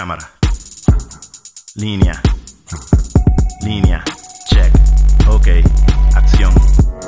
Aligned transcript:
Cámara. 0.00 0.30
Línea. 1.74 2.22
Línea. 3.60 4.02
Check. 4.46 4.72
Ok. 5.28 5.48
Acción. 6.14 6.54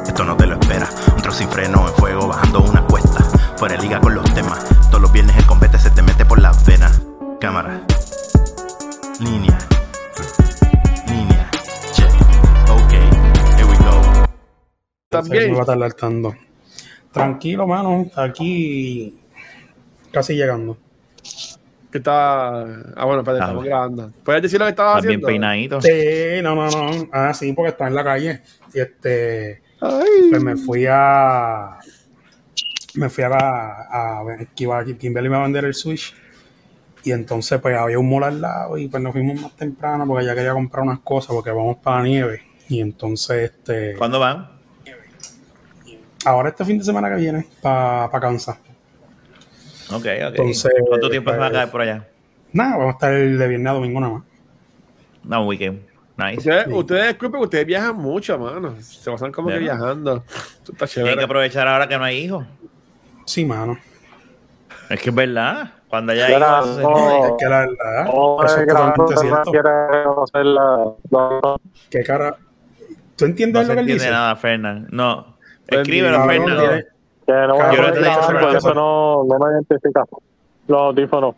Esto 0.06 0.24
no 0.26 0.36
te 0.36 0.46
lo 0.46 0.60
espera. 0.60 0.90
Un 1.16 1.22
trozo 1.22 1.38
sin 1.38 1.48
freno 1.48 1.88
en 1.88 1.94
fuego 1.94 2.28
bajando 2.28 2.60
una 2.60 2.86
cuesta. 2.86 3.24
Fuera 3.56 3.76
de 3.76 3.82
liga 3.82 3.98
con 3.98 4.14
los 4.14 4.34
temas. 4.34 4.62
Todos 4.90 5.00
los 5.00 5.10
viernes 5.10 5.34
el 5.38 5.46
combate 5.46 5.78
se 5.78 5.90
te 5.90 6.02
mete 6.02 6.26
por 6.26 6.38
las 6.38 6.66
venas. 6.66 7.00
Cámara. 7.40 7.80
Línea. 9.20 9.58
Línea. 11.08 11.50
Check. 11.94 12.12
Ok. 12.68 12.92
Here 13.56 13.64
we 13.64 13.76
go. 13.78 14.26
También. 15.08 15.52
Me 15.52 15.56
va 15.56 15.62
a 15.62 15.64
tardar 15.64 15.94
tanto. 15.94 16.34
Tranquilo, 17.10 17.66
mano. 17.66 18.10
Aquí 18.16 19.18
casi 20.10 20.34
llegando. 20.34 20.76
Que 21.92 21.98
está. 21.98 22.62
Ah, 22.96 23.04
bueno, 23.04 23.20
espérate, 23.20 23.42
Ah, 23.42 23.46
estamos 23.46 23.64
grabando. 23.64 24.12
¿Puedes 24.24 24.42
decir 24.42 24.58
lo 24.58 24.64
que 24.64 24.70
estabas 24.70 24.96
Estás 25.04 25.08
bien 25.08 25.20
haciendo? 25.20 25.26
peinadito. 25.26 25.80
Sí, 25.82 26.42
no, 26.42 26.54
no, 26.56 26.70
no. 26.70 27.08
Ah, 27.12 27.34
sí, 27.34 27.52
porque 27.52 27.70
está 27.70 27.86
en 27.86 27.94
la 27.94 28.02
calle. 28.02 28.40
Y 28.72 28.80
este, 28.80 29.62
Ay. 29.80 30.30
pues 30.30 30.42
me 30.42 30.56
fui 30.56 30.86
a. 30.90 31.78
Me 32.94 33.08
fui 33.10 33.24
a. 33.24 33.28
a, 33.28 34.20
a 34.20 34.24
que 34.56 34.64
iba, 34.64 34.82
Kimberly 34.84 35.28
me 35.28 35.34
iba 35.36 35.40
a 35.40 35.42
vender 35.44 35.66
el 35.66 35.74
Switch. 35.74 36.14
Y 37.04 37.12
entonces, 37.12 37.60
pues 37.60 37.76
había 37.76 37.98
un 37.98 38.08
mall 38.08 38.24
al 38.24 38.40
lado. 38.40 38.78
Y 38.78 38.88
pues 38.88 39.02
nos 39.02 39.12
fuimos 39.12 39.40
más 39.40 39.54
temprano 39.56 40.06
porque 40.06 40.24
ya 40.24 40.34
quería 40.34 40.52
comprar 40.54 40.84
unas 40.84 41.00
cosas 41.00 41.34
porque 41.34 41.50
vamos 41.50 41.76
para 41.76 41.98
la 41.98 42.04
nieve. 42.04 42.42
Y 42.70 42.80
entonces, 42.80 43.50
este. 43.52 43.94
¿Cuándo 43.96 44.18
van? 44.18 44.50
Ahora 46.24 46.50
este 46.50 46.64
fin 46.64 46.78
de 46.78 46.84
semana 46.84 47.10
que 47.10 47.16
viene, 47.16 47.46
para 47.60 48.08
pa 48.10 48.20
Kansas. 48.20 48.56
Ok, 49.94 50.04
ok. 50.06 50.06
Entonces, 50.38 50.72
¿Cuánto 50.88 51.10
tiempo 51.10 51.30
se 51.30 51.36
va 51.36 51.46
a 51.46 51.48
pues- 51.48 51.58
caer 51.58 51.70
por 51.70 51.80
allá? 51.82 52.08
Nada, 52.52 52.70
vamos 52.76 52.86
a 52.88 52.90
estar 52.92 53.12
de 53.12 53.48
viernes 53.48 53.70
a 53.70 53.74
domingo 53.74 54.00
nada 54.00 54.12
más. 54.14 54.22
No, 55.24 55.42
un 55.42 55.48
weekend. 55.48 55.80
Nice. 56.16 56.38
Ustedes, 56.38 56.64
Sí. 56.66 56.72
ustedes 56.74 57.08
disculpen, 57.08 57.40
ustedes 57.40 57.66
viajan 57.66 57.96
mucho, 57.96 58.38
mano. 58.38 58.74
Se 58.80 59.10
pasan 59.10 59.32
como 59.32 59.48
que 59.48 59.58
viajando. 59.58 60.22
Esto 60.26 60.72
está 60.72 60.86
Tienen 60.86 60.86
que 60.86 61.10
chévere. 61.12 61.24
aprovechar 61.24 61.66
ahora 61.68 61.88
que 61.88 61.96
no 61.96 62.04
hay 62.04 62.18
hijos. 62.18 62.44
Sí, 63.24 63.44
mano. 63.44 63.78
Es 64.90 65.00
que 65.00 65.08
es 65.10 65.14
verdad. 65.14 65.72
Cuando 65.88 66.12
haya 66.12 66.28
hijos, 66.30 66.78
no. 66.78 67.26
Es 67.26 67.32
que 67.38 67.44
la 67.46 67.58
verdad, 67.60 68.04
No, 68.06 68.44
eso 68.44 68.58
es 68.60 68.66
totalmente 68.66 69.14
no 69.14 69.20
cierto. 69.20 69.52
la, 70.42 70.94
la- 71.10 71.56
¿Qué 71.90 72.02
cara? 72.02 72.36
¿Tú 73.16 73.24
No 73.24 73.30
entiendes 73.30 73.62
se 73.62 73.68
lo 73.68 73.74
que 73.74 73.80
él 73.80 73.84
entiende 73.90 74.04
dice? 74.04 74.10
nada, 74.10 74.36
Fernán. 74.36 74.88
No. 74.90 75.36
Pues, 75.68 75.80
Escríbelo, 75.80 76.26
tiene- 76.28 76.86
que 77.26 77.32
no 77.32 77.54
voy 77.54 77.62
a 77.62 77.68
porque 78.40 78.56
eso. 78.56 78.74
no, 78.74 79.24
no 79.24 79.38
me 79.38 79.52
identifica. 79.54 80.04
Los 80.68 80.80
audífonos. 80.80 81.34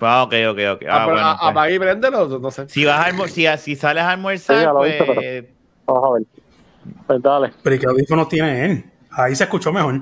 Ah, 0.00 0.22
ok, 0.22 0.34
ok, 0.50 0.58
ok. 0.74 0.82
Ah, 0.88 1.02
Ah, 1.02 1.04
bueno. 1.06 1.20
a- 1.20 1.38
pues. 1.38 1.50
Apaga 1.50 1.70
y 1.70 1.78
préndelo, 1.78 2.38
no 2.38 2.50
sé. 2.50 2.68
Si, 2.68 2.84
vas 2.84 3.00
a 3.06 3.10
almor- 3.10 3.28
si, 3.28 3.46
si 3.58 3.74
sales 3.76 4.04
a 4.04 4.10
almorzar, 4.12 4.56
Sí, 4.56 4.62
ya 4.62 4.72
lo 4.72 4.78
pues... 4.78 4.94
hice, 4.94 5.04
pero- 5.06 5.48
Vamos 5.86 6.04
a 6.04 6.14
ver. 6.14 6.22
Pues 7.06 7.22
dale. 7.22 7.52
Pero 7.62 7.76
¿y 7.76 7.78
qué 7.78 7.86
audífonos 7.86 8.28
tiene 8.28 8.64
él? 8.64 8.84
Ahí 9.10 9.34
se 9.34 9.44
escuchó 9.44 9.72
mejor. 9.72 10.00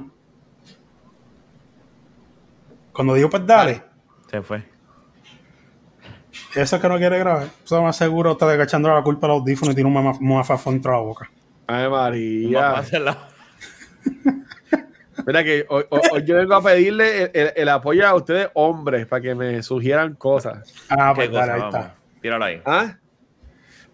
Cuando 2.92 3.14
dijo, 3.14 3.30
pues 3.30 3.46
dale, 3.46 3.82
Se 4.30 4.42
fue. 4.42 4.62
eso 6.54 6.76
es 6.76 6.82
que 6.82 6.88
no 6.88 6.96
quiere 6.98 7.18
grabar. 7.18 7.46
Eso 7.64 7.82
más 7.82 7.96
seguro 7.96 8.32
está 8.32 8.62
echando 8.62 8.92
la 8.92 9.02
culpa 9.02 9.26
al 9.26 9.32
audífono 9.34 9.72
y 9.72 9.74
tiene 9.74 9.88
un 9.88 9.94
mama- 9.94 10.18
un 10.18 10.28
mafafón 10.36 10.74
dentro 10.74 10.92
de 10.92 10.98
la 10.98 11.02
boca. 11.04 11.30
Ay, 11.66 11.84
Vamos 11.84 11.98
a 11.98 12.02
María. 12.02 13.16
Mira 15.26 15.42
que 15.42 15.64
hoy, 15.68 15.84
hoy- 15.88 16.00
hoy 16.12 16.24
yo 16.24 16.36
vengo 16.36 16.54
a 16.54 16.62
pedirle 16.62 17.22
el, 17.24 17.30
el- 17.34 17.52
el 17.56 17.68
apoyo 17.70 18.06
a 18.06 18.14
ustedes, 18.14 18.48
hombres, 18.54 19.06
para 19.06 19.22
que 19.22 19.34
me 19.34 19.62
sugieran 19.62 20.14
cosas. 20.14 20.72
Ah, 20.90 21.12
¿Qué 21.14 21.28
pues 21.28 21.28
cosa? 21.30 21.40
dale, 21.40 21.52
ahí 21.52 21.60
Vamos. 21.60 21.74
está. 21.74 21.94
Tíralo 22.20 22.44
ahí. 22.44 22.62
¿Ah? 22.64 22.98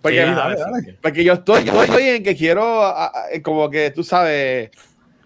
Porque, 0.03 0.25
Sí, 0.27 0.31
dale, 0.35 0.57
dale. 0.57 0.99
porque 1.01 1.25
yo 1.25 1.33
estoy, 1.35 1.65
yo 1.65 1.83
estoy 1.83 2.03
en 2.05 2.23
que 2.25 2.37
quiero, 2.37 2.83
a- 2.83 3.07
a- 3.07 3.13
como 3.43 3.71
que 3.71 3.91
tú 3.93 4.03
sabes, 4.03 4.71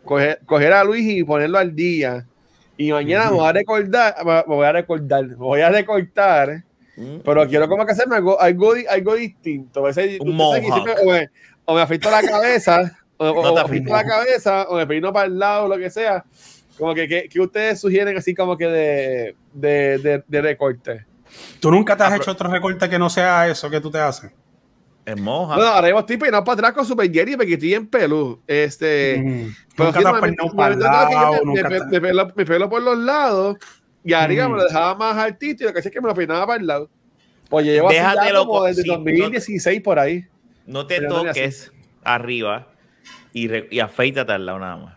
coger, 0.05 0.41
coger 0.45 0.73
a 0.75 0.85
Luis 0.85 1.03
y 1.09 1.25
ponerlo 1.25 1.59
al 1.59 1.75
día. 1.75 2.27
Y 2.77 2.93
mañana 2.93 3.31
me 3.31 3.37
voy 3.39 3.49
a 3.49 3.53
recordar, 3.53 4.15
me 4.25 4.43
voy 4.55 4.67
a 4.67 4.73
recordar, 4.73 5.27
me 5.29 5.35
voy 5.37 5.61
a 5.63 5.71
recortar, 5.71 6.63
Mm. 6.95 7.17
pero 7.25 7.49
quiero 7.49 7.69
como 7.69 7.87
que 7.87 7.93
hacerme 7.93 8.17
algo, 8.17 8.39
algo, 8.39 8.75
algo 8.91 9.15
distinto. 9.15 9.81
A 9.81 9.85
veces, 9.89 10.21
Un 10.21 10.39
o, 10.39 10.53
me, 11.07 11.31
o 11.65 11.75
me 11.75 11.81
afeito 11.81 12.11
la 12.11 12.23
cabeza, 12.23 12.99
o, 13.19 13.29
o- 13.31 13.43
No 13.81 13.95
la 13.95 14.05
cabeza, 14.05 14.65
o 14.69 14.77
me 14.77 14.87
peino 14.87 15.13
para 15.13 15.27
el 15.27 15.39
lado, 15.39 15.69
lo 15.69 15.77
que 15.79 15.91
sea. 15.91 16.25
Como 16.79 16.95
que, 16.95 17.09
que, 17.09 17.29
que 17.29 17.41
ustedes 17.41 17.81
sugieren 17.81 18.17
así 18.17 18.35
como 18.35 18.57
que 18.57 18.67
de, 18.67 19.37
de, 19.55 19.99
de, 19.99 20.25
de 20.27 20.43
recorte. 20.43 21.07
¿Tú 21.61 21.71
nunca 21.71 21.97
te 21.97 22.03
has 22.05 22.13
Ah, 22.13 22.17
hecho 22.17 22.31
otro 22.33 22.51
recorte 22.51 22.89
que 22.89 22.99
no 22.99 23.09
sea 23.11 23.49
eso 23.49 23.69
que 23.71 23.81
tú 23.81 23.91
te 23.91 23.99
haces? 23.99 24.31
Es 25.05 25.19
moja. 25.21 25.55
Bueno, 25.55 25.71
ahora 25.71 25.87
mismo 25.87 26.01
estoy 26.01 26.17
peinado 26.17 26.45
para 26.45 26.55
atrás 26.55 26.73
con 26.73 26.85
Super 26.85 27.11
Jerry 27.11 27.37
porque 27.37 27.55
estoy 27.55 27.75
en 27.75 27.87
pelú. 27.87 28.41
Este, 28.47 29.17
Mm. 29.19 29.55
pero 29.77 29.87
Nunca 29.89 29.99
sí, 29.99 30.05
te 30.05 30.09
has 30.09 30.15
me- 30.15 30.21
peinado 30.21 30.49
me- 30.51 30.55
para 30.57 30.75
el 30.75 30.79
me- 30.79 30.85
me- 30.85 30.91
lado, 30.91 31.33
me- 31.33 31.41
nunca 31.45 31.69
me- 31.69 31.79
te- 31.79 31.85
me 31.87 32.01
pelo, 32.01 32.33
me 32.35 32.45
pelo 32.45 32.69
por 32.71 32.83
los 32.83 32.99
lados 32.99 33.57
y 34.05 34.13
arriba 34.13 34.49
Mm. 34.49 34.53
me 34.53 34.57
lo 34.59 34.65
dejaba 34.65 34.95
más 34.97 35.17
altito 35.17 35.65
y 35.65 35.67
lo 35.67 35.73
que 35.73 35.79
hacía 35.79 35.89
es 35.89 35.95
que 35.95 36.01
me 36.01 36.09
lo 36.09 36.15
peinaba 36.15 36.47
para 36.47 36.61
el 36.61 36.67
lado. 36.67 36.91
Pues 37.49 37.65
yo 37.67 37.73
llevo 37.73 37.89
así 37.89 37.97
ya 37.99 38.35
como 38.39 38.53
co- 38.53 38.65
desde 38.65 38.83
sí, 38.83 38.89
2016 38.89 39.81
por 39.81 39.99
ahí. 39.99 40.25
No 40.67 40.87
te 40.87 41.01
no 41.01 41.23
toques 41.23 41.73
arriba 42.03 42.69
y, 43.39 43.49
re- 43.49 43.69
y 43.71 43.81
afeítate 43.81 44.33
al 44.33 44.47
lado 44.47 44.59
nada 44.59 44.77
más. 44.77 44.95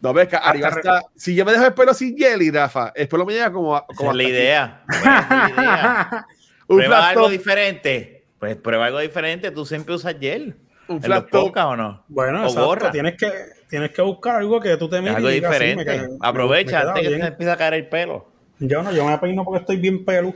No 0.00 0.12
ves 0.12 0.28
que 0.28 0.36
arriba 0.36 0.68
está. 0.68 1.02
Si 1.14 1.34
yo 1.34 1.44
me 1.44 1.52
dejo 1.52 1.64
el 1.66 1.72
pelo 1.74 1.94
sin 1.94 2.16
jelly, 2.16 2.50
Rafa, 2.50 2.92
el 2.94 3.08
pelo 3.08 3.24
me 3.24 3.32
llega 3.32 3.50
como. 3.52 3.82
como 3.96 4.10
es 4.10 4.16
la 4.16 4.22
idea. 4.24 4.84
Esa 4.88 4.98
es 5.20 5.28
la 5.30 5.50
idea. 5.56 6.26
Un 6.68 6.76
Prueba 6.78 7.08
algo 7.08 7.22
top, 7.22 7.30
diferente. 7.30 8.24
Pues 8.40 8.56
prueba 8.56 8.86
algo 8.86 8.98
diferente. 8.98 9.50
Tú 9.52 9.64
siempre 9.64 9.94
usas 9.94 10.16
gel. 10.20 10.56
un 10.88 10.96
¿En 10.96 11.10
los 11.10 11.20
flat 11.20 11.30
top. 11.30 11.56
o 11.56 11.76
no? 11.76 12.04
Bueno, 12.08 12.40
O 12.42 12.44
exacto. 12.46 12.66
gorra. 12.66 12.90
Tienes 12.90 13.16
que, 13.16 13.32
tienes 13.70 13.92
que 13.92 14.02
buscar 14.02 14.36
algo 14.36 14.60
que 14.60 14.76
tú 14.76 14.88
te 14.88 15.00
mires 15.00 15.16
Algo 15.16 15.28
me 15.28 15.34
diferente. 15.34 15.84
me- 15.84 16.08
Aprovecha 16.20 16.78
me 16.78 16.80
queda 16.82 16.88
antes 16.90 17.02
que 17.04 17.08
bien. 17.08 17.20
se 17.22 17.26
empiece 17.28 17.52
a 17.52 17.56
caer 17.56 17.74
el 17.74 17.88
pelo. 17.88 18.28
Yo 18.58 18.82
no, 18.82 18.92
yo 18.92 19.06
me 19.06 19.16
peino 19.18 19.44
porque 19.44 19.60
estoy 19.60 19.76
bien 19.76 20.04
pelu. 20.04 20.34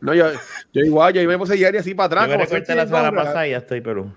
No, 0.00 0.14
yo, 0.14 0.30
yo 0.72 0.82
igual, 0.82 1.12
yo 1.14 1.26
me 1.28 1.38
puse 1.38 1.56
jelly 1.56 1.78
así 1.78 1.94
para 1.94 2.06
atrás. 2.06 2.24
Yo 2.28 2.30
me 2.36 2.44
recorté 2.44 2.74
la 2.74 2.86
semana 2.86 3.12
pasada 3.12 3.46
y 3.46 3.50
ya 3.52 3.58
estoy 3.58 3.80
Perú. 3.80 4.12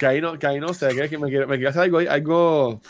Que 0.00 0.06
ahí 0.06 0.18
no, 0.22 0.38
que 0.38 0.46
ahí 0.46 0.58
no 0.58 0.72
sé, 0.72 0.96
que, 0.96 1.10
que 1.10 1.18
me, 1.18 1.28
quiero, 1.28 1.46
me 1.46 1.56
quiero 1.56 1.68
hacer 1.68 1.82
algo, 1.82 1.98
algo, 1.98 2.80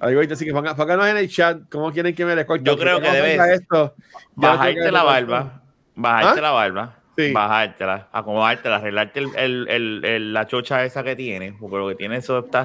algo 0.00 0.20
así 0.32 0.46
que 0.46 0.52
pongan, 0.54 0.74
pónganos 0.74 1.06
en 1.08 1.18
el 1.18 1.28
chat 1.28 1.58
cómo 1.70 1.92
quieren 1.92 2.14
que 2.14 2.24
me 2.24 2.34
recorte. 2.34 2.64
Yo 2.64 2.78
creo 2.78 3.02
que 3.02 3.10
debes 3.10 3.38
esto, 3.60 3.94
Bajarte 4.34 4.90
la 4.90 5.02
barba. 5.02 5.62
Bajarte 5.94 6.38
¿Ah? 6.38 6.42
la 6.42 6.50
barba. 6.52 6.96
Sí. 7.18 7.32
Bajártela. 7.32 8.08
Acomodártela. 8.12 8.76
Arreglarte 8.76 9.20
el, 9.20 9.28
el- 9.36 9.68
el- 9.68 10.04
el- 10.06 10.32
la 10.32 10.46
chocha 10.46 10.82
esa 10.86 11.02
que 11.04 11.14
tienes. 11.16 11.52
Porque 11.60 11.76
lo 11.76 11.88
que 11.88 11.94
tiene 11.96 12.16
eso 12.16 12.38
está. 12.38 12.64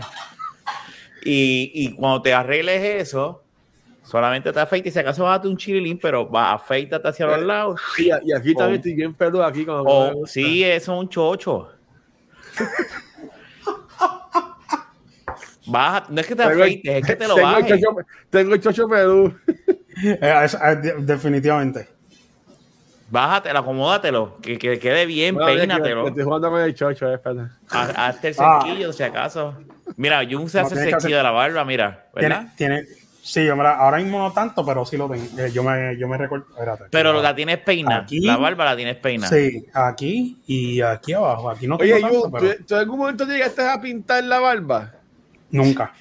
Y, 1.25 1.71
y 1.73 1.93
cuando 1.95 2.21
te 2.21 2.33
arregles 2.33 3.01
eso, 3.01 3.43
solamente 4.01 4.53
te 4.53 4.59
afeitas. 4.61 4.87
Y 4.87 4.91
si 4.91 4.99
acaso 4.99 5.25
bájate 5.25 5.49
un 5.49 5.57
chirilín, 5.57 5.99
pero 6.01 6.29
va, 6.29 6.53
afeítate 6.53 7.05
hacia 7.05 7.27
los 7.27 7.41
lados. 7.41 7.81
Y, 7.97 8.07
y 8.07 8.33
aquí 8.33 8.55
también 8.55 8.77
estoy 8.77 8.93
bien 8.93 9.13
peludo 9.13 9.43
aquí. 9.43 9.65
O 9.67 10.25
sí, 10.25 10.63
eso 10.63 10.93
es 10.93 10.99
un 10.99 11.09
chocho. 11.09 11.69
Baja, 15.71 16.05
no 16.09 16.19
es 16.21 16.27
que 16.27 16.35
te 16.35 16.43
Tengo 16.43 16.61
afeites, 16.63 16.95
es 17.01 17.05
que 17.07 17.15
te 17.15 17.27
lo 17.27 17.35
tengo 17.35 17.49
el 17.49 17.55
bajes. 17.63 17.81
chocho, 17.81 17.95
tengo 18.29 18.53
el 18.55 18.61
chocho 18.61 18.87
peludo. 18.87 19.33
Eh, 20.03 20.47
definitivamente. 20.99 21.87
Bájatelo, 23.09 23.59
acomódatelo, 23.59 24.37
que, 24.41 24.57
que 24.57 24.79
quede 24.79 25.05
bien, 25.05 25.35
Bueno, 25.35 25.47
peínatelo. 25.53 26.07
Estoy 26.07 26.23
jugando 26.23 26.49
con 26.49 26.61
el 26.61 26.73
chocho, 26.73 27.11
eh, 27.11 27.15
espérate. 27.15 27.51
Ha- 27.69 28.07
Hazte 28.07 28.29
el 28.29 28.35
Ah. 28.39 28.61
cerquillo, 28.63 28.93
si 28.93 29.03
acaso. 29.03 29.53
Mira, 29.97 30.21
Jun 30.27 30.49
se 30.49 30.61
No, 30.61 30.65
hace 30.67 30.75
el 30.81 30.89
cerquillo 30.89 31.17
de 31.17 31.23
la 31.23 31.31
barba, 31.31 31.65
mira, 31.65 32.05
¿verdad? 32.15 32.47
Tiene, 32.55 32.79
tiene, 32.85 32.95
sí, 33.21 33.45
yo 33.45 33.55
me 33.57 33.63
la- 33.63 33.75
ahora 33.75 33.97
mismo 33.97 34.17
no 34.17 34.31
tanto, 34.31 34.65
pero 34.65 34.85
sí 34.85 34.95
lo 34.95 35.09
tengo. 35.09 35.25
Eh, 35.37 35.51
yo 35.51 35.61
me, 35.61 35.97
yo 35.97 36.07
me 36.07 36.17
recuerdo. 36.17 36.45
Espérate. 36.51 36.85
Pero 36.89 37.21
la 37.21 37.35
tienes 37.35 37.57
peina. 37.57 37.97
Aquí. 37.97 38.21
La 38.21 38.37
barba 38.37 38.63
la 38.63 38.75
tienes 38.77 38.95
peina. 38.95 39.27
Sí, 39.27 39.65
aquí 39.73 40.39
y 40.47 40.79
aquí 40.81 41.11
abajo. 41.11 41.49
Aquí 41.49 41.67
no 41.67 41.75
Oye, 41.75 41.95
tengo 41.95 42.07
Yu, 42.07 42.21
tanto, 42.21 42.37
¿tú, 42.37 42.43
pero 42.45 42.65
tú 42.65 42.73
en 42.75 42.79
algún 42.79 42.97
momento 42.97 43.25
llegaste 43.25 43.61
a 43.67 43.79
pintar 43.81 44.23
la 44.23 44.39
barba? 44.39 44.93
Nunca. 45.51 45.93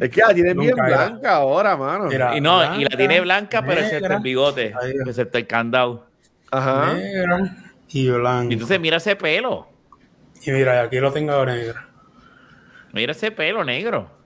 Es 0.00 0.10
que 0.10 0.20
la 0.20 0.34
tienes 0.34 0.56
bien 0.56 0.74
era. 0.78 1.06
blanca 1.06 1.36
ahora, 1.36 1.76
mano. 1.76 2.10
Era 2.10 2.36
Y 2.36 2.40
no, 2.40 2.78
y 2.78 2.84
la 2.84 2.96
tiene 2.96 3.20
blanca, 3.20 3.62
pero 3.62 3.80
excepto 3.80 4.04
negra, 4.04 4.16
el 4.16 4.22
bigote, 4.22 4.74
excepto 5.06 5.38
el 5.38 5.46
candado. 5.46 6.06
Ajá. 6.50 6.94
negra 6.94 7.56
y 7.88 8.08
blanca. 8.10 8.50
Y 8.50 8.54
entonces 8.54 8.80
mira 8.80 8.96
ese 8.96 9.16
pelo. 9.16 9.68
Y 10.44 10.50
mira, 10.50 10.82
aquí 10.82 10.98
lo 10.98 11.12
tengo 11.12 11.44
negra. 11.44 11.88
Mira 12.92 13.12
ese 13.12 13.30
pelo 13.30 13.64
negro. 13.64 14.17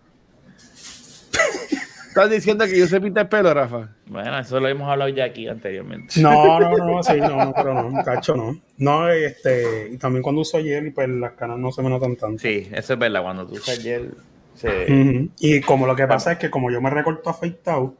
¿Estás 2.12 2.28
diciendo 2.28 2.66
que 2.66 2.78
yo 2.78 2.86
sé 2.86 3.00
pintar 3.00 3.26
pelo, 3.30 3.54
Rafa? 3.54 3.88
Bueno, 4.04 4.38
eso 4.38 4.60
lo 4.60 4.68
hemos 4.68 4.86
hablado 4.86 5.08
ya 5.08 5.24
aquí 5.24 5.48
anteriormente. 5.48 6.20
No, 6.20 6.60
no, 6.60 6.76
no, 6.76 7.02
sí, 7.02 7.16
no, 7.18 7.46
no, 7.46 7.54
pero 7.54 7.72
no, 7.90 8.04
cacho, 8.04 8.36
no. 8.36 8.60
No, 8.76 9.08
este, 9.08 9.88
y 9.90 9.96
también 9.96 10.22
cuando 10.22 10.42
uso 10.42 10.58
gel 10.58 10.88
y 10.88 10.90
pues 10.90 11.08
las 11.08 11.32
canas 11.32 11.56
no 11.56 11.72
se 11.72 11.80
me 11.80 11.88
notan 11.88 12.16
tanto. 12.16 12.42
Sí, 12.42 12.68
eso 12.70 12.92
es 12.92 12.98
verdad. 12.98 13.22
Cuando 13.22 13.46
tú 13.46 13.54
usas 13.54 13.78
gel, 13.82 14.14
se... 14.54 15.30
Y 15.40 15.62
como 15.62 15.86
lo 15.86 15.96
que 15.96 16.06
pasa 16.06 16.32
es 16.32 16.38
que 16.38 16.50
como 16.50 16.70
yo 16.70 16.82
me 16.82 16.90
recorto 16.90 17.30
afeitado, 17.30 17.94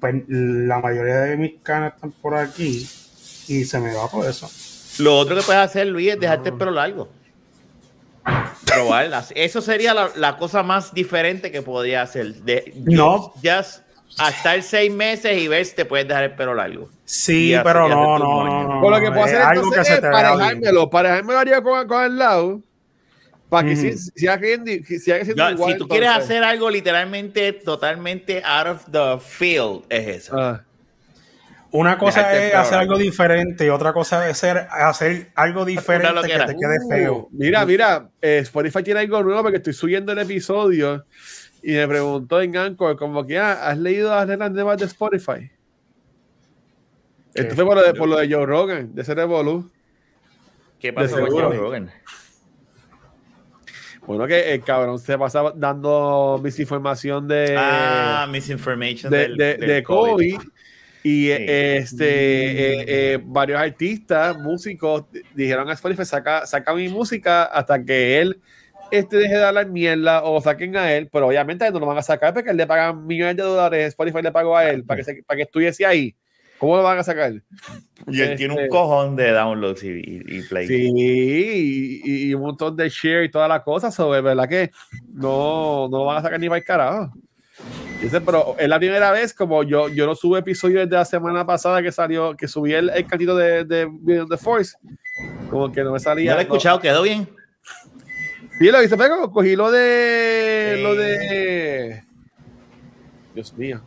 pues 0.00 0.16
la 0.28 0.78
mayoría 0.80 1.20
de 1.20 1.38
mis 1.38 1.54
canas 1.62 1.94
están 1.94 2.12
por 2.12 2.34
aquí 2.34 2.86
y 3.48 3.64
se 3.64 3.80
me 3.80 3.94
va 3.94 4.06
por 4.10 4.26
eso. 4.26 4.50
Lo 5.02 5.16
otro 5.16 5.34
que 5.34 5.40
puedes 5.40 5.62
hacer, 5.62 5.86
Luis, 5.86 6.12
es 6.12 6.20
dejarte 6.20 6.50
el 6.50 6.56
pelo 6.56 6.72
largo. 6.72 7.08
Probarlas. 8.66 9.32
Eso 9.36 9.60
sería 9.60 9.94
la, 9.94 10.10
la 10.16 10.36
cosa 10.36 10.62
más 10.62 10.92
diferente 10.92 11.50
que 11.50 11.62
podía 11.62 12.02
hacer. 12.02 12.34
De, 12.36 12.72
No. 12.76 13.32
Ya 13.42 13.64
hasta 14.18 14.54
el 14.54 14.62
seis 14.62 14.92
meses 14.92 15.36
y 15.38 15.48
ver 15.48 15.64
si 15.66 15.74
te 15.76 15.84
puedes 15.84 16.06
dejar 16.08 16.24
el 16.24 16.34
pelo 16.34 16.54
largo. 16.54 16.88
Sí, 17.04 17.54
pero 17.62 17.88
no, 17.88 18.18
no, 18.18 18.44
no, 18.44 18.74
no. 18.74 18.80
Con 18.80 18.90
lo 18.90 19.00
que 19.00 19.08
puedo 19.08 19.26
es 19.26 19.32
hacer 19.34 19.42
algo 19.42 19.64
entonces 19.64 19.88
que 19.88 19.94
es 20.06 20.12
parejármelo, 20.12 20.90
parejármelo 20.90 21.38
haría 21.38 21.60
con, 21.62 21.86
con 21.86 22.04
el 22.04 22.16
lado 22.18 22.60
para 23.48 23.68
que 23.68 23.74
Ujú. 23.74 23.82
si, 23.82 23.96
siga 24.16 24.38
siendo, 24.38 24.72
siga 24.84 25.24
siendo 25.24 25.34
Ya, 25.36 25.50
igual. 25.52 25.72
si 25.72 25.78
tú 25.78 25.86
quieres 25.86 26.08
entonces. 26.08 26.30
hacer 26.30 26.44
algo 26.44 26.68
literalmente 26.70 27.52
totalmente 27.52 28.42
out 28.44 28.66
of 28.66 28.84
the 28.90 29.18
field, 29.24 29.84
es 29.88 30.08
eso. 30.08 30.36
Ah. 30.36 30.64
Una 31.76 31.98
cosa 31.98 32.32
es 32.34 32.54
hacer 32.54 32.78
algo 32.78 32.96
diferente 32.96 33.66
y 33.66 33.68
otra 33.68 33.92
cosa 33.92 34.28
es 34.28 34.38
ser, 34.38 34.66
hacer 34.70 35.30
algo 35.34 35.64
diferente 35.64 36.22
que 36.22 36.38
te 36.38 36.56
quede 36.56 36.76
Uh, 36.84 36.88
feo. 36.88 37.28
mira, 37.32 37.66
mira, 37.66 38.08
eh, 38.20 38.38
Spotify 38.38 38.82
tiene 38.82 39.00
algo 39.00 39.22
nuevo 39.22 39.42
porque 39.42 39.58
estoy 39.58 39.72
subiendo 39.72 40.12
el 40.12 40.18
episodio 40.18 41.04
y 41.62 41.72
me 41.72 41.86
preguntó 41.86 42.40
en 42.40 42.56
Anchor, 42.56 42.96
como 42.96 43.26
que, 43.26 43.38
ah, 43.38 43.68
¿has 43.68 43.78
leído 43.78 44.10
las 44.10 44.26
reglas 44.26 44.54
de 44.54 44.64
más 44.64 44.78
de 44.78 44.86
Spotify? 44.86 45.50
¿Qué? 47.34 47.42
Esto 47.42 47.54
fue 47.54 47.66
por 47.66 47.76
lo, 47.76 47.82
de, 47.82 47.92
por 47.92 48.08
lo 48.08 48.16
de 48.16 48.32
Joe 48.32 48.46
Rogan, 48.46 48.94
de 48.94 49.02
ese 49.02 49.14
revolú. 49.14 49.70
¿Qué 50.78 50.92
pasó 50.92 51.20
con. 51.26 51.30
Joe 51.30 51.56
Rogan? 51.56 51.90
Bueno, 54.06 54.26
que 54.26 54.54
el 54.54 54.62
cabrón 54.62 54.98
se 54.98 55.18
pasaba 55.18 55.52
dando 55.54 56.40
misinformación 56.42 57.26
de, 57.26 57.56
ah, 57.58 58.26
misinformation 58.30 59.10
de, 59.10 59.18
del, 59.18 59.36
de, 59.36 59.56
del 59.56 59.68
de 59.68 59.82
COVID. 59.82 60.38
Y 61.08 61.30
eh, 61.30 61.36
Sí. 61.36 61.94
este, 61.94 62.08
eh, 62.08 62.84
eh, 63.14 63.18
varios 63.24 63.60
artistas, 63.60 64.36
músicos, 64.38 65.04
di- 65.12 65.22
dijeron 65.36 65.68
a 65.68 65.74
Spotify, 65.74 66.04
saca, 66.04 66.46
saca 66.46 66.74
mi 66.74 66.88
música 66.88 67.44
hasta 67.44 67.84
que 67.84 68.18
él 68.20 68.40
este, 68.90 69.16
deje 69.18 69.34
de 69.36 69.44
hablar 69.44 69.68
mierda 69.68 70.24
o 70.24 70.40
saquen 70.40 70.76
a 70.76 70.92
él, 70.92 71.08
pero 71.12 71.28
obviamente 71.28 71.70
no 71.70 71.78
lo 71.78 71.86
van 71.86 71.98
a 71.98 72.02
sacar 72.02 72.34
porque 72.34 72.50
él 72.50 72.56
le 72.56 72.66
pagan 72.66 73.06
millones 73.06 73.36
de 73.36 73.42
dólares, 73.44 73.88
Spotify 73.88 74.20
le 74.22 74.32
pagó 74.32 74.56
a 74.56 74.68
él 74.68 74.82
para 74.84 74.98
que, 74.98 75.04
se- 75.04 75.22
para 75.22 75.36
que 75.36 75.42
estuviese 75.44 75.86
ahí. 75.86 76.14
¿Cómo 76.58 76.76
lo 76.76 76.82
van 76.82 76.98
a 76.98 77.02
sacar? 77.04 77.32
Y 78.08 78.20
él 78.22 78.36
tiene 78.36 78.54
un 78.54 78.60
Este- 78.60 78.70
cojón 78.70 79.14
de 79.14 79.30
downloads 79.30 79.84
y, 79.84 79.88
y, 79.90 80.22
y 80.38 80.42
play. 80.42 80.66
Sí, 80.66 80.90
y, 82.04 82.28
y 82.30 82.34
un 82.34 82.40
montón 82.42 82.74
de 82.76 82.88
share 82.88 83.24
y 83.24 83.30
todas 83.30 83.48
las 83.48 83.62
cosas, 83.62 83.94
sobre 83.94 84.22
verdad 84.22 84.48
que 84.48 84.70
no, 85.12 85.86
no 85.88 85.98
lo 85.98 86.04
van 86.06 86.16
a 86.18 86.22
sacar 86.22 86.40
ni 86.40 86.48
para 86.48 86.58
el 86.58 86.64
carajo. 86.64 87.12
Dice, 88.00 88.20
pero 88.20 88.54
es 88.58 88.68
la 88.68 88.78
primera 88.78 89.10
vez, 89.10 89.32
como 89.32 89.62
yo, 89.62 89.88
yo 89.88 90.06
no 90.06 90.14
subo 90.14 90.36
episodios 90.36 90.84
desde 90.84 90.96
la 90.96 91.04
semana 91.04 91.46
pasada 91.46 91.82
que 91.82 91.90
salió, 91.90 92.36
que 92.36 92.46
subí 92.46 92.74
el, 92.74 92.90
el 92.90 93.06
cantito 93.06 93.34
de, 93.34 93.64
de 93.64 93.88
Beyond 93.90 94.30
the 94.30 94.36
Force, 94.36 94.76
como 95.50 95.72
que 95.72 95.82
no 95.82 95.92
me 95.92 95.98
salía. 95.98 96.32
¿No 96.32 96.36
lo 96.36 96.40
he 96.40 96.44
escuchado? 96.44 96.78
¿Quedó 96.78 97.02
bien? 97.02 97.28
Sí, 98.58 98.70
lo 98.70 98.82
hice, 98.82 98.96
pero 98.96 99.30
cogí 99.30 99.56
lo 99.56 99.70
de. 99.70 100.74
Sí. 100.76 100.82
Lo 100.82 100.94
de. 100.94 102.04
Dios 103.34 103.54
mío. 103.54 103.82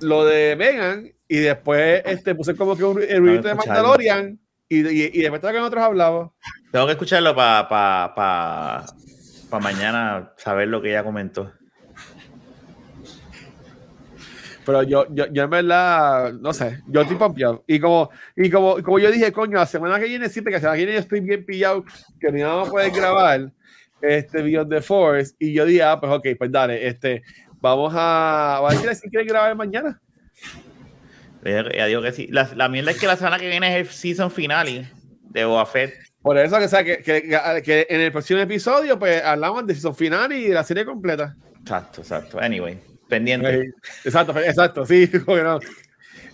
Lo 0.00 0.24
de 0.24 0.56
Megan 0.56 1.12
y 1.28 1.38
después 1.38 2.02
este, 2.04 2.34
puse 2.34 2.54
como 2.54 2.76
que 2.76 2.84
un 2.84 3.00
el 3.02 3.24
review 3.24 3.42
de. 3.42 3.54
Mandalorian 3.54 4.38
y, 4.68 4.80
y, 4.80 5.10
y 5.14 5.22
después 5.22 5.40
de 5.40 5.48
que 5.48 5.58
nosotros 5.58 5.84
hablamos. 5.84 6.30
Tengo 6.70 6.86
que 6.86 6.92
escucharlo 6.92 7.34
para 7.34 7.68
pa, 7.68 8.12
pa, 8.14 8.86
pa 9.48 9.60
mañana 9.60 10.32
saber 10.36 10.68
lo 10.68 10.82
que 10.82 10.90
ella 10.90 11.04
comentó. 11.04 11.52
Pero 14.64 14.82
yo, 14.84 15.06
yo, 15.10 15.26
yo 15.32 15.42
en 15.42 15.50
verdad, 15.50 16.32
no 16.34 16.52
sé, 16.52 16.80
yo 16.86 17.00
estoy 17.00 17.16
pompeado. 17.16 17.64
Y 17.66 17.80
como, 17.80 18.10
y 18.36 18.48
como, 18.48 18.82
como 18.82 18.98
yo 18.98 19.10
dije, 19.10 19.32
coño, 19.32 19.58
la 19.58 19.66
semana 19.66 19.98
que 19.98 20.06
viene, 20.06 20.28
siempre 20.28 20.52
que 20.52 20.56
la 20.56 20.60
semana 20.60 20.76
que 20.76 20.84
viene 20.84 20.94
yo 20.94 21.00
estoy 21.00 21.20
bien 21.20 21.44
pillado, 21.44 21.84
que 22.20 22.30
ni 22.30 22.42
vamos 22.42 22.68
a 22.68 22.70
poder 22.70 22.92
grabar 22.92 23.52
este 24.00 24.42
Beyond 24.42 24.70
the 24.70 24.80
Force. 24.80 25.34
Y 25.38 25.52
yo 25.52 25.64
dije, 25.64 25.82
ah, 25.82 25.98
pues 25.98 26.12
ok, 26.12 26.26
pues 26.38 26.52
dale, 26.52 26.86
este, 26.86 27.22
vamos 27.60 27.92
a, 27.96 28.64
a 28.64 28.70
decirle 28.70 28.94
si 28.94 29.10
quieren 29.10 29.26
grabar 29.26 29.56
mañana. 29.56 30.00
Ella, 31.44 31.64
ella 31.72 31.86
dijo 31.86 32.02
que 32.02 32.12
sí. 32.12 32.28
La, 32.30 32.48
la 32.54 32.68
mierda 32.68 32.92
es 32.92 33.00
que 33.00 33.06
la 33.06 33.16
semana 33.16 33.38
que 33.38 33.48
viene 33.48 33.80
es 33.80 33.88
el 33.88 33.92
season 33.92 34.30
finale 34.30 34.88
de 35.22 35.44
Boba 35.44 35.66
Fett. 35.66 35.94
Por 36.20 36.38
eso 36.38 36.56
que, 36.58 36.64
o 36.66 36.68
sea, 36.68 36.84
que, 36.84 36.98
que, 36.98 37.22
que 37.64 37.86
en 37.90 38.00
el 38.00 38.12
próximo 38.12 38.38
episodio, 38.38 38.96
pues 38.96 39.24
hablamos 39.24 39.66
de 39.66 39.74
season 39.74 39.96
final 39.96 40.32
y 40.32 40.46
de 40.48 40.54
la 40.54 40.62
serie 40.62 40.84
completa. 40.84 41.34
Exacto, 41.60 42.00
exacto. 42.00 42.38
Anyway, 42.40 42.78
pendiente. 43.16 43.54
Eh, 43.54 43.72
Exacto, 44.04 44.38
exacto, 44.38 44.86
sí. 44.86 45.08
como 45.24 45.36
no. 45.38 45.58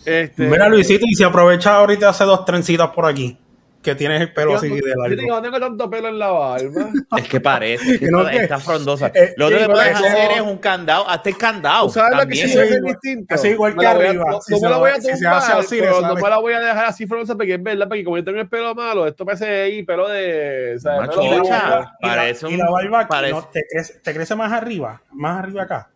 Este, 0.05 0.47
Mira, 0.47 0.69
Luisito, 0.69 1.05
y 1.07 1.15
si 1.15 1.25
aprovecha 1.25 1.75
ahorita 1.75 2.09
hace 2.09 2.25
dos 2.25 2.45
trencitas 2.45 2.89
por 2.91 3.05
aquí, 3.07 3.37
que 3.83 3.95
tienes 3.95 4.21
el 4.21 4.33
pelo 4.33 4.53
yo, 4.53 4.57
así 4.57 4.69
de 4.69 4.81
yo 4.81 4.87
largo. 4.97 5.17
digo, 5.17 5.35
no 5.37 5.43
tengo 5.43 5.61
tanto 5.61 5.91
pelo 5.91 6.09
en 6.09 6.19
la 6.19 6.29
barba. 6.31 6.91
Es 7.19 7.29
que 7.29 7.41
parece. 7.41 7.93
es 7.95 8.01
que 8.01 8.07
No, 8.11 8.27
está, 8.29 8.59
frondosa. 8.59 9.09
eh, 9.15 9.35
lo 9.37 9.47
otro 9.47 9.59
sí, 9.59 9.65
que 9.67 9.71
puedes 9.71 9.95
hacer 9.97 10.31
es 10.33 10.41
un 10.41 10.57
candado. 10.59 11.09
Hazte 11.09 11.31
el 11.31 11.37
candado. 11.37 11.87
¿Tú 11.87 11.93
sabes 11.93 12.17
lo 12.19 12.27
que 12.27 12.35
sí 12.37 12.51
igual- 12.53 12.83
distinto? 12.85 13.35
eso 13.35 13.47
igual 13.49 13.77
que 13.77 13.87
a- 13.87 13.91
arriba. 13.91 14.25
No, 14.31 14.41
Si 14.41 14.53
no 14.55 14.61
me 14.61 14.69
la 14.69 14.71
lo- 14.71 14.79
voy 14.81 14.91
a 14.91 14.95
tumbar, 15.01 15.59
así, 15.59 15.77
pero 15.81 16.01
no 16.01 16.15
me 16.15 16.21
la 16.31 16.39
voy 16.39 16.53
a 16.55 16.61
dejar 16.61 16.85
así 16.87 17.07
frondosa 17.07 17.35
porque 17.35 17.55
es 17.55 17.63
verdad, 17.63 17.87
porque 17.89 18.05
como 18.05 18.17
yo 18.17 18.25
tengo 18.25 18.41
el 18.41 18.49
pelo 18.49 18.75
malo, 18.75 19.07
esto 19.07 19.25
parece 19.27 19.47
ahí 19.63 19.83
pelo 19.85 20.09
de... 20.09 20.75
o 20.77 20.81
sea, 20.81 20.99
Una 20.99 21.09
pelo 21.09 21.23
de- 21.23 21.29
Y 21.29 21.31
la 21.31 21.43
barba- 21.43 21.93
Parece 22.01 22.49
y 22.51 22.57
la 22.57 22.67
un- 22.67 22.73
barba 22.73 23.01
aquí, 23.01 23.09
parece- 23.11 23.35
¿no? 23.35 23.43
te, 23.45 23.63
crece, 23.71 23.99
te 24.01 24.15
crece 24.15 24.35
más 24.35 24.53
arriba, 24.53 25.03
más 25.13 25.39
arriba 25.39 25.63
acá. 25.65 25.91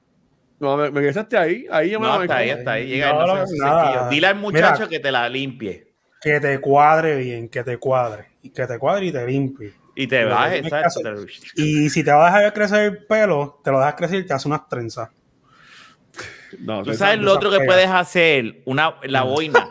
No, 0.63 0.77
me, 0.77 0.93
me 0.93 1.01
quedaste 1.01 1.37
ahí, 1.37 1.67
ahí 1.73 1.91
yo 1.91 1.99
me 1.99 2.07
No, 2.07 2.13
hasta 2.13 2.37
ahí, 2.37 2.51
hasta 2.51 2.73
ahí. 2.75 2.87
Llega 2.87 3.13
No, 3.13 3.45
no. 3.45 4.09
Dile 4.09 4.29
al 4.29 4.37
muchacho 4.37 4.83
Mira. 4.83 4.89
que 4.89 5.01
te 5.01 5.11
la 5.11 5.29
limpie. 5.29 5.93
Que 6.21 6.39
te 6.39 6.61
cuadre 6.61 7.17
bien, 7.17 7.49
que 7.49 7.65
te 7.65 7.79
cuadre. 7.79 8.27
Y 8.43 8.51
que 8.51 8.65
te 8.65 8.79
cuadre 8.79 9.07
y 9.07 9.13
te 9.13 9.27
limpie. 9.27 9.73
Y 9.97 10.07
te 10.07 10.25
bajes, 10.25 10.63
exacto. 10.63 11.01
Y 11.57 11.91
si 11.91 12.05
te 12.05 12.13
vas 12.13 12.33
a 12.33 12.37
dejar 12.37 12.53
crecer 12.53 12.85
el 12.85 13.07
pelo, 13.07 13.61
te 13.65 13.73
lo 13.73 13.81
dejas 13.81 13.97
crecer 13.97 14.21
y 14.21 14.27
te 14.27 14.35
haces 14.35 14.47
unas 14.47 14.69
trenzas. 14.69 15.11
No, 16.61 16.85
Tú 16.85 16.95
sabes 16.95 17.19
lo 17.19 17.33
otro 17.33 17.51
que 17.51 17.61
puedes 17.65 17.89
hacer, 17.89 18.63
una 18.65 18.95
la 19.03 19.23
boina, 19.23 19.69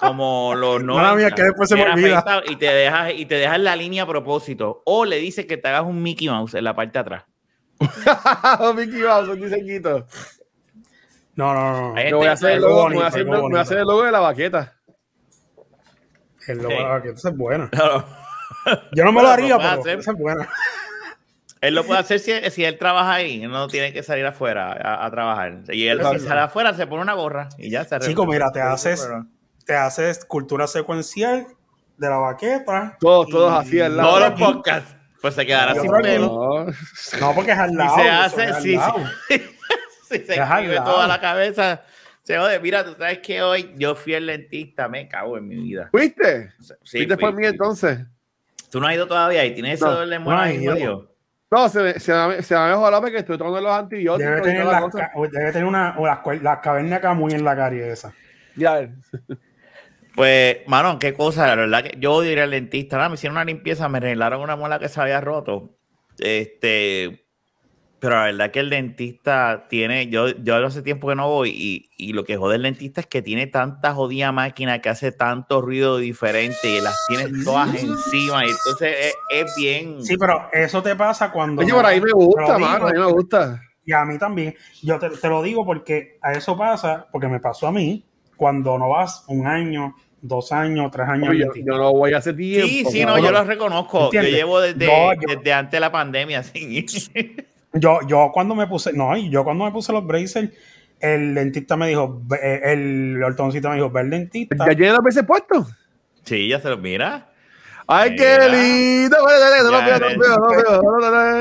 como 0.00 0.56
los 0.56 0.82
no. 0.84 0.96
Mala 0.96 1.14
mía, 1.14 1.30
que 1.30 1.44
después 1.44 1.68
se 1.68 1.76
me 1.76 1.84
olvida. 1.84 2.42
Y 2.48 2.56
te 2.56 2.66
dejas 2.66 3.12
y 3.14 3.26
te 3.26 3.36
dejas 3.36 3.60
la 3.60 3.76
línea 3.76 4.02
a 4.02 4.06
propósito, 4.08 4.82
o 4.86 5.04
le 5.04 5.18
dices 5.18 5.46
que 5.46 5.56
te 5.56 5.68
hagas 5.68 5.84
un 5.84 6.02
Mickey 6.02 6.28
Mouse 6.28 6.54
en 6.54 6.64
la 6.64 6.74
parte 6.74 6.94
de 6.94 6.98
atrás. 6.98 7.24
Mickey 8.76 9.02
Mouse, 9.02 9.28
un 9.28 9.40
diseñito. 9.40 10.06
No, 11.34 11.54
no, 11.54 11.94
no. 11.94 12.16
Voy 12.16 12.26
a 12.26 12.32
hacer 12.32 12.50
el 12.52 12.60
logo, 12.62 12.88
me 12.88 12.96
voy 12.96 13.04
a 13.04 13.06
hacer, 13.08 13.20
algo 13.20 13.32
me 13.32 13.36
voy 13.38 13.44
a 13.46 13.48
bonito. 13.48 13.60
hacer 13.60 13.78
el 13.78 13.84
logo 13.86 14.02
de 14.04 14.12
la 14.12 14.20
baqueta. 14.20 14.74
El 16.46 16.58
logo 16.58 16.68
Sí. 16.70 16.74
de 16.76 16.82
la 16.82 16.88
baqueta, 16.88 17.28
es 17.28 17.36
buena. 17.36 17.68
Claro. 17.70 18.04
Yo 18.92 19.04
no 19.04 19.12
me 19.12 19.20
Bueno, 19.22 19.28
lo 19.28 19.28
haría, 19.30 19.56
pero 19.56 19.80
hacer. 19.80 19.98
es 20.00 20.06
buena. 20.14 20.48
Él 21.60 21.74
lo 21.76 21.84
puede 21.84 22.00
hacer 22.00 22.18
si, 22.18 22.32
si 22.50 22.64
él 22.64 22.76
trabaja 22.76 23.14
ahí, 23.14 23.44
él 23.44 23.50
no 23.50 23.68
tiene 23.68 23.92
que 23.92 24.02
salir 24.02 24.26
afuera 24.26 24.72
a, 24.72 25.06
a 25.06 25.10
trabajar. 25.12 25.60
Y 25.68 25.86
él 25.86 26.02
si 26.12 26.18
sale 26.26 26.40
afuera 26.40 26.74
se 26.74 26.86
pone 26.88 27.02
una 27.02 27.14
gorra 27.14 27.48
y 27.56 27.70
ya 27.70 27.84
se 27.84 27.98
Chico, 28.00 28.26
mira, 28.26 28.50
te 28.50 28.60
haces, 28.60 29.08
te 29.64 29.76
haces 29.76 30.24
cultura 30.24 30.66
secuencial 30.66 31.46
de 31.96 32.08
la 32.10 32.16
baqueta. 32.16 32.96
Todos, 32.98 33.28
todos 33.28 33.52
Y- 33.64 33.68
así 33.68 33.80
al 33.80 33.96
lado. 33.96 34.08
Todos 34.08 34.30
los 34.30 34.40
podcasts, 34.40 34.96
pues 35.20 35.34
se 35.34 35.46
quedará 35.46 35.76
sin 35.76 35.88
pelo. 35.92 36.26
No. 36.26 36.72
No, 37.20 37.34
porque 37.34 37.52
es 37.52 37.58
al 37.58 37.74
lado. 37.76 37.94
se 37.94 38.02
eso 38.08 38.12
hace, 38.50 38.54
sí, 38.60 38.76
sí. 39.28 39.42
si 40.12 40.24
se 40.24 40.34
escribe 40.34 40.74
lado. 40.74 40.92
toda 40.92 41.06
la 41.06 41.20
cabeza, 41.20 41.82
se 42.22 42.38
jode. 42.38 42.60
Mira, 42.60 42.84
tú 42.84 42.94
sabes 42.98 43.18
que 43.18 43.42
hoy 43.42 43.72
yo 43.76 43.94
fui 43.94 44.14
el 44.14 44.26
dentista, 44.26 44.88
me 44.88 45.08
cago 45.08 45.38
en 45.38 45.48
mi 45.48 45.56
vida. 45.56 45.88
¿Fuiste? 45.90 46.52
Sí, 46.60 46.74
¿Fuiste 46.84 47.14
fui, 47.14 47.24
por 47.24 47.34
mí 47.34 47.46
entonces? 47.46 48.00
Tú 48.70 48.80
no 48.80 48.86
has 48.86 48.94
ido 48.94 49.06
todavía 49.06 49.44
y 49.44 49.54
tienes 49.54 49.74
ese 49.74 49.84
No, 49.84 49.90
dolor 49.92 50.08
de 50.08 50.18
no 50.18 50.24
muela. 50.24 51.08
No, 51.50 51.68
se 51.68 51.82
me, 51.82 52.00
se 52.00 52.14
me, 52.14 52.42
se 52.42 52.54
me 52.54 52.60
ha 52.60 52.68
mejorado 52.68 53.02
porque 53.02 53.18
estoy 53.18 53.36
tomando 53.36 53.60
los 53.60 53.72
antibióticos. 53.72 54.26
Debe 54.26 54.40
tener, 54.40 54.64
la 54.64 54.90
debe 55.30 55.52
tener 55.52 55.66
una, 55.66 55.94
o 55.98 56.06
las, 56.06 56.20
las 56.40 56.60
cavernas 56.60 56.98
acá 56.98 57.12
muy 57.12 57.32
en 57.32 57.44
la 57.44 57.54
carie 57.54 57.92
esa. 57.92 58.14
Ya, 58.56 58.72
a 58.72 58.80
ver. 58.80 58.90
Pues, 60.14 60.58
mano, 60.66 60.98
qué 60.98 61.14
cosa, 61.14 61.46
la 61.46 61.54
verdad 61.54 61.84
que 61.84 61.96
yo 61.98 62.12
odio 62.12 62.32
ir 62.32 62.40
al 62.40 62.50
dentista. 62.50 62.96
Nada, 62.96 63.08
me 63.08 63.14
hicieron 63.14 63.36
una 63.36 63.44
limpieza, 63.44 63.88
me 63.88 63.98
arreglaron 63.98 64.40
una 64.40 64.56
muela 64.56 64.78
que 64.78 64.88
se 64.88 65.00
había 65.00 65.20
roto. 65.20 65.74
Este, 66.18 67.21
pero 68.02 68.16
la 68.16 68.24
verdad 68.24 68.50
que 68.50 68.58
el 68.58 68.68
dentista 68.68 69.66
tiene, 69.68 70.08
yo, 70.08 70.26
yo 70.42 70.56
hace 70.56 70.82
tiempo 70.82 71.06
que 71.06 71.14
no 71.14 71.28
voy 71.28 71.50
y, 71.50 71.88
y 71.96 72.14
lo 72.14 72.24
que 72.24 72.36
jode 72.36 72.56
el 72.56 72.62
dentista 72.64 73.00
es 73.00 73.06
que 73.06 73.22
tiene 73.22 73.46
tanta 73.46 73.94
jodida 73.94 74.32
máquina 74.32 74.80
que 74.80 74.88
hace 74.88 75.12
tanto 75.12 75.60
ruido 75.60 75.98
diferente 75.98 76.68
y 76.68 76.80
las 76.80 76.96
tienes 77.06 77.44
todas 77.44 77.68
encima 77.80 78.44
y 78.44 78.50
entonces 78.50 78.96
es, 79.00 79.14
es 79.30 79.54
bien... 79.56 80.02
Sí, 80.02 80.16
pero 80.16 80.48
eso 80.52 80.82
te 80.82 80.96
pasa 80.96 81.30
cuando. 81.30 81.62
Oye, 81.62 81.72
por 81.72 81.86
ahí 81.86 82.00
me 82.00 82.10
gusta, 82.10 82.58
mano. 82.58 82.88
A 82.88 82.90
mí 82.92 82.98
me 82.98 83.06
gusta. 83.06 83.62
Y 83.84 83.92
a 83.92 84.04
mí 84.04 84.18
también. 84.18 84.56
Yo 84.82 84.98
te, 84.98 85.08
te 85.10 85.28
lo 85.28 85.40
digo 85.40 85.64
porque 85.64 86.18
a 86.22 86.32
eso 86.32 86.58
pasa, 86.58 87.06
porque 87.12 87.28
me 87.28 87.38
pasó 87.38 87.68
a 87.68 87.72
mí, 87.72 88.04
cuando 88.36 88.80
no 88.80 88.88
vas 88.88 89.22
un 89.28 89.46
año, 89.46 89.94
dos 90.20 90.50
años, 90.50 90.90
tres 90.90 91.08
años. 91.08 91.28
Oye, 91.28 91.46
yo, 91.54 91.78
no 91.78 91.92
voy 91.92 92.14
hace 92.14 92.32
tiempo. 92.32 92.66
Sí, 92.68 92.84
sí, 92.84 93.04
no, 93.04 93.16
yo 93.20 93.30
lo 93.30 93.44
reconozco. 93.44 94.06
¿Entiendes? 94.06 94.32
Yo 94.32 94.36
llevo 94.38 94.60
desde, 94.60 94.86
No, 94.86 95.14
yo- 95.14 95.36
desde 95.36 95.52
antes 95.52 95.70
de 95.70 95.80
la 95.80 95.92
pandemia 95.92 96.42
sin 96.42 96.72
ir. 96.72 97.51
Yo, 97.74 98.00
yo 98.06 98.30
cuando 98.32 98.54
me 98.54 98.66
puse, 98.66 98.92
no, 98.92 99.16
y 99.16 99.30
yo 99.30 99.44
cuando 99.44 99.64
me 99.64 99.70
puse 99.70 99.92
los 99.92 100.06
braces, 100.06 100.50
el 101.00 101.34
dentista 101.34 101.76
me 101.76 101.88
dijo, 101.88 102.22
eh, 102.40 102.60
el 102.64 103.22
ortodoncista 103.22 103.68
me 103.70 103.76
dijo, 103.76 103.90
ve 103.90 104.00
al 104.00 104.10
dentista. 104.10 104.56
¿Ya 104.68 104.76
tiene 104.76 104.92
dos 104.92 105.02
veces 105.02 105.24
puesto? 105.24 105.66
Sí, 106.22 106.48
ya 106.48 106.60
se 106.60 106.68
lo 106.68 106.78
mira. 106.78 107.28
¡Ay, 107.86 108.14
qué 108.14 108.38
lindo! 108.48 109.16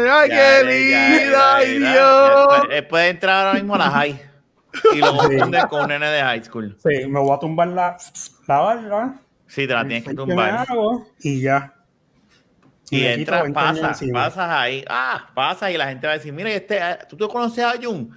¡Ay, 0.09 0.29
qué 0.29 0.63
lindo! 0.63 1.37
¡Ay, 1.37 1.77
Dios! 1.79 2.87
puede 2.89 3.09
entrar 3.09 3.47
ahora 3.47 3.59
mismo 3.59 3.75
a 3.75 3.77
la 3.77 3.91
high. 3.91 4.21
Y 4.93 4.97
lo 4.99 5.15
confunde 5.15 5.59
con 5.69 5.81
un 5.83 5.87
nene 5.89 6.07
de 6.07 6.21
high 6.21 6.43
school. 6.43 6.75
Sí, 6.83 7.05
me 7.07 7.19
voy 7.19 7.35
a 7.35 7.39
tumbar 7.39 7.67
la, 7.67 7.97
la 8.47 8.59
barba. 8.59 9.15
Sí, 9.47 9.67
te 9.67 9.73
la 9.73 9.85
tienes 9.85 10.03
que 10.03 10.09
¿qué 10.11 10.15
me 10.15 10.27
tumbar. 10.27 10.65
Y 11.19 11.41
ya. 11.41 11.73
Y 12.91 13.05
entras, 13.05 13.43
quito 13.43 13.53
20 13.53 13.59
años 13.59 13.79
pasas, 13.79 14.09
pasas 14.11 14.49
ahí. 14.49 14.83
Ah, 14.87 15.29
pasas 15.33 15.71
y 15.71 15.77
la 15.77 15.87
gente 15.87 16.07
va 16.07 16.13
a 16.13 16.17
decir, 16.17 16.33
mira, 16.33 16.51
este, 16.51 16.79
ah, 16.79 16.99
¿tú 17.07 17.15
te 17.15 17.25
conoces 17.27 17.63
a 17.63 17.73
Jun? 17.81 18.11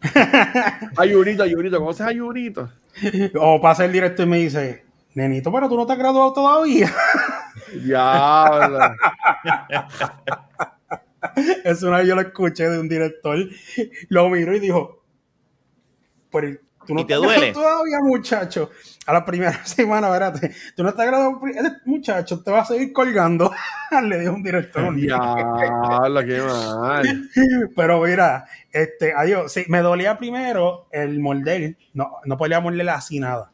Ayunito, 0.96 1.42
ayunito, 1.42 1.78
¿conoces 1.78 2.06
a 2.06 2.08
ayunito? 2.08 2.70
O 3.38 3.60
pasa 3.60 3.84
el 3.84 3.92
directo 3.92 4.22
y 4.22 4.26
me 4.26 4.38
dice, 4.38 4.84
nenito, 5.14 5.52
pero 5.52 5.68
tú 5.68 5.76
no 5.76 5.86
te 5.86 5.92
has 5.92 5.98
graduado 5.98 6.32
todavía. 6.32 6.92
Diablo. 7.84 8.78
Es 11.64 11.82
una 11.82 11.98
vez 11.98 12.06
yo 12.06 12.14
lo 12.14 12.20
escuché 12.20 12.68
de 12.68 12.78
un 12.78 12.88
director, 12.88 13.38
lo 14.08 14.28
miró 14.28 14.54
y 14.54 14.60
dijo, 14.60 15.02
pero 16.30 16.58
tú 16.84 16.94
no 16.94 17.00
¿Y 17.00 17.04
te 17.06 17.14
duele? 17.14 17.52
todavía, 17.52 17.98
muchacho. 18.02 18.70
A 19.06 19.12
la 19.12 19.24
primera 19.24 19.52
semana, 19.64 20.08
espérate, 20.08 20.52
tú 20.76 20.82
no 20.82 20.90
estás 20.90 21.06
graduado, 21.06 21.40
muchacho, 21.84 22.42
te 22.42 22.50
va 22.50 22.60
a 22.60 22.64
seguir 22.64 22.92
colgando. 22.92 23.52
Le 24.02 24.20
dijo 24.20 24.32
un 24.32 24.42
director. 24.42 24.84
un 24.84 24.96
día. 24.96 25.16
Diablo, 25.16 26.20
qué 26.24 26.40
mal. 26.40 27.30
Pero 27.76 28.00
mira, 28.02 28.46
este, 28.72 29.12
adiós, 29.14 29.52
sí, 29.52 29.64
me 29.68 29.80
dolía 29.80 30.18
primero 30.18 30.86
el 30.90 31.20
morder, 31.20 31.76
no, 31.92 32.16
no 32.24 32.36
podía 32.36 32.60
morder 32.60 32.88
así 32.90 33.20
nada. 33.20 33.50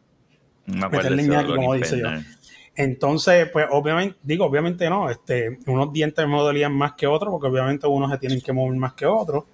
No 0.67 0.89
Meterle 0.89 1.25
ñaki, 1.25 1.55
como 1.55 1.75
dice 1.75 1.99
yo. 1.99 2.09
Entonces, 2.77 3.49
pues 3.51 3.67
obviamente, 3.71 4.17
digo, 4.23 4.47
obviamente 4.47 4.89
no, 4.89 5.11
este, 5.11 5.59
unos 5.67 5.93
dientes 5.93 6.27
me 6.27 6.37
dolían 6.37 6.73
más 6.73 6.93
que 6.93 7.07
otros, 7.07 7.31
porque 7.31 7.49
obviamente 7.49 7.87
unos 7.87 8.11
se 8.11 8.19
tienen 8.19 8.41
que 8.41 8.53
mover 8.53 8.79
más 8.79 8.95
que 8.95 9.07
otros. 9.07 9.45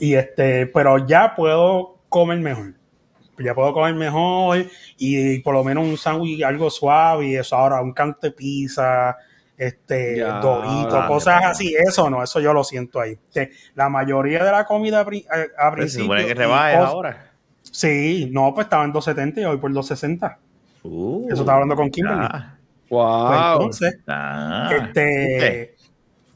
Y 0.00 0.14
este, 0.14 0.66
pero 0.66 1.06
ya 1.06 1.34
puedo 1.36 1.98
comer 2.08 2.38
mejor. 2.38 2.74
Ya 3.38 3.54
puedo 3.54 3.72
comer 3.72 3.94
mejor 3.94 4.66
y, 4.98 5.38
por 5.40 5.54
lo 5.54 5.64
menos 5.64 5.84
un 5.84 5.96
sándwich 5.96 6.42
algo 6.42 6.70
suave 6.70 7.26
y 7.28 7.36
eso 7.36 7.56
ahora, 7.56 7.80
un 7.80 7.92
cante 7.92 8.30
pizza, 8.30 9.16
este, 9.56 10.18
Ya, 10.18 10.38
dorito, 10.40 11.00
ya, 11.00 11.06
cosas 11.08 11.40
ya. 11.40 11.48
así, 11.50 11.74
eso 11.74 12.10
no, 12.10 12.22
eso 12.22 12.40
yo 12.40 12.52
lo 12.52 12.62
siento 12.62 13.00
ahí. 13.00 13.16
Que 13.32 13.50
la 13.74 13.88
mayoría 13.88 14.44
de 14.44 14.50
la 14.52 14.64
comida 14.66 14.98
a, 14.98 15.00
a 15.02 15.04
Pero 15.06 15.26
Se 15.26 15.72
principio. 15.72 16.04
supone 16.04 16.26
que 16.26 16.34
cos- 16.34 16.86
ahora. 16.86 17.32
Sí, 17.62 18.28
no, 18.32 18.52
pues 18.54 18.66
estaba 18.66 18.84
en 18.84 18.92
270 18.92 19.40
y 19.40 19.44
hoy 19.44 19.56
por 19.56 19.72
260. 19.72 20.38
Uh, 20.84 21.26
Eso 21.30 21.42
estaba 21.42 21.54
hablando 21.54 21.76
con 21.76 21.90
Kimberly. 21.90 22.26
ah, 22.30 22.56
Pues 22.88 22.90
Wow. 22.90 23.52
entonces, 23.54 23.98
ah, 24.08 24.70
este, 24.78 25.74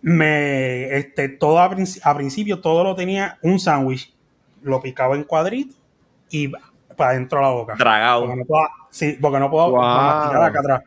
me, 0.03 0.97
este, 0.97 1.29
todo 1.29 1.59
a 1.61 1.69
principio 2.17 2.61
todo 2.61 2.85
lo 2.85 2.95
tenía 2.95 3.39
un 3.43 3.59
sándwich, 3.59 4.15
lo 4.63 4.81
picaba 4.81 5.15
en 5.17 5.25
cuadritos 5.25 5.77
y 6.31 6.51
para 6.97 7.11
adentro 7.11 7.39
de 7.39 7.45
la 7.45 7.51
boca. 7.53 7.75
Tragado. 7.77 8.23
Porque 8.23 8.37
no 8.37 8.45
puedo, 8.45 8.65
sí, 8.91 9.19
porque 9.21 9.39
no 9.39 9.51
puedo 9.51 9.71
Wow. 9.71 9.81
masticar 9.83 10.43
acá 10.43 10.61
atrás. 10.61 10.83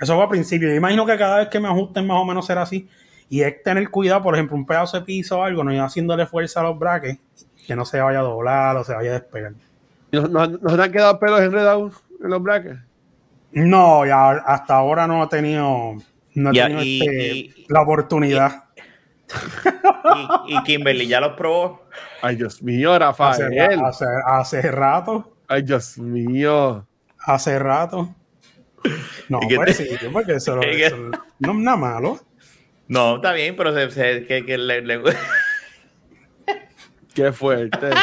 Eso 0.00 0.14
fue 0.14 0.22
al 0.24 0.28
principio. 0.30 0.68
Yo 0.68 0.74
imagino 0.74 1.04
que 1.06 1.16
cada 1.18 1.38
vez 1.38 1.48
que 1.48 1.60
me 1.60 1.68
ajusten 1.68 2.06
más 2.06 2.18
o 2.18 2.24
menos 2.24 2.46
será 2.46 2.62
así. 2.62 2.88
Y 3.28 3.42
es 3.42 3.62
tener 3.62 3.88
cuidado, 3.90 4.22
por 4.22 4.34
ejemplo, 4.34 4.56
un 4.56 4.66
pedazo 4.66 4.98
de 4.98 5.04
piso 5.04 5.38
o 5.38 5.42
algo, 5.42 5.64
no 5.64 5.72
ir 5.72 5.80
haciéndole 5.80 6.26
fuerza 6.26 6.60
a 6.60 6.64
los 6.64 6.78
brackets, 6.78 7.20
que 7.66 7.74
no 7.74 7.84
se 7.84 8.00
vaya 8.00 8.18
a 8.20 8.22
doblar 8.22 8.76
o 8.76 8.84
se 8.84 8.94
vaya 8.94 9.10
a 9.10 9.14
despegar. 9.14 9.52
¿Nos, 10.12 10.30
nos, 10.30 10.60
nos 10.62 10.78
han 10.78 10.92
quedado 10.92 11.18
pelos 11.18 11.40
enredados 11.40 11.94
en 12.22 12.30
los 12.30 12.42
brackets? 12.42 12.80
No, 13.52 14.04
ya 14.04 14.30
hasta 14.30 14.74
ahora 14.76 15.06
no 15.06 15.24
he 15.24 15.26
tenido, 15.28 15.94
no 16.34 16.50
he 16.50 16.54
Ya, 16.54 16.66
tenido 16.66 16.82
y- 16.84 17.00
este, 17.00 17.36
y- 17.36 17.66
la 17.68 17.82
oportunidad. 17.82 18.63
Y, 20.46 20.54
y 20.54 20.62
Kimberly 20.64 21.06
ya 21.08 21.20
los 21.20 21.32
probó. 21.34 21.86
Ay, 22.22 22.36
Dios 22.36 22.62
mío, 22.62 22.92
Hace, 22.92 22.98
Rafael. 23.00 23.80
hace, 23.84 24.04
hace 24.26 24.62
rato, 24.70 25.36
Ay, 25.48 25.62
Dios 25.62 25.98
mío. 25.98 26.86
hace 27.18 27.58
rato. 27.58 28.14
No, 29.28 29.40
¿Y 29.42 29.48
qué 29.48 29.56
pues 29.56 29.76
te- 29.78 29.98
sí, 29.98 30.06
porque 30.12 30.34
eso, 30.34 30.58
¿Y 30.58 30.76
qué? 30.76 30.86
eso 30.86 30.96
no 31.38 31.50
es 31.52 31.56
nada 31.56 31.76
malo. 31.76 32.18
No, 32.86 33.16
está 33.16 33.32
bien, 33.32 33.56
pero 33.56 33.72
se, 33.74 33.90
se- 33.90 34.26
que, 34.26 34.44
que 34.44 34.58
le, 34.58 34.82
le- 34.82 35.02
Qué 37.14 37.32
fuerte. 37.32 37.90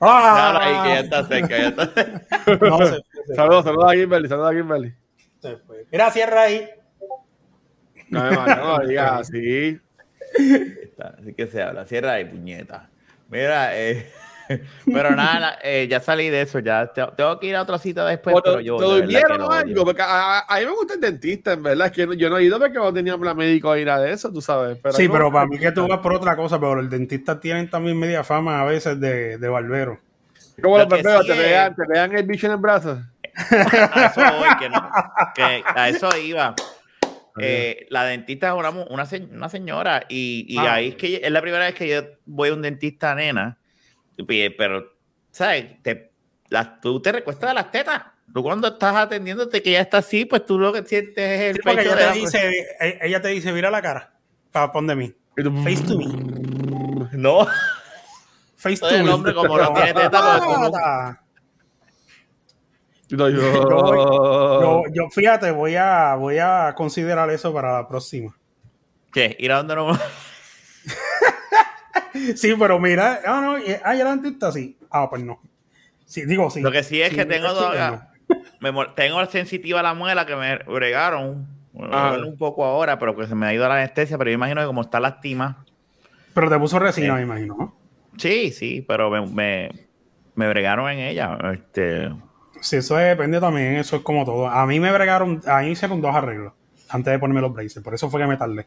¡Ah! 0.00 0.58
Ahí, 0.60 0.82
que 0.82 0.88
ya 0.94 1.00
está 1.00 1.24
cerca, 1.26 1.58
ya 1.58 1.68
está 1.68 1.86
cerca. 1.86 2.26
No, 2.68 2.78
se 2.86 3.00
Saludos, 3.34 3.64
saludos 3.64 3.90
a 3.90 3.94
Kimberly, 3.94 4.28
saludos 4.28 4.50
a 4.50 4.54
Kimberly. 4.54 4.94
fue, 5.40 5.50
se 5.50 5.56
fue. 5.58 5.86
Mira, 5.90 6.10
cierra 6.10 6.42
ahí. 6.42 6.68
No, 8.12 8.22
me 8.46 8.54
no 8.56 8.78
lo 8.78 8.86
digas 8.88 9.20
así. 9.22 9.80
Así 11.18 11.34
que 11.34 11.46
se 11.46 11.62
habla, 11.62 11.84
cierra 11.84 12.12
ahí, 12.12 12.24
puñeta. 12.24 12.88
Mira, 13.28 13.76
eh, 13.78 14.10
pero 14.92 15.16
nada, 15.16 15.58
eh, 15.62 15.86
ya 15.90 16.00
salí 16.00 16.28
de 16.30 16.42
eso, 16.42 16.58
ya 16.58 16.86
te- 16.92 17.06
tengo 17.16 17.38
que 17.40 17.46
ir 17.46 17.56
a 17.56 17.62
otra 17.62 17.78
cita 17.78 18.04
después, 18.06 18.36
¿O 18.36 18.42
pero 18.42 18.58
¿Te 18.58 18.64
yo. 18.64 18.76
te 18.76 18.84
de 18.84 18.90
durmieron 18.96 19.52
algo? 19.52 19.84
Porque 19.84 20.02
a, 20.02 20.38
a- 20.40 20.44
a 20.48 20.58
mí 20.60 20.66
me 20.66 20.72
gusta 20.72 20.94
el 20.94 21.00
dentista, 21.00 21.52
en 21.52 21.62
verdad. 21.62 21.86
Es 21.86 21.92
que 21.92 22.16
yo 22.16 22.28
no 22.30 22.38
he 22.38 22.44
ido 22.44 22.58
porque 22.58 22.74
no 22.78 22.92
tenía 22.92 23.16
plan 23.16 23.36
médico 23.36 23.74
ni 23.74 23.84
nada 23.84 24.02
de 24.02 24.12
eso, 24.12 24.30
tú 24.32 24.40
sabes. 24.40 24.78
Pero 24.82 24.94
a 24.94 24.96
sí, 24.98 25.08
pero 25.08 25.32
para 25.32 25.46
mí 25.46 25.58
que 25.58 25.72
tú 25.72 25.86
vas 25.88 25.98
por 26.00 26.14
otra 26.14 26.36
cosa, 26.36 26.58
pero 26.60 26.80
el 26.80 26.90
dentista 26.90 27.40
tienen 27.40 27.68
también 27.70 27.98
media 27.98 28.22
fama 28.24 28.60
a 28.60 28.64
veces 28.64 29.00
de, 29.00 29.38
de 29.38 29.48
barbero. 29.48 29.98
Como 30.62 30.76
Lo 30.76 30.84
los 30.84 30.90
barberos, 30.90 31.22
sí 31.26 31.32
te, 31.32 31.34
pegan, 31.38 31.74
te 31.74 31.84
pegan 31.84 32.14
el 32.16 32.26
bicho 32.26 32.46
en 32.46 32.52
el 32.52 32.58
brazo. 32.58 33.02
A 33.34 34.06
eso 34.06 34.20
voy, 34.20 34.56
que 34.58 34.68
no- 34.68 34.90
que 35.34 35.62
a 35.66 35.88
eso 35.88 36.10
iba. 36.18 36.54
Eh, 37.38 37.86
la 37.90 38.04
dentista 38.04 38.48
es 38.48 38.54
una, 38.54 38.70
una, 38.70 39.08
una 39.30 39.48
señora 39.48 40.04
y, 40.08 40.44
y 40.48 40.58
Ah. 40.58 40.74
ahí 40.74 40.88
es 40.88 40.96
que 40.96 41.20
es 41.24 41.30
la 41.30 41.40
primera 41.40 41.64
vez 41.64 41.74
que 41.74 41.88
yo 41.88 42.02
voy 42.26 42.50
a 42.50 42.54
un 42.54 42.62
dentista 42.62 43.14
nena, 43.14 43.58
y- 44.16 44.48
pero, 44.50 44.92
¿sabes? 45.30 45.82
Te, 45.82 46.12
tú 46.82 47.00
te 47.00 47.12
recuestas 47.12 47.50
de 47.50 47.54
las 47.54 47.70
tetas. 47.70 48.02
Tú 48.34 48.42
cuando 48.42 48.68
estás 48.68 48.94
atendiéndote 48.96 49.62
que 49.62 49.72
ya 49.72 49.80
está 49.80 49.98
así, 49.98 50.24
pues 50.24 50.44
tú 50.46 50.58
lo 50.58 50.72
que 50.72 50.84
sientes 50.84 51.24
es 51.40 51.40
el 51.50 51.56
Sí, 51.56 51.62
pecho 51.62 51.80
ella 51.80 51.90
de 51.90 51.96
te, 51.96 52.06
la- 52.06 52.12
dice, 52.12 52.50
e- 52.80 52.98
ella 53.02 53.20
te 53.22 53.28
dice, 53.28 53.52
mira 53.52 53.70
la 53.70 53.82
cara. 53.82 54.14
Para 54.50 54.70
pon 54.72 54.86
de 54.86 54.94
mí. 54.96 55.14
Face 55.64 55.82
to 55.84 55.96
me. 55.98 56.06
No, 57.12 57.46
Face 58.56 58.78
to 58.80 58.88
el 58.90 59.04
me. 59.04 59.10
hombre 59.10 59.34
como 59.34 59.58
no 59.58 59.72
tiene 59.74 59.92
teta, 59.92 60.20
no- 63.10 63.28
Yo, 63.28 63.28
yo, 64.94 65.08
fíjate, 65.10 65.50
voy 65.50 65.76
a, 65.76 66.14
voy 66.14 66.38
a 66.38 66.72
considerar 66.76 67.30
eso 67.30 67.52
para 67.52 67.72
la 67.72 67.88
próxima. 67.88 68.36
¿qué? 69.12 69.36
Ir 69.38 69.52
a 69.52 69.56
donde 69.58 69.74
no. 69.76 69.92
Sí, 72.36 72.54
pero 72.58 72.78
mira, 72.78 73.20
ah, 73.26 73.40
no, 73.42 73.56
eh, 73.58 73.80
ah, 73.84 73.94
la 73.94 74.10
dentista 74.10 74.52
sí. 74.52 74.76
Ah, 74.90 75.08
pues 75.08 75.24
no. 75.24 75.40
Sí, 76.04 76.26
digo 76.26 76.50
sí. 76.50 76.60
Lo 76.60 76.70
que 76.70 76.82
sí 76.82 77.00
es 77.00 77.10
Sí, 77.10 77.16
que 77.16 77.24
tengo 77.24 77.48
todavía- 77.48 78.08
me 78.60 78.70
mol- 78.72 78.94
tengo 78.94 79.24
sensitiva 79.26 79.82
la 79.82 79.94
muela 79.94 80.26
que 80.26 80.36
me 80.36 80.58
bregaron. 80.58 81.46
Ah. 81.90 82.18
un 82.22 82.36
poco 82.36 82.66
ahora, 82.66 82.98
pero 82.98 83.16
que 83.16 83.26
se 83.26 83.34
me 83.34 83.46
ha 83.46 83.54
ido 83.54 83.66
la 83.66 83.76
anestesia, 83.76 84.18
pero 84.18 84.28
yo 84.30 84.34
imagino 84.34 84.60
que 84.60 84.66
como 84.66 84.82
está 84.82 85.00
lastima. 85.00 85.64
Pero 86.34 86.50
te 86.50 86.58
puso 86.58 86.78
resina, 86.78 87.14
Sí. 87.14 87.20
me 87.20 87.22
imagino, 87.22 87.56
¿no? 87.58 87.74
Sí, 88.18 88.50
sí, 88.52 88.84
pero 88.86 89.08
me, 89.10 89.26
me, 89.26 89.70
me 90.34 90.48
bregaron 90.48 90.90
en 90.90 90.98
ella. 90.98 91.38
Este, 91.54 92.10
Sí, 92.62 92.76
eso 92.76 92.96
depende 92.96 93.40
también, 93.40 93.74
eso 93.74 93.96
es 93.96 94.02
como 94.02 94.24
todo. 94.24 94.48
A 94.48 94.64
mí 94.66 94.78
me 94.80 94.92
bregaron, 94.92 95.42
a 95.46 95.60
mí 95.60 95.70
hicieron 95.70 96.00
dos 96.00 96.14
arreglos 96.14 96.52
antes 96.88 97.12
de 97.12 97.18
ponerme 97.18 97.40
los 97.40 97.52
braces, 97.52 97.82
por 97.82 97.92
eso 97.94 98.08
fue 98.08 98.20
que 98.20 98.26
me 98.26 98.36
tardé. 98.36 98.66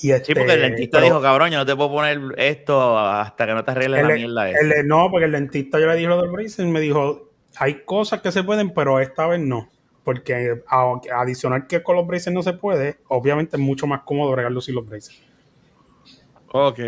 Y 0.00 0.12
este, 0.12 0.26
sí, 0.26 0.34
porque 0.34 0.52
el 0.52 0.60
dentista 0.62 0.98
pero 0.98 1.06
dijo, 1.06 1.20
cabrón, 1.22 1.50
yo 1.50 1.58
no 1.58 1.66
te 1.66 1.74
puedo 1.74 1.90
poner 1.90 2.20
esto 2.36 2.96
hasta 2.98 3.46
que 3.46 3.52
no 3.54 3.64
te 3.64 3.70
arregles 3.72 4.02
la 4.02 4.08
mierda 4.14 4.50
esa. 4.50 4.60
el- 4.60 4.86
no, 4.86 5.10
porque 5.10 5.26
el 5.26 5.32
dentista 5.32 5.80
yo 5.80 5.86
le 5.88 5.96
dije 5.96 6.08
lo 6.08 6.22
del 6.22 6.30
braces 6.30 6.60
y 6.60 6.66
me 6.68 6.80
dijo, 6.80 7.30
hay 7.56 7.82
cosas 7.84 8.20
que 8.20 8.30
se 8.30 8.44
pueden, 8.44 8.72
pero 8.72 9.00
esta 9.00 9.26
vez 9.26 9.40
no. 9.40 9.68
Porque 10.04 10.62
a- 10.68 11.00
adicional 11.16 11.66
que 11.66 11.82
con 11.82 11.96
los 11.96 12.06
braces 12.06 12.32
no 12.32 12.42
se 12.42 12.52
puede, 12.52 12.98
obviamente 13.08 13.56
es 13.56 13.62
mucho 13.62 13.86
más 13.88 14.02
cómodo 14.02 14.30
bregarlo 14.30 14.60
sin 14.60 14.76
los 14.76 14.86
braces. 14.88 15.20
Ok. 16.52 16.78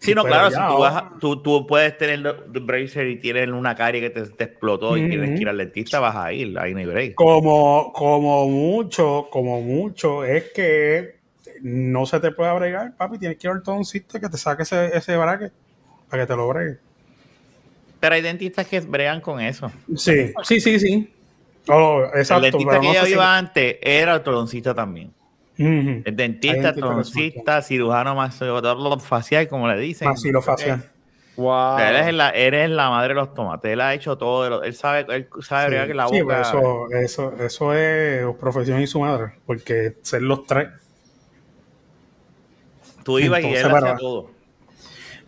Sí, 0.00 0.14
no, 0.14 0.22
pero 0.22 0.34
claro, 0.34 0.50
ya 0.50 0.56
si 0.68 0.74
tú, 0.74 0.78
vas 0.80 0.94
a- 0.94 1.12
tú, 1.20 1.42
tú 1.42 1.66
puedes 1.66 1.98
tener 1.98 2.20
el 2.54 2.60
bracer 2.60 3.06
y 3.08 3.18
tienes 3.18 3.48
una 3.48 3.74
carie 3.74 4.00
que 4.00 4.10
te, 4.10 4.22
te 4.22 4.44
explotó 4.44 4.96
y 4.96 5.08
tienes 5.08 5.30
que 5.36 5.42
ir 5.42 5.48
al 5.48 5.58
dentista, 5.58 5.98
vas 6.00 6.14
a 6.16 6.32
ir, 6.32 6.56
ahí 6.58 6.72
no 6.72 6.78
hay 6.80 6.86
break. 6.86 7.14
Como, 7.14 7.92
como 7.92 8.48
mucho, 8.48 9.26
como 9.30 9.60
mucho, 9.60 10.24
es 10.24 10.52
que 10.52 11.16
no 11.62 12.06
se 12.06 12.20
te 12.20 12.30
puede 12.30 12.54
bregar, 12.54 12.96
papi. 12.96 13.18
Tienes 13.18 13.38
que 13.38 13.48
ir 13.48 13.50
al 13.50 13.56
ortodoncista 13.58 14.20
que 14.20 14.28
te 14.28 14.36
saque 14.36 14.62
ese, 14.62 14.96
ese 14.96 15.16
bracket 15.16 15.52
para 16.08 16.22
que 16.22 16.26
te 16.28 16.36
lo 16.36 16.48
bregue. 16.48 16.78
Pero 18.00 18.14
hay 18.14 18.22
dentistas 18.22 18.66
que 18.68 18.80
bregan 18.80 19.20
con 19.20 19.40
eso. 19.40 19.72
Sí, 19.96 20.32
sí, 20.44 20.60
sí, 20.60 20.78
sí. 20.78 21.12
Oh, 21.66 22.04
exacto. 22.14 22.36
el 22.36 22.42
dentista 22.52 22.70
pero 22.70 22.80
que 22.80 22.86
no 22.88 22.94
yo 22.94 23.04
si- 23.06 23.12
iba 23.12 23.36
antes 23.36 23.76
era 23.82 24.14
ortodoncista 24.14 24.74
también. 24.74 25.12
El 25.58 26.02
Hay 26.06 26.12
dentista, 26.14 26.68
ortodoncista, 26.70 27.62
cirujano 27.62 28.14
maxilofacial, 28.14 29.48
como 29.48 29.66
le 29.68 29.76
dicen. 29.78 30.08
Maxilofacial. 30.08 30.84
Wow. 31.36 31.78
Él 31.78 31.96
es 31.96 32.14
la, 32.14 32.30
eres 32.30 32.68
la 32.70 32.90
madre 32.90 33.08
de 33.08 33.14
los 33.14 33.32
tomates. 33.34 33.70
Él 33.72 33.80
ha 33.80 33.94
hecho 33.94 34.16
todo. 34.18 34.44
de 34.44 34.50
lo- 34.50 34.62
él 34.64 34.74
sabe, 34.74 35.06
él 35.08 35.28
sabe 35.40 35.80
Sí, 35.82 35.86
que 35.88 35.94
la 35.94 36.08
sí, 36.08 36.20
boca. 36.22 36.42
pero 36.50 36.88
eso, 36.92 37.32
eso, 37.32 37.44
eso 37.44 37.72
es 37.74 38.36
profesión 38.40 38.80
y 38.80 38.86
su 38.88 39.00
madre, 39.00 39.34
porque 39.46 39.96
ser 40.02 40.22
los 40.22 40.46
tres. 40.46 40.68
Tú 43.04 43.18
ibas 43.18 43.40
y 43.40 43.46
Entonces, 43.46 43.64
él 43.64 43.72
hacía 43.76 43.86
pero- 43.90 43.98
todo. 43.98 44.30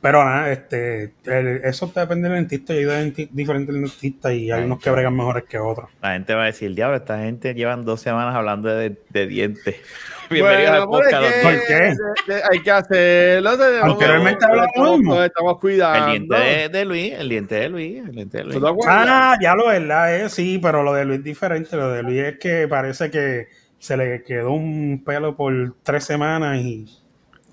Pero 0.02 0.24
nada, 0.24 0.50
este, 0.50 1.12
el- 1.26 1.60
eso 1.62 1.92
depende 1.94 2.28
del 2.30 2.38
dentista. 2.38 2.72
Yo 2.72 2.78
he 2.80 2.82
ido 2.82 2.92
a 2.92 3.00
denti- 3.02 3.28
diferentes 3.30 3.74
dentistas 3.74 4.32
y 4.32 4.50
hay 4.50 4.60
Ay, 4.60 4.64
unos 4.64 4.80
que 4.82 4.90
bregan 4.90 5.14
mejores 5.14 5.44
que 5.44 5.58
otros. 5.58 5.90
La 6.00 6.12
gente 6.14 6.32
va 6.34 6.44
a 6.44 6.46
decir, 6.46 6.74
diablo, 6.74 6.96
esta 6.96 7.18
gente 7.18 7.52
llevan 7.54 7.84
dos 7.84 8.00
semanas 8.00 8.34
hablando 8.34 8.68
de, 8.74 8.96
de 9.10 9.26
dientes. 9.26 9.76
Bueno, 10.30 10.44
Bienvenidos 10.46 10.76
al 10.76 10.86
¿por 10.86 11.02
podcast. 11.02 11.42
¿Por 11.42 11.66
qué? 11.66 12.42
Hay 12.52 12.62
que 12.62 12.70
hacerlo. 12.70 13.50
Anteriormente 13.82 14.44
hablamos 14.46 15.24
estamos- 15.24 15.58
cuidando. 15.58 16.06
El 16.06 16.12
diente 16.28 16.36
de, 16.36 16.68
de 16.68 16.84
Luis, 16.84 17.12
el 17.14 17.28
diente 17.28 17.54
de 17.56 17.68
Luis, 17.68 17.96
el 18.06 18.12
diente 18.14 18.38
de 18.38 18.44
Luis. 18.44 18.54
¿Tú 18.54 18.62
te 18.62 18.68
acuerdas? 18.68 18.96
Ah, 19.10 19.36
ya 19.42 19.56
lo 19.56 19.66
verdad 19.66 20.14
es, 20.16 20.32
sí, 20.32 20.60
pero 20.62 20.84
lo 20.84 20.92
de 20.94 21.04
Luis 21.04 21.18
es 21.18 21.24
diferente. 21.24 21.76
Lo 21.76 21.90
de 21.90 22.04
Luis 22.04 22.20
es 22.20 22.38
que 22.38 22.68
parece 22.68 23.10
que 23.10 23.48
se 23.80 23.96
le 23.96 24.22
quedó 24.22 24.52
un 24.52 25.02
pelo 25.04 25.34
por 25.36 25.52
tres 25.82 26.04
semanas 26.04 26.58
y 26.60 26.86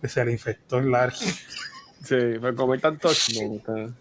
se 0.03 0.23
le 0.23 0.33
infectó 0.33 0.77
el 0.77 0.91
largo. 0.91 1.17
Sí, 2.07 2.79
tanto. 2.81 3.07
no, 3.07 3.55
está- 3.55 3.93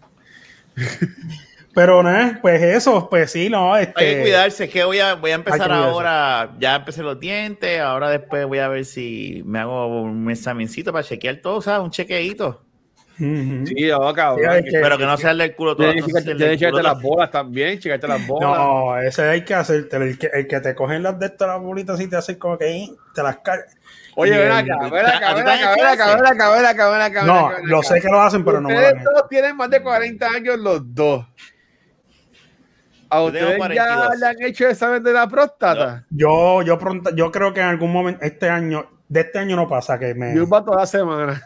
Pero 1.75 2.03
nada, 2.03 2.39
pues 2.41 2.63
eso, 2.63 3.07
pues 3.11 3.31
sí, 3.33 3.51
no, 3.51 3.77
este. 3.77 3.93
Hay 4.03 4.15
que 4.17 4.21
cuidarse, 4.23 4.65
es 4.65 4.71
que 4.71 4.83
voy 4.85 4.99
a, 4.99 5.15
voy 5.15 5.33
a 5.33 5.35
empezar 5.35 5.59
cuidarse. 5.69 5.85
ahora, 5.91 6.55
ya 6.59 6.77
empecé 6.77 7.03
los 7.03 7.21
dientes, 7.21 7.81
ahora 7.81 8.09
después 8.09 8.47
voy 8.47 8.61
a 8.61 8.69
ver 8.69 8.87
si 8.87 9.43
me 9.45 9.59
hago 9.59 10.01
un 10.01 10.31
examencito 10.31 10.91
para 10.91 11.05
chequear 11.05 11.37
todo, 11.37 11.61
¿sabes? 11.61 11.83
Un 11.85 11.91
chequeito. 11.91 12.63
Ujú. 13.19 13.67
Sí, 13.67 13.87
yo, 13.89 14.13
cabrón. 14.15 14.41
Sí, 14.45 14.51
hay 14.57 14.65
que- 14.65 14.79
Pero 14.81 14.97
que 14.99 15.05
no 15.07 15.17
sea 15.19 15.31
el 15.33 15.39
del 15.39 15.55
culo 15.55 15.75
todo. 15.77 15.87
Tienes 15.93 16.05
que 16.05 16.59
checarte 16.59 16.83
las 16.83 17.01
bolas 17.03 17.31
también, 17.31 17.79
checarte 17.79 18.09
las 18.09 18.27
bolas. 18.27 18.49
No, 18.59 18.99
ese 18.99 19.23
hay 19.23 19.43
que 19.45 19.55
hacértelo. 19.55 20.05
El 20.05 20.19
que, 20.19 20.31
el 20.33 20.47
que 20.47 20.61
te 20.61 20.75
cogen 20.75 21.03
las 21.03 21.19
de 21.19 21.27
estas 21.27 21.49
las 21.49 21.61
bolitas 21.61 22.01
y 22.01 22.09
te 22.09 22.17
hacen 22.17 22.37
como 22.37 22.57
que 22.59 22.89
te 23.15 23.23
las 23.23 23.39
cargas. 23.39 23.75
Oye, 24.19 24.39
ven 24.39 24.51
acá, 24.51 24.79
ven 24.91 25.07
acá, 25.07 25.31
¿A 25.31 25.35
ti 25.35 25.43
ven 25.43 25.49
acá, 25.49 25.75
ven 25.75 25.87
acá, 25.87 26.15
ven 26.15 26.27
acá, 26.27 26.51
ven 26.51 26.65
acá, 26.65 26.91
ven 26.91 27.01
acá, 27.03 27.23
No, 27.25 27.51
lo 27.65 27.83
sé 27.83 28.01
que 28.01 28.09
lo 28.09 28.21
hacen, 28.21 28.43
pero 28.45 28.63
no 28.63 28.69
me 28.69 28.75
lo 28.75 29.03
todos 29.05 29.29
tienen 29.29 29.55
más 29.57 29.69
de 29.69 29.83
40 29.83 30.27
años 30.27 30.59
los 30.59 30.95
dos. 30.95 31.27
¿A 33.11 33.23
ustedes 33.23 33.51
ya 33.51 33.57
42. 33.59 34.19
le 34.19 34.27
han 34.27 34.43
hecho 34.43 34.69
examen 34.69 35.03
de 35.03 35.13
la 35.13 35.29
próstata? 35.29 36.05
Yo, 36.11 36.63
yo 36.63 36.79
pronto, 36.79 37.15
yo 37.15 37.31
creo 37.31 37.53
que 37.53 37.61
en 37.61 37.67
algún 37.67 37.93
momento, 37.93 38.25
este 38.25 38.49
año, 38.49 38.91
de 39.07 39.21
este 39.21 39.39
año 39.39 39.55
no 39.55 39.69
pasa 39.69 39.99
que 39.99 40.15
me. 40.15 40.35
Yo 40.35 40.49
va 40.49 40.65
toda 40.65 40.79
la 40.79 40.87
semana. 40.87 41.43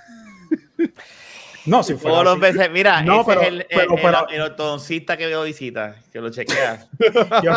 No, 1.70 1.82
si 1.84 1.94
fuera 1.94 2.16
Todos 2.16 2.24
los 2.24 2.40
veces, 2.40 2.70
mira, 2.70 3.00
No, 3.02 3.20
ese 3.20 3.24
pero- 3.26 3.40
es 3.42 3.48
el, 3.48 3.60
el, 3.60 3.66
pero- 3.68 3.94
el- 3.94 4.02
pero- 4.02 4.28
el 4.28 4.40
ortodoncista 4.42 5.16
que 5.16 5.26
veo 5.26 5.44
visita, 5.44 5.94
que 6.12 6.20
lo 6.20 6.30
chequea. 6.30 6.86
Yo, 7.42 7.52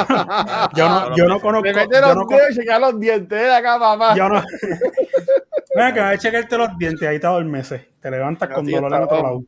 yo 0.76 0.90
no, 0.90 1.18
yo 1.18 1.26
no 1.26 1.40
conozco. 1.40 1.64
Mete 1.64 1.88
Yo 1.92 2.14
los 2.14 2.28
dedos 2.28 2.58
y 2.58 2.80
los 2.80 3.00
dientes 3.00 3.42
de 3.42 3.52
acá, 3.52 4.16
yo 4.16 4.30
no. 4.30 4.44
Venga, 5.76 5.94
que 5.94 6.00
vas 6.00 6.14
a 6.14 6.18
checarte 6.20 6.58
los 6.58 6.78
dientes, 6.78 7.08
ahí 7.08 7.20
te 7.20 7.26
adormeces. 7.26 7.82
Te 8.00 8.12
levantas 8.12 8.50
con 8.50 8.66
dolor 8.66 8.94
en 8.94 9.02
otro 9.02 9.20
oh. 9.20 9.24
lado. 9.24 9.44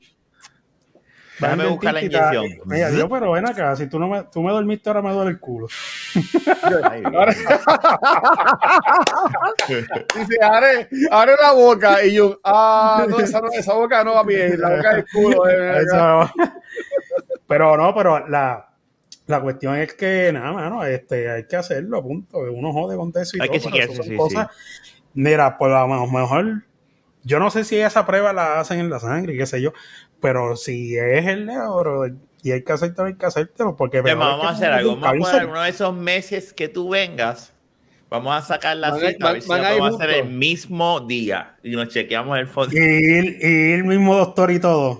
Déjame 1.39 1.63
al 1.63 1.69
buscar 1.69 1.93
la 1.93 2.01
y 2.01 2.05
inyección. 2.05 2.45
Mira, 2.65 2.89
yo, 2.91 3.09
pero 3.09 3.31
ven 3.33 3.47
acá, 3.47 3.75
si 3.75 3.87
tú 3.87 3.99
no 3.99 4.07
me, 4.07 4.23
tú 4.23 4.41
me 4.41 4.51
dormiste, 4.51 4.89
ahora 4.89 5.01
me 5.01 5.13
duele 5.13 5.31
el 5.31 5.39
culo. 5.39 5.67
Ay, 6.89 7.03
Dice, 10.15 10.37
abre, 10.43 10.89
abre 11.11 11.33
la 11.41 11.51
boca. 11.53 12.03
Y 12.05 12.13
yo, 12.13 12.39
ah, 12.43 13.05
no, 13.09 13.19
esa, 13.19 13.41
no, 13.41 13.49
esa 13.51 13.73
boca 13.73 14.03
no 14.03 14.15
va 14.15 14.23
bien. 14.23 14.59
La 14.59 14.75
boca 14.75 14.93
del 14.95 15.05
culo. 15.11 15.47
eh, 15.49 15.81
Eso- 15.83 16.29
pero 17.47 17.77
no, 17.77 17.93
pero 17.93 18.27
la, 18.27 18.69
la 19.27 19.41
cuestión 19.41 19.75
es 19.75 19.93
que 19.93 20.31
nada, 20.33 20.51
mano, 20.53 20.83
este, 20.85 21.29
hay 21.29 21.47
que 21.47 21.55
hacerlo, 21.55 22.01
punto. 22.01 22.39
Uno 22.39 22.71
jode 22.71 22.95
con 22.97 23.11
eso 23.15 23.37
y 23.37 23.41
Hay 23.41 23.59
todo, 23.59 23.71
que 23.71 23.87
sí, 24.03 24.15
cosas- 24.15 24.47
Mira, 25.13 25.57
pues 25.57 25.73
a 25.73 25.87
lo 25.87 26.07
mejor, 26.07 26.63
yo 27.23 27.39
no 27.39 27.49
sé 27.49 27.63
si 27.63 27.77
esa 27.79 28.05
prueba 28.05 28.33
la 28.33 28.59
hacen 28.59 28.79
en 28.79 28.89
la 28.89 28.99
sangre 28.99 29.37
qué 29.37 29.45
sé 29.45 29.61
yo, 29.61 29.71
pero 30.25 30.57
si 30.57 30.97
es 30.97 31.27
el 31.27 31.45
neuro 31.45 32.07
y 32.41 32.51
hay 32.51 32.63
que 32.63 32.73
hacértelo, 32.73 33.07
hay 33.07 33.13
que 33.15 33.27
hacértelo, 33.27 33.75
porque 33.75 34.01
vamos 34.01 34.43
a 34.43 34.49
hacer 34.49 34.71
algo. 34.71 34.97
Vamos 34.97 35.29
a 35.29 35.39
alguno 35.41 35.61
de 35.61 35.69
esos 35.69 35.93
meses 35.93 36.51
que 36.51 36.67
tú 36.67 36.89
vengas. 36.89 37.53
Vamos 38.09 38.35
a 38.35 38.41
sacar 38.41 38.75
la 38.77 38.89
Van 38.89 38.99
cita, 39.01 39.29
a 39.29 39.33
ver 39.33 39.41
si 39.43 39.47
van- 39.49 39.61
van 39.61 39.81
a 39.81 39.87
hacer 39.95 40.09
el 40.09 40.29
mismo 40.29 40.99
día 41.01 41.55
y 41.61 41.75
nos 41.75 41.89
chequeamos 41.89 42.39
el 42.39 42.47
fondo. 42.47 42.73
Y 42.75 43.73
el 43.73 43.83
mismo 43.83 44.15
doctor 44.15 44.49
y 44.49 44.59
todo. 44.59 44.99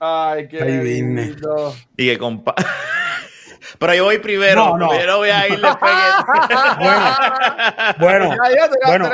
Ay, 0.00 0.48
qué 0.48 0.64
lindo. 0.64 1.74
Y 1.96 2.06
que 2.08 2.18
compa. 2.18 2.54
Pero 3.78 3.94
yo 3.94 4.04
voy 4.04 4.18
primero. 4.18 4.76
No, 4.76 4.78
no. 4.78 4.98
Yo 4.98 5.06
no 5.06 5.16
voy 5.18 5.30
a 5.30 5.48
ir 5.48 5.60
después. 5.60 5.92
Bueno, 7.98 7.98
bueno. 7.98 8.36
bueno. 8.86 9.10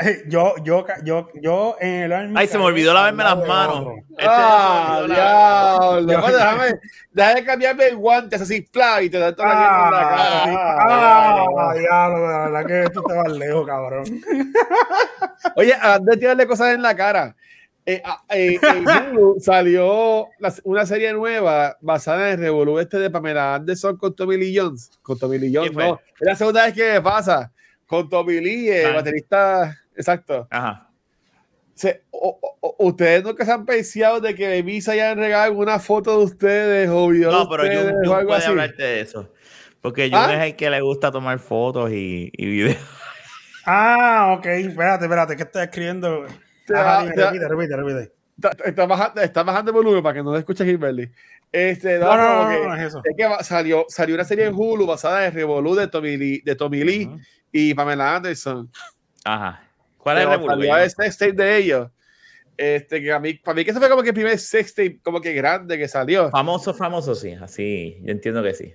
yo, 0.28 0.54
yo, 0.64 0.86
yo, 1.04 1.28
yo 1.42 1.76
en 1.80 2.02
el 2.04 2.12
Army 2.12 2.34
Ay, 2.36 2.46
se 2.46 2.56
me 2.58 2.64
olvidó 2.64 2.94
lavarme 2.94 3.22
las 3.22 3.36
manos. 3.46 3.76
otro. 3.80 3.94
Este 4.10 4.24
Ah, 4.28 5.02
diablo. 5.06 6.20
Bueno, 6.20 6.36
déjame, 6.38 6.80
déjame 7.12 7.44
cambiarme 7.44 7.86
el 7.88 7.96
guante, 7.96 8.36
así, 8.36 8.62
pla, 8.62 9.02
y 9.02 9.10
te 9.10 9.18
da 9.18 9.34
toda 9.34 9.48
la 9.48 9.54
mierda 9.60 9.84
en 9.86 9.90
la 9.92 10.00
cara. 10.00 10.42
así. 10.42 10.54
Ah, 10.56 11.46
ah, 11.58 11.74
diablo, 11.78 12.28
la 12.30 12.38
verdad 12.50 12.66
que 12.66 12.90
tú 12.90 13.02
te 13.02 13.14
vas 13.14 13.32
lejos, 13.32 13.66
cabrón. 13.66 14.04
Oye, 15.56 15.74
antes 15.80 16.06
de 16.06 16.16
tirarle 16.16 16.46
cosas 16.46 16.74
en 16.74 16.82
la 16.82 16.94
cara, 16.96 17.36
eh, 17.86 18.02
ah, 18.04 18.22
eh, 18.28 18.58
en 18.62 18.86
Hulu 19.16 19.36
salió 19.40 20.28
una 20.64 20.86
serie 20.86 21.12
nueva 21.12 21.76
basada 21.80 22.28
en 22.28 22.34
el 22.34 22.40
revolú 22.40 22.78
este 22.78 22.98
de 22.98 23.10
Pamela 23.10 23.54
Anderson 23.54 23.96
con 23.96 24.14
Tommy 24.14 24.36
Lee 24.36 24.56
Jones. 24.56 24.90
Con 25.02 25.18
Tommy 25.18 25.38
Lee 25.38 25.52
Jones, 25.54 25.72
no. 25.72 25.94
Es 26.20 26.26
la 26.26 26.36
segunda 26.36 26.64
vez 26.66 26.74
que 26.74 26.92
me 26.92 27.00
pasa. 27.00 27.50
Con 27.86 28.08
Tommy 28.08 28.40
Lee, 28.40 28.68
el 28.68 28.86
Ah. 28.86 28.94
baterista. 28.96 29.76
Exacto. 29.96 30.46
Ajá. 30.50 30.88
Se- 31.74 32.04
o- 32.10 32.38
o- 32.60 32.76
ustedes 32.86 33.24
nunca 33.24 33.44
se 33.44 33.52
han 33.52 33.64
pensado 33.64 34.20
de 34.20 34.34
que 34.34 34.60
Baby 34.60 34.80
se 34.82 34.92
hayan 34.92 35.16
regalado 35.16 35.50
alguna 35.50 35.78
foto 35.78 36.18
de 36.18 36.24
ustedes 36.24 36.88
o 36.90 37.08
video 37.08 37.30
No, 37.32 37.44
de 37.44 37.46
pero 37.50 37.62
ustedes 37.62 37.84
Jun, 37.92 37.94
o 37.94 38.04
Jun 38.08 38.16
algo 38.16 38.28
puede 38.28 38.38
así. 38.40 38.48
hablarte 38.50 38.82
de 38.82 39.00
eso. 39.00 39.32
Porque 39.80 40.10
Jun 40.10 40.18
¿Ah? 40.18 40.34
es 40.34 40.50
el 40.50 40.56
que 40.56 40.68
le 40.68 40.80
gusta 40.82 41.10
tomar 41.10 41.38
fotos 41.38 41.90
y, 41.90 42.30
y 42.34 42.46
videos. 42.46 42.76
Ah, 43.66 44.34
ok, 44.38 44.46
espérate, 44.46 45.04
espérate, 45.04 45.36
que 45.36 45.42
estoy 45.42 45.62
escribiendo. 45.62 46.24
Ajá, 46.74 47.04
te 47.12 47.24
repite, 47.24 47.48
repite, 47.48 47.76
repite. 47.76 48.12
Está, 48.64 48.86
bajando, 48.86 49.20
está 49.20 49.42
bajando 49.42 49.70
el 49.70 49.74
volumen 49.76 50.02
para 50.02 50.14
que 50.14 50.22
no 50.22 50.32
te 50.32 50.38
escuche 50.38 50.64
Kimberly. 50.64 51.10
Este, 51.52 51.98
No, 51.98 52.16
no, 52.16 52.44
no, 52.44 52.48
que- 52.48 52.56
no, 52.58 52.68
no 52.68 52.74
es 52.76 52.82
eso. 52.82 53.02
Es 53.04 53.14
que 53.16 53.44
salió, 53.44 53.84
salió 53.88 54.14
una 54.14 54.24
serie 54.24 54.46
en 54.46 54.54
Hulu 54.54 54.86
basada 54.86 55.26
en 55.26 55.34
Revolú 55.34 55.74
de 55.74 55.88
Tommy 55.88 56.16
Lee, 56.16 56.40
de 56.44 56.54
Tommy 56.56 56.82
Lee 56.84 57.10
y 57.52 57.74
Pamela 57.74 58.16
Anderson. 58.16 58.70
Ajá. 59.24 59.62
¿Cuál 60.02 60.18
es 60.18 60.24
el 60.24 60.46
salió 60.46 60.76
el 60.76 60.90
sex 60.90 61.18
tape 61.18 61.32
de 61.32 61.56
ellos. 61.58 61.90
Este, 62.56 63.00
que 63.00 63.10
a 63.12 63.18
mí, 63.18 63.34
para 63.34 63.54
mí 63.54 63.64
que 63.64 63.70
ese 63.70 63.80
fue 63.80 63.88
como 63.88 64.02
que 64.02 64.10
el 64.10 64.14
primer 64.14 64.38
sex 64.38 64.74
tape 64.74 65.00
como 65.02 65.20
que 65.20 65.32
grande 65.32 65.78
que 65.78 65.88
salió. 65.88 66.30
Famoso, 66.30 66.74
famoso, 66.74 67.14
sí. 67.14 67.32
Así, 67.32 67.96
yo 68.02 68.12
entiendo 68.12 68.42
que 68.42 68.54
sí. 68.54 68.74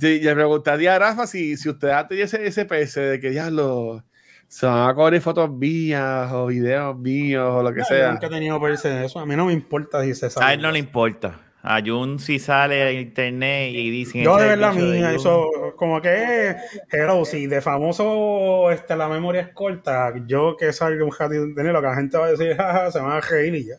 Y 0.00 0.20
le 0.20 0.34
preguntaría 0.34 0.94
a 0.94 0.98
Rafa 0.98 1.26
si, 1.26 1.56
si 1.56 1.68
usted 1.70 1.88
ha 1.88 2.06
tenido 2.06 2.26
ese, 2.26 2.46
ese 2.46 2.64
PC 2.66 3.00
de 3.00 3.20
que 3.20 3.32
ya 3.32 3.50
lo 3.50 4.04
se 4.48 4.64
van 4.66 4.88
a 4.88 4.94
cobrar 4.94 5.20
fotos 5.20 5.50
mías 5.50 6.30
o 6.32 6.46
videos 6.46 6.96
míos 6.98 7.48
o 7.50 7.62
lo 7.62 7.70
que 7.70 7.80
No, 7.80 7.88
yo 7.88 7.94
sea. 7.96 8.12
nunca 8.12 8.26
he 8.26 8.30
tenido 8.30 8.60
de 8.60 9.04
eso. 9.04 9.18
A 9.18 9.26
mí 9.26 9.34
no 9.34 9.46
me 9.46 9.52
importa 9.52 10.04
si 10.04 10.14
se 10.14 10.26
A 10.26 10.30
sabe. 10.30 10.54
él 10.54 10.62
no 10.62 10.70
le 10.70 10.78
importa. 10.78 11.45
A 11.68 11.80
Jun 11.84 12.18
si 12.20 12.38
sale 12.38 12.82
a 12.82 12.92
internet 12.92 13.70
y 13.74 13.90
dicen... 13.90 14.22
Yo 14.22 14.36
de 14.36 14.46
verdad 14.46 14.72
Jun. 14.72 14.94
eso 15.04 15.50
como 15.76 16.00
que 16.00 16.54
hello, 16.92 17.24
si 17.24 17.46
de 17.46 17.60
famoso 17.60 18.70
este, 18.70 18.94
la 18.96 19.08
memoria 19.08 19.40
es 19.42 19.48
corta, 19.52 20.12
yo 20.26 20.56
que 20.56 20.72
salga 20.72 21.04
un 21.04 21.10
ratito 21.10 21.46
de 21.46 21.72
lo 21.72 21.80
que 21.80 21.86
la 21.88 21.94
gente 21.96 22.16
va 22.18 22.26
a 22.26 22.30
decir, 22.30 22.56
jaja, 22.56 22.90
se 22.92 23.00
van 23.00 23.12
a 23.12 23.20
reír 23.20 23.54
y 23.56 23.66
ya. 23.66 23.74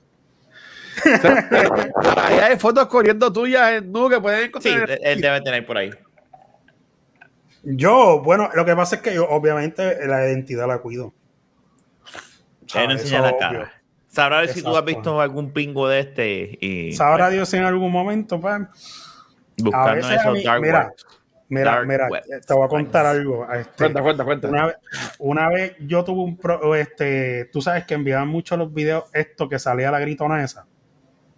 Ahí 2.17 2.39
hay 2.39 2.58
fotos 2.58 2.88
corriendo 2.88 3.32
tuyas 3.32 3.71
en 3.73 3.91
Nu 3.91 4.10
que 4.10 4.19
pueden 4.19 4.52
Sí, 4.60 4.69
encontrar. 4.69 4.91
él 4.91 5.00
él 5.04 5.21
debe 5.21 5.41
tener 5.41 5.65
por 5.65 5.78
ahí. 5.78 5.91
Yo, 7.63 8.21
bueno, 8.23 8.50
lo 8.56 8.65
que 8.65 8.76
pasa 8.76 8.97
es 8.97 9.02
que 9.02 9.13
yo 9.13 9.28
obviamente 9.30 10.08
la 10.08 10.26
identidad 10.28 10.67
la 10.67 10.80
cuido. 10.80 11.13
Él 12.76 12.88
no 12.88 12.91
enseña 12.93 13.21
la 13.21 13.30
obvio. 13.30 13.39
cara. 13.39 13.76
Sabrá 14.17 14.39
ver 14.41 14.49
si 14.49 14.62
tú 14.62 14.69
has 14.69 14.73
Exacto. 14.82 14.86
visto 14.95 15.21
algún 15.21 15.51
pingo 15.53 15.88
de 15.88 15.99
este 15.99 16.58
y 16.60 16.91
Sabrá 16.93 17.30
Dios 17.30 17.47
si 17.49 17.58
en 17.58 17.63
algún 17.63 17.91
momento, 17.91 18.39
pues, 18.41 18.53
a 18.53 18.69
buscando 19.58 20.10
esos 20.10 20.34
mí- 20.34 20.43
dark 20.43 20.62
mira, 20.62 20.86
webs. 20.88 21.06
mira, 21.49 21.71
Dark 21.71 21.88
mira, 21.88 22.08
te 22.45 22.53
voy 22.53 22.65
a 22.65 22.67
contar 22.67 23.06
algo. 23.06 23.47
este, 23.53 23.71
Cuenta, 23.77 24.01
cuenta, 24.01 24.25
cuenta. 24.25 24.47
Una 24.49 24.65
vez, 24.67 24.75
una 25.19 25.49
vez 25.49 25.75
yo 25.80 26.03
tuve 26.03 26.21
un 26.21 26.38
pro, 26.38 26.75
este, 26.75 27.45
tú 27.53 27.62
sabes 27.62 27.86
que 27.86 27.93
enviaban 27.93 28.27
mucho 28.27 28.58
los 28.58 28.73
videos 28.73 29.06
esto 29.13 29.47
que 29.47 29.58
salía 29.60 29.89
la 29.91 29.99
gritona 29.99 30.43
esa. 30.43 30.65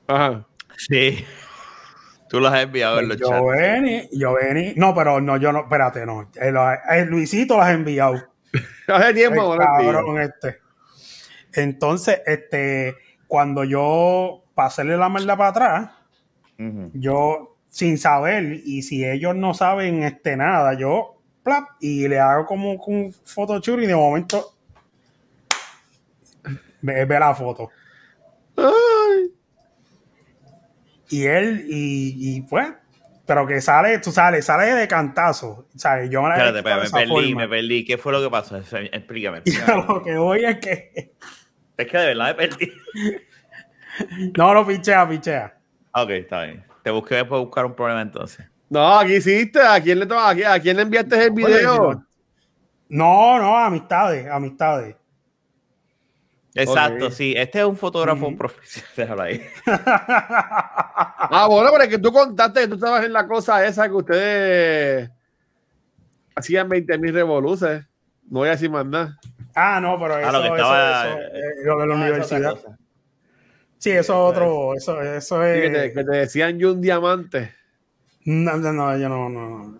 Ajá. 0.07 0.45
Sí. 0.77 1.25
Tú 2.29 2.39
los 2.39 2.51
has 2.53 2.61
enviado 2.63 2.99
en 2.99 3.09
los 3.09 3.17
yo 3.17 3.27
chats. 3.27 3.43
vení, 3.45 4.07
yo 4.11 4.33
vení, 4.35 4.73
no, 4.75 4.93
pero 4.95 5.19
no, 5.19 5.37
yo 5.37 5.51
no, 5.51 5.61
espérate, 5.61 6.05
no, 6.05 6.29
el, 6.35 6.55
el 6.91 7.07
Luisito 7.09 7.57
las 7.57 7.67
ha 7.67 7.71
enviado. 7.73 8.15
Hace 8.87 9.13
tiempo, 9.13 9.41
El 9.53 9.57
bueno, 9.57 9.65
cabrón 9.77 10.21
este. 10.21 10.59
Entonces, 11.53 12.21
este, 12.25 12.95
cuando 13.27 13.63
yo 13.63 14.43
para 14.53 14.67
hacerle 14.67 14.97
la 14.97 15.09
maldad 15.09 15.37
para 15.37 15.49
atrás, 15.49 15.91
yo 16.93 17.55
sin 17.69 17.97
saber, 17.97 18.61
y 18.65 18.81
si 18.81 19.05
ellos 19.05 19.35
no 19.35 19.53
saben 19.53 20.03
este 20.03 20.35
nada, 20.35 20.73
yo 20.77 21.21
plap, 21.43 21.69
y 21.79 22.07
le 22.07 22.19
hago 22.19 22.45
como 22.45 22.73
un 22.73 23.13
photoshoot 23.13 23.79
y 23.81 23.85
de 23.85 23.95
momento 23.95 24.53
ve, 26.81 27.05
ve 27.05 27.19
la 27.19 27.33
foto. 27.33 27.69
Ay, 28.57 29.31
Y 31.09 31.25
él, 31.25 31.65
y, 31.69 32.35
y 32.35 32.41
pues, 32.41 32.67
pero 33.29 33.45
que 33.45 33.61
sale, 33.61 33.99
tú 33.99 34.11
sales, 34.11 34.43
sale 34.43 34.73
de 34.73 34.87
cantazo. 34.87 35.67
¿sabes? 35.75 36.09
Yo 36.09 36.23
me 36.23 36.29
la 36.29 36.35
Espérate, 36.37 36.63
me 36.63 36.89
perdí, 36.89 37.09
forma. 37.09 37.41
me 37.43 37.47
perdí. 37.47 37.85
¿Qué 37.85 37.97
fue 37.99 38.11
lo 38.11 38.23
que 38.23 38.29
pasó? 38.31 38.57
Explícame. 38.57 39.37
Explícame. 39.45 39.85
lo 39.87 40.01
que 40.03 40.17
voy 40.17 40.45
es 40.45 40.59
que. 40.59 41.13
Es 41.79 41.87
que 41.87 41.97
de 41.97 42.05
verdad 42.07 42.27
me 42.27 42.33
perdí. 42.35 42.71
No, 44.37 44.53
no, 44.53 44.67
pichea, 44.67 45.07
pichea. 45.07 45.57
Ok, 45.93 46.09
está 46.09 46.43
bien. 46.43 46.63
Te 46.83 46.91
busqué 46.91 47.15
después 47.15 47.41
buscar 47.41 47.65
un 47.65 47.73
problema 47.73 48.01
entonces. 48.01 48.45
No, 48.69 48.99
aquí 48.99 49.15
hiciste. 49.15 49.61
¿A 49.61 49.81
quién 49.81 49.99
le, 49.99 50.05
to- 50.05 50.19
a 50.19 50.33
quién, 50.33 50.47
a 50.47 50.59
quién 50.59 50.75
le 50.75 50.83
enviaste 50.83 51.23
el 51.23 51.31
video? 51.31 52.03
No, 52.89 53.39
no, 53.39 53.57
amistades, 53.57 54.27
amistades. 54.29 54.95
Exacto, 56.53 57.11
sí. 57.11 57.33
Este 57.37 57.59
es 57.59 57.65
un 57.65 57.77
fotógrafo 57.77 58.35
profesional. 58.35 58.91
Déjalo 58.97 59.21
ahí. 59.21 59.41
Ah, 61.31 61.47
bueno, 61.49 61.69
pero 61.71 61.83
es 61.83 61.89
que 61.89 61.97
tú 61.99 62.11
contaste 62.11 62.61
que 62.61 62.67
tú 62.67 62.75
estabas 62.75 63.05
en 63.05 63.13
la 63.13 63.27
cosa 63.27 63.63
esa 63.65 63.87
que 63.87 63.93
ustedes 63.93 65.09
hacían 66.35 66.67
20 66.67 66.97
mil 66.97 67.13
revoluces. 67.13 67.85
No 68.29 68.39
voy 68.39 68.47
a 68.47 68.51
decir 68.51 68.69
más 68.69 68.85
nada. 68.85 69.17
Ah, 69.55 69.79
no, 69.81 69.99
pero 69.99 70.17
eso, 70.19 70.31
lo 70.31 70.41
que 70.41 70.47
eso- 70.47 70.55
estaba- 70.55 71.07
eso, 71.09 71.19
eh, 71.19 71.41
lo 71.65 71.79
de 71.79 71.87
la 71.87 71.93
Ah, 71.93 71.97
universidad. 71.97 72.57
Sí, 73.77 73.91
eso 73.91 73.99
es 73.99 74.09
otro, 74.09 74.73
eso, 74.75 75.01
eso 75.01 75.35
Sí, 75.41 75.61
que, 75.61 75.69
te, 75.69 75.85
es. 75.87 75.93
que 75.93 76.03
te 76.03 76.11
decían 76.17 76.59
yo 76.59 76.73
un 76.73 76.81
diamante. 76.81 77.53
No, 78.25 78.57
no, 78.57 78.73
no, 78.73 78.97
yo 78.97 79.07
no, 79.09 79.29
no. 79.29 79.49
no. 79.49 79.79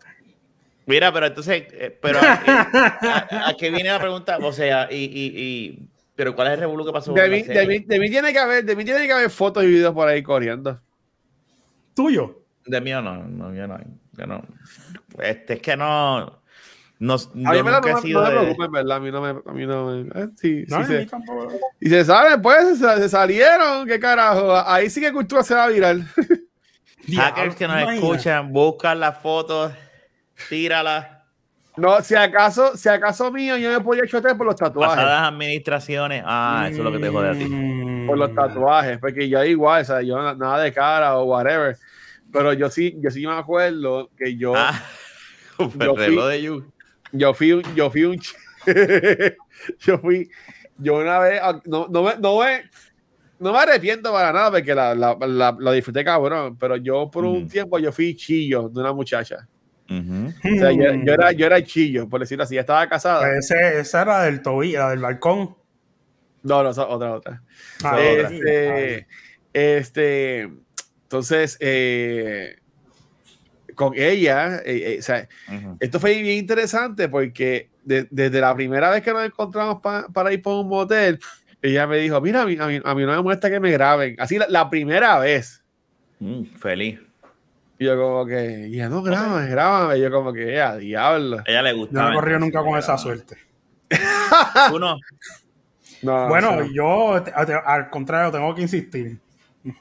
Mira, 0.86 1.12
pero 1.14 1.28
entonces, 1.28 1.64
eh, 1.72 1.98
pero 2.02 2.20
a, 2.20 2.32
a- 2.34 3.50
a 3.50 3.54
qué 3.58 3.70
viene 3.70 3.90
la 3.90 4.00
pregunta? 4.00 4.38
O 4.42 4.52
sea, 4.54 4.88
y, 4.92 5.04
y, 5.04 5.34
y- 5.36 5.90
pero 6.16 6.34
¿cuál 6.36 6.48
es 6.48 6.54
el 6.54 6.60
revuelo 6.62 6.86
que 6.86 6.92
pasó? 6.92 7.14
De 7.14 7.30
mí, 7.30 7.44
de, 7.44 7.68
mí, 7.68 7.80
de 7.80 8.00
mí 8.00 8.10
tiene 8.10 8.32
que 8.34 8.40
haber, 8.40 8.64
de 8.66 8.76
mí 8.76 8.84
tiene 8.86 9.06
que 9.06 9.14
haber 9.14 9.30
fotos 9.30 9.64
y 9.64 9.68
videos 9.68 9.94
por 9.94 10.08
ahí 10.08 10.24
corriendo. 10.24 10.80
Tuyo. 11.96 12.42
De 12.66 12.82
mío 12.82 13.02
no, 13.02 13.16
no, 13.24 13.54
yo 13.54 13.68
no, 13.68 13.78
yo 14.14 14.26
no. 14.28 14.42
Este 15.22 15.54
es 15.56 15.62
que 15.62 15.76
no, 15.78 16.38
no, 17.00 17.14
A 17.14 17.18
mí 17.34 17.44
me, 17.64 17.72
nunca 17.72 17.80
no, 17.82 17.88
he 17.88 17.94
me- 17.96 18.02
sido 18.02 18.22
no 18.22 18.28
me 18.28 18.34
de- 18.34 18.40
preocupa, 18.42 18.66
en 18.66 18.72
verdad. 18.74 18.98
A 18.98 19.00
mí 19.00 19.12
no 19.12 19.22
me. 19.22 19.30
A 19.30 19.54
mí 19.54 19.66
no 19.66 19.86
me 19.88 20.02
eh, 20.22 20.28
sí, 20.36 20.66
No, 20.68 20.80
sí 20.86 20.86
se- 20.86 21.08
y 21.80 21.90
se 21.90 22.04
saben, 22.06 22.42
pues, 22.42 22.78
se, 22.78 22.98
se 22.98 23.10
salieron. 23.10 23.88
¿Qué 23.88 24.00
carajo? 24.00 24.54
Ahí 24.68 24.90
sí 24.90 25.00
que 25.02 25.12
cultura 25.14 25.42
se 25.44 25.56
va 25.56 25.64
a 25.64 25.70
virar. 25.70 25.96
hackers 27.16 27.56
que 27.56 27.68
nos 27.68 27.82
Imagina. 27.82 27.94
escuchan, 27.96 28.52
buscan 28.54 29.00
las 29.00 29.18
fotos, 29.20 29.72
tíralas, 30.50 31.08
No, 31.78 32.02
si 32.02 32.14
acaso, 32.16 32.76
si 32.76 32.90
acaso 32.90 33.32
mío, 33.32 33.56
yo 33.58 33.72
me 33.72 33.80
podía 33.80 34.06
chotear 34.06 34.36
por 34.38 34.46
los 34.46 34.56
tatuajes. 34.58 34.96
pasadas 34.98 35.30
administraciones. 35.32 36.24
Ah, 36.26 36.68
eso 36.70 36.80
es 36.80 36.84
lo 36.84 36.92
que 36.92 37.00
te 37.00 37.08
jode 37.10 37.30
a 37.30 37.34
ti. 37.34 37.46
Mm. 37.46 38.08
por 38.08 38.18
los 38.18 38.34
tatuajes, 38.36 38.98
porque 39.00 39.30
yo 39.30 39.44
igual, 39.46 39.82
o 39.82 39.86
sea, 39.86 40.02
yo 40.02 40.22
na- 40.22 40.34
nada 40.36 40.60
de 40.64 40.74
cara 40.74 41.16
o 41.18 41.24
whatever, 41.26 41.78
pero 42.34 42.52
yo 42.54 42.70
sí, 42.70 42.96
yo 43.00 43.10
sí 43.10 43.26
me 43.26 43.34
acuerdo 43.34 44.10
que 44.18 44.36
yo, 44.36 44.54
Ah, 44.56 44.74
yo 45.60 45.70
fui- 45.96 46.30
de 46.30 46.42
Yu. 46.42 46.66
Yo 47.12 47.34
fui, 47.34 47.54
un- 47.54 47.76
yo 47.76 47.89
fui 47.89 48.04
un, 48.06 48.19
yo 49.80 49.98
fui, 50.00 50.30
yo 50.78 50.95
una 50.98 51.19
vez, 51.19 51.39
ah, 51.43 51.62
no, 51.65 51.88
no 51.89 52.04
me, 52.04 52.15
no 52.17 52.39
me, 52.39 52.63
no 53.39 53.54
me 53.54 53.60
arrepiento 53.60 54.12
para 54.12 54.32
nada 54.34 54.52
porque 54.52 54.74
la, 54.76 54.93
la, 54.95 55.17
la, 55.19 55.56
la 55.60 55.72
disfruté 55.72 56.04
cabrón, 56.04 56.58
pero 56.58 56.76
yo 56.78 57.10
por 57.10 57.26
un 57.26 57.48
tiempo 57.48 57.80
yo 57.80 57.91
fui 57.91 58.15
chillo 58.15 58.69
de 58.69 58.80
una 58.80 58.93
muchacha, 58.93 59.48
o 59.89 59.93
sea, 60.60 60.72
yo, 60.72 60.93
Mm. 60.93 61.06
yo 61.06 61.13
era, 61.13 61.32
yo 61.32 61.45
era 61.48 61.63
chillo, 61.63 62.08
por 62.08 62.19
decirlo 62.19 62.43
así, 62.43 62.56
ya 62.56 62.62
estaba 62.62 62.88
casada, 62.88 63.22
Pues 63.28 63.50
ese, 63.52 63.80
esa 63.80 64.02
era 64.04 64.24
del 64.24 64.41
tobillo, 64.41 64.80
la 64.80 64.89
del 64.91 65.00
balcón. 65.00 65.56
no, 66.43 66.63
no, 66.63 66.69
esa- 66.69 66.88
otra, 66.88 67.13
otra. 67.13 67.41
Ah, 67.84 67.95
otra. 67.98 68.30
este, 68.30 69.08
este, 69.54 70.50
entonces, 71.04 71.58
eh, 71.60 72.58
con 73.80 73.94
ella, 73.96 74.58
eh, 74.65 74.96
eh, 74.96 74.98
o 75.00 75.02
sea, 75.02 75.26
esto 75.80 76.02
fue 76.02 76.22
bien 76.22 76.38
interesante 76.38 77.08
porque 77.08 77.70
de- 77.86 78.06
desde 78.12 78.42
la 78.42 78.54
primera 78.54 78.89
vez 78.89 79.02
que 79.02 79.13
nos 79.13 79.26
encontramos 79.26 79.80
pa- 79.82 80.06
para 80.12 80.34
ir 80.34 80.42
por 80.42 80.60
un 80.60 80.68
motel, 80.68 81.18
ella 81.62 81.88
me 81.88 81.96
dijo, 81.96 82.20
mira, 82.20 82.42
a 82.42 82.46
mí, 82.46 82.58
a 82.60 82.68
mí, 82.68 82.82
a 82.84 82.94
mí 82.94 83.06
no 83.06 83.12
me 83.15 83.22
molesta 83.22 83.50
que 83.50 83.62
me 83.62 83.72
graben. 83.72 84.18
Así 84.20 84.38
la, 84.38 84.48
la 84.50 84.70
primera 84.70 85.18
vez. 85.20 85.63
Mm, 86.20 86.44
feliz. 86.58 87.00
Y 87.78 87.86
yo 87.86 87.96
como 87.98 88.26
que, 88.26 88.70
ya 88.70 88.89
no 88.89 89.02
grábame, 89.02 89.48
grábame. 89.50 89.98
Y 89.98 90.02
yo 90.02 90.12
como 90.12 90.34
que, 90.34 90.52
ya, 90.54 90.76
diablo. 90.76 91.38
A 91.39 91.44
ella 91.48 91.62
le 91.62 91.72
gusta. 91.72 91.96
Yo 91.96 92.02
no 92.04 92.12
he 92.12 92.15
corrido 92.15 92.39
nunca 92.39 92.62
con 92.62 92.78
esa 92.78 92.98
suerte. 92.98 93.38
Uno. 94.74 94.98
No, 96.02 96.30
Bueno, 96.30 96.52
o 96.52 96.63
sea, 96.63 96.70
yo 96.74 97.22
te- 97.24 97.32
te- 97.46 97.54
al 97.54 97.89
contrario 97.89 98.32
tengo 98.32 98.56
que 98.56 98.62
insistir. 98.62 99.20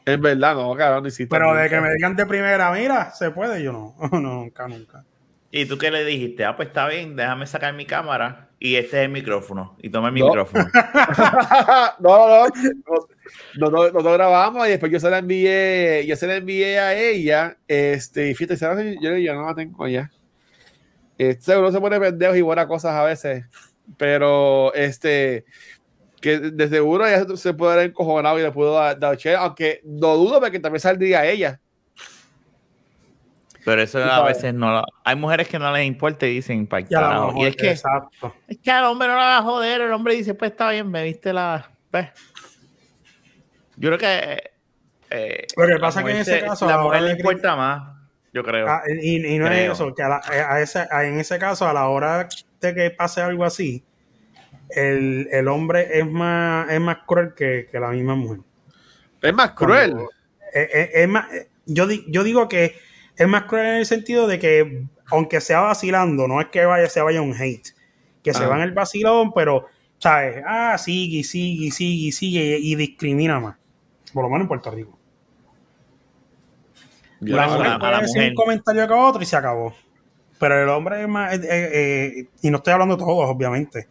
Es 0.04 0.20
verdad, 0.20 0.54
no, 0.54 0.74
cabrón, 0.74 1.02
no 1.02 1.08
hiciste 1.08 1.28
Pero 1.28 1.54
de 1.54 1.68
que 1.68 1.80
me 1.80 1.92
digan 1.94 2.16
de 2.16 2.26
primera, 2.26 2.70
mira, 2.72 3.10
se 3.12 3.30
puede, 3.30 3.62
yo 3.62 3.72
no. 3.72 3.94
No, 4.12 4.20
nunca, 4.20 4.66
nunca. 4.68 5.04
¿Y 5.50 5.64
tú 5.66 5.78
qué 5.78 5.90
le 5.90 6.04
dijiste? 6.04 6.44
Ah, 6.44 6.56
pues 6.56 6.68
está 6.68 6.86
bien, 6.88 7.16
déjame 7.16 7.46
sacar 7.46 7.72
mi 7.74 7.86
cámara 7.86 8.48
y 8.60 8.76
este 8.76 8.98
es 8.98 9.04
el 9.06 9.10
micrófono. 9.10 9.76
Y 9.80 9.88
toma 9.88 10.08
el 10.08 10.14
No. 10.14 10.26
micrófono. 10.26 10.66
no, 12.00 12.46
no, 13.56 13.70
no, 13.70 13.90
no, 13.90 14.12
grabamos 14.12 14.66
y 14.66 14.70
después 14.70 14.92
yo 14.92 15.00
se 15.00 15.08
la 15.10 15.18
envié, 15.18 16.04
yo 16.06 16.16
se 16.16 16.26
la 16.26 16.36
envié 16.36 16.78
a 16.78 16.94
ella, 16.94 17.56
este, 17.66 18.30
y 18.30 18.34
fíjate, 18.34 18.56
¿sabes? 18.56 18.96
yo, 19.00 19.16
yo 19.16 19.34
no 19.34 19.46
la 19.46 19.54
tengo 19.54 19.84
allá. 19.84 20.10
Este, 21.16 21.42
seguro 21.42 21.72
se 21.72 21.80
pone 21.80 21.98
pendejo 21.98 22.36
y 22.36 22.42
buenas 22.42 22.66
cosas 22.66 22.92
a 22.92 23.04
veces, 23.04 23.44
pero 23.96 24.72
este, 24.74 25.44
que 26.20 26.38
de 26.38 26.68
seguro 26.68 27.06
ella 27.06 27.24
se- 27.36 27.54
puede 27.54 27.72
haber 27.74 27.86
encojonado 27.90 28.38
y 28.38 28.42
le 28.42 28.50
pudo 28.50 28.74
dar, 28.74 28.98
dar 28.98 29.16
share, 29.16 29.36
aunque 29.36 29.80
no 29.84 30.16
dudo 30.16 30.40
porque 30.40 30.58
también 30.58 30.80
saldría 30.80 31.24
ella. 31.26 31.60
Pero 33.64 33.82
eso 33.82 34.02
a 34.02 34.24
veces 34.24 34.54
no 34.54 34.70
lo- 34.72 34.84
Hay 35.04 35.16
mujeres 35.16 35.46
que 35.48 35.58
no 35.58 35.70
les 35.72 35.84
importa 35.86 36.26
y 36.26 36.34
dicen, 36.36 36.66
"Pa' 36.66 36.80
Y 36.80 36.84
a 36.84 36.86
lo 36.86 37.06
carajo". 37.06 37.26
mejor, 37.28 37.42
Y 37.42 37.46
es 37.48 37.56
que, 37.56 37.70
exacto. 37.70 38.34
es 38.46 38.58
que 38.58 38.70
al 38.70 38.84
hombre 38.84 39.08
no 39.08 39.14
la 39.14 39.20
va 39.24 39.38
a 39.38 39.42
joder. 39.42 39.80
El 39.82 39.92
hombre 39.92 40.14
dice, 40.14 40.34
pues 40.34 40.52
está 40.52 40.70
bien, 40.70 40.90
me 40.90 41.02
viste 41.04 41.32
la. 41.32 41.70
pues". 41.90 42.08
Yo 43.76 43.90
creo 43.90 43.98
que. 43.98 44.50
eh, 45.10 45.46
Lo 45.56 45.66
que 45.66 45.72
la 45.74 45.80
pasa 45.80 46.00
es 46.00 46.04
que 46.06 46.10
en 46.12 46.18
mujer 46.18 46.34
ese 46.34 46.40
se- 46.40 46.46
caso, 46.46 46.66
La 46.66 46.74
a 46.74 46.76
la 46.78 46.82
mujer 46.82 47.02
le 47.02 47.08
de 47.08 47.14
importa 47.20 47.56
más. 47.56 47.96
Yo 48.32 48.42
creo. 48.44 48.68
Ah, 48.68 48.82
y, 49.00 49.26
y 49.34 49.38
no 49.38 49.46
Creo. 49.46 49.72
es 49.72 49.78
eso, 49.80 49.94
que 49.94 50.02
a 50.02 50.08
la- 50.08 50.22
a 50.26 50.60
ese- 50.60 50.86
a- 50.90 51.04
en 51.04 51.18
ese 51.18 51.38
caso, 51.38 51.66
a 51.66 51.72
la 51.72 51.88
hora 51.88 52.28
de 52.60 52.74
que 52.74 52.90
pase 52.90 53.20
algo 53.22 53.44
así, 53.44 53.82
el, 54.70 55.28
el 55.30 55.48
hombre 55.48 55.98
es 55.98 56.06
más, 56.06 56.70
es 56.70 56.80
más 56.80 56.98
cruel 57.06 57.34
que, 57.34 57.68
que 57.70 57.80
la 57.80 57.88
misma 57.90 58.14
mujer. 58.14 58.40
Es 59.22 59.34
más 59.34 59.52
cruel. 59.52 59.90
Cuando- 59.92 60.10
es, 60.52 60.68
es- 60.72 60.90
es 60.94 61.08
más, 61.08 61.26
yo, 61.66 61.86
di- 61.86 62.04
yo 62.08 62.22
digo 62.24 62.48
que 62.48 62.74
es 63.16 63.28
más 63.28 63.44
cruel 63.44 63.66
en 63.66 63.74
el 63.76 63.86
sentido 63.86 64.26
de 64.26 64.38
que, 64.38 64.84
aunque 65.06 65.40
sea 65.40 65.60
vacilando, 65.60 66.26
no 66.28 66.40
es 66.40 66.48
que 66.48 66.64
vaya, 66.64 66.88
se 66.88 67.00
vaya 67.02 67.20
un 67.20 67.34
hate, 67.34 67.68
que 68.22 68.32
se 68.34 68.44
Ah. 68.44 68.48
va 68.48 68.56
en 68.56 68.62
el 68.62 68.72
vacilón, 68.72 69.32
pero, 69.34 69.66
¿sabes? 69.98 70.42
Ah, 70.46 70.76
sigue, 70.78 71.24
sigue, 71.24 71.70
sigue, 71.70 72.12
sigue, 72.12 72.58
y 72.60 72.74
discrimina 72.76 73.40
más. 73.40 73.56
Por 74.12 74.22
lo 74.24 74.28
menos 74.30 74.42
en 74.44 74.48
Puerto 74.48 74.70
Rico. 74.70 74.98
Yo 77.20 77.36
la 77.36 77.48
mujer 77.48 77.78
puede 77.80 78.00
decir 78.02 78.16
mujer. 78.16 78.30
un 78.30 78.34
comentario 78.36 78.84
acá 78.84 78.94
otro 78.96 79.22
y 79.22 79.26
se 79.26 79.36
acabó. 79.36 79.74
Pero 80.38 80.62
el 80.62 80.68
hombre 80.68 81.02
es 81.02 81.08
más. 81.08 81.34
eh, 81.34 81.40
eh, 81.42 81.70
eh, 82.20 82.26
y 82.42 82.50
no 82.50 82.58
estoy 82.58 82.72
hablando 82.72 82.96
de 82.96 83.02
todos, 83.02 83.28
obviamente. 83.28 83.88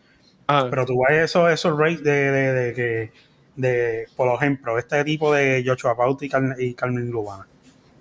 Ah, 0.48 0.68
Pero 0.70 0.86
tú 0.86 1.02
ves 1.08 1.26
esos 1.26 1.52
esos 1.52 1.78
rates 1.78 2.04
de, 2.04 2.32
de, 2.32 3.12
de 3.56 4.06
por 4.16 4.34
ejemplo, 4.36 4.78
este 4.80 5.04
tipo 5.04 5.34
de 5.34 5.64
Joshua 5.66 5.96
Pauti 5.96 6.28
y, 6.28 6.30
Carmen- 6.30 6.56
y 6.60 6.74
Carmen 6.74 7.10
Lubana. 7.10 7.46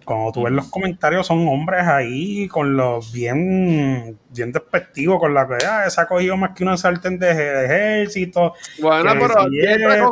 Cuando 0.04 0.30
tú 0.30 0.44
ves 0.44 0.52
los 0.52 0.68
comentarios, 0.68 1.26
son 1.26 1.48
hombres 1.48 1.82
ahí 1.82 2.46
con 2.46 2.76
los 2.76 3.12
bien, 3.12 4.16
bien 4.30 4.52
despectivos, 4.52 5.18
con 5.18 5.34
la 5.34 5.48
que 5.48 5.56
ah, 5.66 5.90
se 5.90 6.00
ha 6.00 6.06
cogido 6.06 6.36
más 6.36 6.52
que 6.54 6.62
una 6.62 6.76
sartén 6.76 7.18
de, 7.18 7.64
ejército. 7.64 8.54
bueno, 8.80 9.10
pero 9.18 9.34
si 9.50 9.58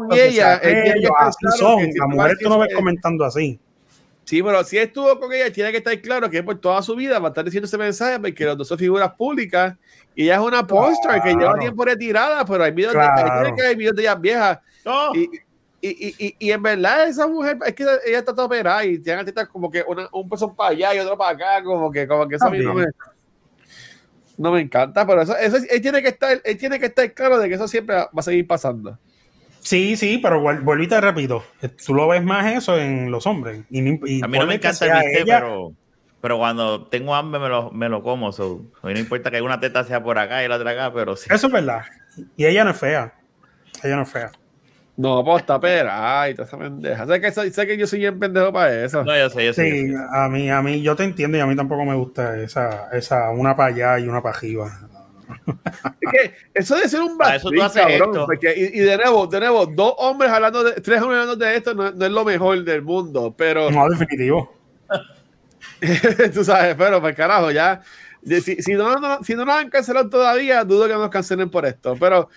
con 0.00 0.08
ella. 0.18 0.54
así 1.20 1.36
claro 1.38 1.56
son. 1.56 1.78
que 1.86 1.92
si 1.92 1.98
La 1.98 2.06
tú 2.40 2.48
no 2.48 2.58
ves 2.58 2.74
comentando 2.74 3.24
así. 3.24 3.60
Sí, 4.24 4.42
pero 4.42 4.64
si 4.64 4.78
estuvo 4.78 5.18
con 5.20 5.32
ella, 5.32 5.52
tiene 5.52 5.70
que 5.70 5.78
estar 5.78 6.00
claro 6.00 6.30
que 6.30 6.42
por 6.42 6.58
toda 6.58 6.80
su 6.82 6.96
vida 6.96 7.18
va 7.18 7.28
a 7.28 7.30
estar 7.30 7.44
diciendo 7.44 7.66
ese 7.66 7.76
mensaje 7.76 8.18
porque 8.18 8.44
los 8.46 8.56
dos 8.56 8.66
son 8.68 8.78
figuras 8.78 9.12
públicas 9.12 9.76
y 10.14 10.24
ella 10.24 10.36
es 10.36 10.40
una 10.40 10.66
póster 10.66 11.20
que 11.22 11.28
lleva 11.30 11.40
Claro. 11.42 11.58
tiempo 11.60 11.84
retirada, 11.84 12.44
pero 12.46 12.64
hay 12.64 12.72
videos 12.72 12.94
Claro. 12.94 13.44
de, 13.50 13.54
que 13.54 13.62
haber 13.62 13.76
videos 13.76 13.94
de 13.96 14.02
ellas 14.02 14.20
viejas. 14.20 14.58
No. 14.84 15.14
Y, 15.14 15.28
y, 15.82 15.88
y, 16.08 16.14
y, 16.26 16.36
y 16.38 16.50
en 16.52 16.62
verdad, 16.62 17.06
esa 17.06 17.26
mujer, 17.26 17.58
es 17.66 17.74
que 17.74 17.82
ella 18.06 18.18
está 18.20 18.32
toda 18.34 18.46
operada 18.46 18.82
y 18.86 18.98
tiene 18.98 19.18
artistas 19.20 19.46
como 19.48 19.70
que 19.70 19.84
una- 19.86 20.08
un 20.12 20.26
peso 20.26 20.54
para 20.54 20.70
allá 20.70 20.94
y 20.94 20.98
otro 21.00 21.18
para 21.18 21.30
acá, 21.32 21.62
como 21.62 21.90
que, 21.92 22.08
como 22.08 22.26
que 22.26 22.36
eso 22.36 22.46
a 22.46 22.50
mí 22.50 22.58
no 22.60 22.72
me, 22.72 22.84
También. 22.84 22.94
no 24.38 24.52
me 24.52 24.60
encanta, 24.62 25.06
pero 25.06 25.20
eso, 25.20 25.36
eso 25.36 25.58
él 25.68 25.80
tiene 25.82 26.00
que 26.02 26.08
estar, 26.08 26.40
él 26.42 26.56
tiene 26.56 26.80
que 26.80 26.86
estar 26.86 27.12
claro 27.12 27.38
de 27.38 27.48
que 27.48 27.56
eso 27.56 27.68
siempre 27.68 27.94
va 27.96 28.08
a 28.16 28.22
seguir 28.22 28.46
pasando. 28.46 28.98
Sí, 29.64 29.96
sí, 29.96 30.18
pero 30.22 30.42
vuel- 30.42 30.60
vuelvo 30.62 30.84
y 30.84 30.88
te 30.88 31.00
repito, 31.00 31.42
tú 31.86 31.94
lo 31.94 32.06
ves 32.06 32.22
más 32.22 32.52
eso 32.52 32.78
en 32.78 33.10
los 33.10 33.26
hombres. 33.26 33.62
Y, 33.70 33.80
ni- 33.80 33.98
y 34.04 34.22
A 34.22 34.28
mí 34.28 34.38
no 34.38 34.46
me 34.46 34.56
encanta 34.56 34.84
el 34.84 34.92
bistec, 34.92 35.22
ella- 35.26 35.40
pero, 35.40 35.72
pero 36.20 36.36
cuando 36.36 36.86
tengo 36.86 37.14
hambre 37.14 37.40
me 37.40 37.48
lo, 37.48 37.70
me 37.70 37.88
lo 37.88 38.02
como. 38.02 38.30
So. 38.30 38.66
A 38.82 38.86
mí 38.88 38.92
no 38.92 39.00
importa 39.00 39.30
que 39.30 39.40
una 39.40 39.58
teta 39.60 39.82
sea 39.84 40.02
por 40.02 40.18
acá 40.18 40.44
y 40.44 40.48
la 40.48 40.56
otra 40.56 40.72
acá, 40.72 40.92
pero 40.92 41.16
sí. 41.16 41.28
Eso 41.32 41.46
es 41.46 41.52
verdad. 41.52 41.80
Y 42.36 42.44
ella 42.44 42.62
no 42.62 42.70
es 42.72 42.76
fea. 42.76 43.14
Ella 43.82 43.96
no 43.96 44.02
es 44.02 44.10
fea. 44.10 44.30
No, 44.96 45.24
pues 45.24 45.40
está 45.40 45.58
pera. 45.58 46.20
Ay, 46.20 46.34
toda 46.34 46.46
esa 46.46 46.58
pendeja. 46.58 47.06
Sé 47.06 47.20
que, 47.20 47.32
soy- 47.32 47.50
sé 47.50 47.66
que 47.66 47.76
yo 47.78 47.86
soy 47.86 48.00
bien 48.00 48.18
pendejo 48.18 48.52
para 48.52 48.84
eso. 48.84 49.02
No, 49.02 49.16
yo 49.16 49.30
sé, 49.30 49.46
yo 49.46 49.52
sé. 49.54 49.70
Sí, 49.70 49.90
yo 49.92 49.96
sé. 49.98 50.04
a 50.12 50.28
mí, 50.28 50.50
a 50.50 50.60
mí, 50.62 50.82
yo 50.82 50.94
te 50.94 51.04
entiendo 51.04 51.38
y 51.38 51.40
a 51.40 51.46
mí 51.46 51.56
tampoco 51.56 51.84
me 51.86 51.94
gusta 51.96 52.38
esa, 52.38 52.90
esa 52.92 53.30
una 53.30 53.56
para 53.56 53.70
allá 53.74 53.98
y 53.98 54.08
una 54.08 54.22
para 54.22 54.36
arriba. 54.36 54.70
Es 56.00 56.10
que 56.12 56.34
eso 56.54 56.76
de 56.76 56.88
ser 56.88 57.00
un 57.00 57.16
Para 57.18 57.32
backstreet, 57.32 57.62
haces 57.62 57.82
cabrón. 57.98 58.26
porque- 58.26 58.54
y, 58.56 58.78
y 58.80 58.82
de 58.82 58.96
nuevo, 58.96 59.26
de 59.26 59.40
nuevo, 59.40 59.66
dos 59.66 59.94
hombres 59.98 60.30
hablando 60.30 60.64
de, 60.64 60.72
tres 60.80 61.00
hombres 61.02 61.20
hablando 61.20 61.36
de 61.44 61.56
esto 61.56 61.74
no, 61.74 61.90
no 61.92 62.04
es 62.06 62.12
lo 62.12 62.24
mejor 62.24 62.62
del 62.64 62.82
mundo, 62.82 63.34
pero 63.36 63.70
No, 63.70 63.88
definitivo. 63.88 64.52
tú 66.34 66.44
sabes, 66.44 66.74
pero 66.76 67.00
pues 67.00 67.14
carajo, 67.16 67.50
ya. 67.50 67.80
de- 68.22 68.40
Si, 68.40 68.56
si, 68.62 68.72
no, 68.74 68.96
no- 68.96 69.22
si 69.22 69.34
no 69.34 69.44
nos 69.44 69.54
han 69.56 69.70
cancelado 69.70 70.08
todavía, 70.08 70.64
dudo 70.64 70.86
que 70.86 70.94
nos 70.94 71.10
cancelen 71.10 71.50
por 71.50 71.66
esto. 71.66 71.96
Pero 71.98 72.28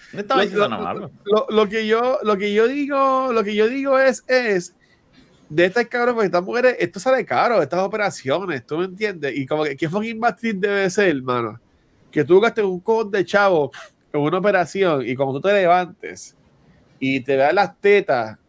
lo, 0.60 0.68
lo- 1.00 1.12
lo- 1.26 1.48
lo 1.50 1.70
que 1.70 1.88
yo, 1.88 2.20
lo 2.24 2.38
que 2.38 2.54
yo 2.54 2.68
digo, 2.68 3.32
lo 3.32 3.44
que 3.44 3.56
yo 3.56 3.68
digo 3.68 3.98
es, 4.00 4.24
es 4.28 4.74
de 5.50 5.66
estas 5.66 5.86
cabrones, 5.88 6.16
porque 6.16 6.26
estas 6.26 6.44
mujeres, 6.44 6.76
esto 6.80 7.00
sale 7.00 7.24
caro, 7.26 7.62
estas 7.62 7.80
operaciones, 7.80 8.66
¿tú 8.66 8.78
me 8.80 8.86
entiendes? 8.86 9.34
Y 9.38 9.46
como 9.46 9.64
que, 9.64 9.78
¿qué 9.78 9.88
fucking 9.88 10.20
backstreet 10.20 10.58
debe 10.58 10.90
ser, 10.90 11.10
hermano? 11.16 11.60
Que 12.18 12.26
tú 12.26 12.40
gastes 12.42 12.64
un 12.66 12.80
cojón 12.80 13.12
de 13.12 13.24
chavo 13.24 13.70
en 14.12 14.20
una 14.20 14.40
operación 14.40 15.04
y 15.08 15.16
cuando 15.16 15.36
tú 15.40 15.48
te 15.48 15.54
levantes 15.54 16.36
y 17.00 17.20
te 17.20 17.36
veas 17.36 17.54
las 17.54 17.80
tetas, 17.80 18.40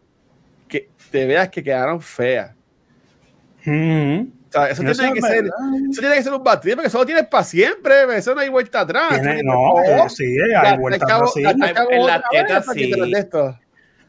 que 0.66 0.88
te 1.11 1.26
veas 1.26 1.50
que 1.50 1.62
quedaron 1.62 2.00
feas. 2.00 2.54
O 3.66 4.50
sea, 4.50 4.70
eso, 4.70 4.83
Eso 4.83 5.02
tiene 5.02 5.12
que 5.12 5.20
ser, 5.20 5.44
eso 5.90 6.00
tiene 6.00 6.14
que 6.14 6.22
ser 6.22 6.33
un 6.33 6.42
backstreet 6.42 6.76
porque 6.76 6.88
eso 6.88 6.98
lo 6.98 7.04
tienes 7.04 7.26
para 7.26 7.44
siempre, 7.44 8.16
eso 8.16 8.35
no 8.35 8.40
hay 8.40 8.48
vuelta 8.48 8.81
atrás. 8.81 9.20
Tiene- 9.20 9.42
no, 9.42 9.83
eh, 9.83 10.09
sí, 10.09 10.24
hay 10.57 10.78
vuelta 10.78 11.04
acabo- 11.04 11.24
atrás, 11.28 11.33
sí. 11.35 11.42
en 11.90 12.07
las 12.07 12.22
tetas, 12.31 12.66
sí. 12.72 12.90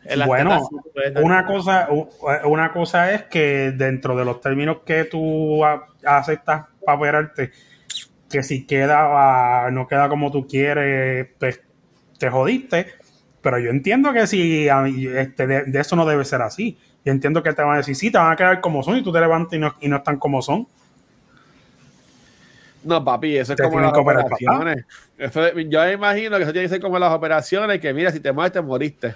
En 0.06 0.26
Bueno, 0.26 0.70
Una 1.22 1.46
cosa, 1.46 1.90
u- 1.92 2.08
una 2.46 2.72
cosa 2.72 3.12
es 3.14 3.24
que 3.24 3.72
dentro 3.76 4.16
de 4.16 4.24
los 4.24 4.40
términos 4.40 4.78
que 4.86 5.04
tú 5.04 5.66
aceptas 6.06 6.68
para 6.86 6.98
operarte, 6.98 7.52
que 8.30 8.44
si 8.44 8.66
queda, 8.66 9.66
ah, 9.66 9.72
no 9.72 9.88
queda 9.88 10.10
como 10.10 10.32
tú 10.32 10.48
quieres, 10.48 11.28
pues 11.40 11.62
te 12.18 12.30
jodiste. 12.30 12.88
Pero 13.42 13.60
yo 13.60 13.70
entiendo 13.72 14.14
que 14.14 14.28
si 14.28 14.68
este, 14.68 15.48
de, 15.48 15.64
de 15.66 15.80
eso 15.80 15.96
no 15.96 16.06
debe 16.06 16.26
ser 16.26 16.42
así. 16.42 16.78
Yo 17.06 17.12
entiendo 17.14 17.42
que 17.44 17.54
te 17.54 17.62
van 17.62 17.76
a 17.76 17.78
decir, 17.78 17.96
sí, 17.96 18.12
te 18.12 18.18
van 18.18 18.34
a 18.34 18.36
quedar 18.36 18.62
como 18.62 18.84
son 18.84 18.98
y 18.98 19.04
tú 19.04 19.12
te 19.14 19.20
levantas 19.22 19.54
y 19.54 19.60
no, 19.60 19.74
y 19.82 19.88
no 19.88 19.98
están 19.98 20.18
como 20.18 20.42
son. 20.42 20.68
No, 22.84 23.04
papi, 23.04 23.38
eso 23.38 23.54
es 23.54 23.60
como 23.60 23.80
las 23.82 23.94
operaciones. 23.94 24.86
Eso 25.18 25.46
es- 25.46 25.54
yo 25.70 25.82
me 25.82 25.94
imagino 25.94 26.38
que 26.38 26.44
eso 26.44 26.54
tiene 26.54 26.66
que 26.66 26.70
ser 26.76 26.82
como 26.82 26.98
las 26.98 27.14
operaciones, 27.14 27.80
que 27.82 27.94
mira, 27.94 28.12
si 28.12 28.20
te 28.22 28.32
mueres, 28.32 28.54
te 28.54 28.62
moriste. 28.62 29.16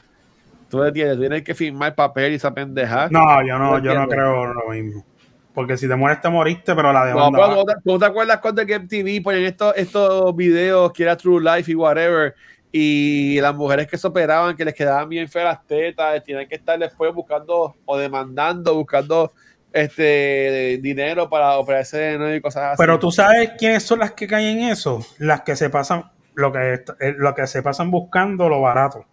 Tú 0.69 0.79
tú 0.83 0.91
tienes 0.91 1.43
que 1.43 1.53
firmar 1.55 1.95
papel 1.95 2.33
y 2.33 2.35
esa 2.35 2.53
pendeja. 2.53 3.07
No, 3.09 3.45
yo 3.47 3.57
no, 3.59 3.79
yo 3.83 3.93
no 3.93 4.07
creo 4.07 4.53
lo 4.53 4.69
mismo. 4.71 5.05
Porque 5.53 5.77
si 5.77 5.87
te 5.87 5.95
mueres, 5.95 6.19
te 6.21 6.29
moriste, 6.29 6.73
pero 6.75 6.91
la 6.91 7.01
No, 7.05 7.07
demanda. 7.07 7.39
pero 7.39 7.65
va. 7.65 7.75
¿tú, 7.83 7.99
te- 7.99 8.05
acuerdas 8.05 8.39
cuando 8.39 8.65
que 8.65 8.73
MTV 8.75 9.21
ponen 9.23 9.43
estos, 9.43 9.73
estos 9.77 10.35
videos 10.35 10.91
que 10.93 11.03
era 11.03 11.15
True 11.15 11.41
Life 11.41 11.71
y 11.71 11.75
whatever? 11.75 12.33
Y 12.71 13.39
las 13.39 13.53
mujeres 13.53 13.85
que 13.87 13.97
se 13.97 14.07
operaban, 14.07 14.55
que 14.55 14.65
les 14.65 14.73
quedaban 14.73 15.07
bien 15.07 15.29
feas 15.29 15.45
las 15.45 15.67
tetas, 15.67 16.23
tienen 16.23 16.47
que 16.49 16.55
estar 16.55 16.79
después 16.79 17.13
buscando 17.13 17.75
o 17.85 17.97
demandando, 17.97 18.73
buscando 18.73 19.31
este 19.71 20.79
dinero 20.81 21.29
para 21.29 21.57
operarse 21.57 21.97
de 21.97 22.17
nuevo 22.17 22.35
y 22.35 22.41
cosas 22.41 22.73
así. 22.73 22.81
Pero 22.81 22.97
tú 22.97 23.11
sabes 23.11 23.51
quiénes 23.57 23.83
son 23.83 23.99
las 23.99 24.13
que 24.13 24.27
caen 24.27 24.59
en 24.59 24.69
eso, 24.69 25.05
las 25.19 25.41
que 25.41 25.55
se 25.55 25.69
pasan, 25.69 26.05
lo 26.35 26.51
que, 26.51 26.83
eh, 26.99 27.13
lo 27.17 27.35
que 27.35 27.45
se 27.45 27.61
pasan 27.61 27.91
buscando 27.91 28.49
lo 28.49 28.61
barato, 28.61 29.05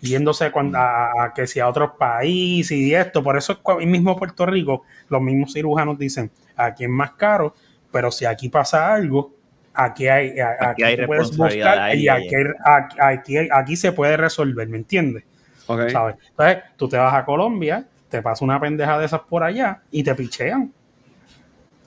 yéndose 0.00 0.50
cuando, 0.50 0.78
a, 0.78 1.24
a 1.24 1.34
que 1.34 1.46
si 1.46 1.60
a 1.60 1.68
otros 1.68 1.92
países 1.98 2.76
y 2.76 2.94
esto, 2.94 3.22
por 3.22 3.36
eso 3.36 3.60
es 3.80 3.86
mismo 3.86 4.16
Puerto 4.16 4.46
Rico, 4.46 4.84
los 5.08 5.20
mismos 5.20 5.52
cirujanos 5.52 5.98
dicen, 5.98 6.30
aquí 6.56 6.84
es 6.84 6.90
más 6.90 7.12
caro, 7.12 7.54
pero 7.92 8.10
si 8.10 8.24
aquí 8.24 8.48
pasa 8.48 8.92
algo, 8.92 9.32
aquí 9.74 10.08
hay, 10.08 10.34
Aquí 10.60 10.82
hay 10.82 10.96
responsabilidad, 10.96 11.70
buscar 11.70 11.96
y 11.96 12.08
aquí, 12.08 12.34
aquí, 12.64 12.96
aquí, 13.00 13.48
aquí 13.50 13.76
se 13.76 13.92
puede 13.92 14.16
resolver, 14.16 14.68
¿me 14.68 14.78
entiendes? 14.78 15.24
¿sabes? 15.66 16.16
Entonces, 16.30 16.64
tú 16.76 16.88
te 16.88 16.96
vas 16.96 17.14
a 17.14 17.24
Colombia, 17.24 17.86
te 18.08 18.22
pasa 18.22 18.44
una 18.44 18.60
pendeja 18.60 18.98
de 18.98 19.06
esas 19.06 19.20
por 19.20 19.42
allá 19.42 19.82
y 19.90 20.02
te 20.02 20.14
pichean. 20.14 20.72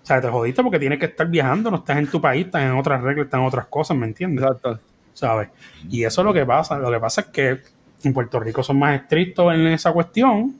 O 0.02 0.06
sea, 0.06 0.20
te 0.20 0.28
jodiste 0.28 0.62
porque 0.64 0.80
tienes 0.80 1.00
que 1.00 1.06
estar 1.06 1.28
viajando, 1.28 1.72
no 1.72 1.78
estás 1.78 1.98
en 1.98 2.08
tu 2.08 2.20
país, 2.20 2.46
estás 2.46 2.64
en 2.64 2.72
otras 2.72 3.02
reglas, 3.02 3.26
estás 3.26 3.40
en 3.40 3.46
otras 3.46 3.66
cosas, 3.68 3.96
¿me 3.98 4.06
entiendes? 4.06 4.44
Exacto. 4.44 4.80
¿Sabes? 5.14 5.50
Y 5.90 6.04
eso 6.04 6.22
es 6.22 6.26
lo 6.26 6.34
que 6.34 6.46
pasa. 6.46 6.78
Lo 6.78 6.92
que 6.92 7.00
pasa 7.00 7.22
es 7.22 7.28
que 7.28 7.62
en 8.08 8.14
Puerto 8.14 8.40
Rico 8.40 8.64
son 8.64 8.80
más 8.80 9.00
estrictos 9.02 9.54
en 9.54 9.68
esa 9.68 9.92
cuestión 9.92 10.56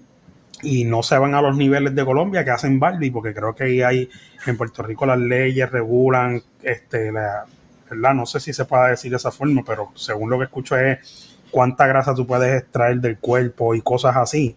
y 0.62 0.86
no 0.86 1.04
se 1.04 1.18
van 1.18 1.36
a 1.36 1.42
los 1.42 1.58
niveles 1.58 1.94
de 1.94 2.06
Colombia 2.06 2.44
que 2.46 2.52
hacen 2.52 2.80
Baldi, 2.80 3.12
porque 3.12 3.34
creo 3.34 3.54
que 3.54 3.64
ahí 3.66 3.82
hay, 3.82 4.10
en 4.46 4.58
Puerto 4.58 4.82
Rico 4.84 5.06
las 5.06 5.20
leyes 5.20 5.70
regulan, 5.72 6.42
este, 6.62 7.12
la, 7.12 7.46
¿verdad? 7.90 8.14
No 8.14 8.26
sé 8.26 8.40
si 8.40 8.54
se 8.54 8.66
puede 8.66 8.92
decir 8.92 9.12
de 9.12 9.18
esa 9.18 9.32
forma, 9.32 9.62
pero 9.66 9.90
según 9.96 10.30
lo 10.30 10.38
que 10.38 10.46
escucho 10.46 10.78
es 10.78 11.38
cuánta 11.52 11.86
grasa 11.86 12.16
tú 12.16 12.26
puedes 12.26 12.62
extraer 12.62 12.98
del 13.02 13.18
cuerpo 13.18 13.76
y 13.76 13.82
cosas 13.82 14.16
así. 14.16 14.56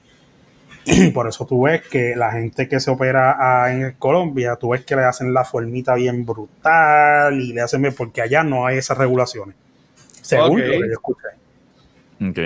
Y 0.85 1.11
por 1.11 1.27
eso 1.29 1.44
tú 1.44 1.62
ves 1.62 1.83
que 1.88 2.14
la 2.14 2.31
gente 2.31 2.68
que 2.68 2.79
se 2.79 2.92
opera 2.92 3.72
en 3.72 3.92
Colombia, 3.99 4.55
tú 4.55 4.68
ves 4.70 4.85
que 4.85 4.94
le 4.94 5.03
hacen 5.03 5.35
la 5.35 5.44
formita 5.44 5.94
bien 5.94 6.25
brutal 6.25 7.40
y 7.40 7.53
le 7.53 7.61
hacen 7.62 7.83
bien, 7.83 7.94
porque 7.96 8.22
allá 8.22 8.44
no 8.44 8.64
hay 8.66 8.79
esas 8.79 8.96
regulaciones. 8.96 9.57
Según 10.22 10.61
Ok. 10.61 10.66
lo 10.66 10.72
que 10.72 10.79
yo 10.88 10.92
escuché. 10.92 11.29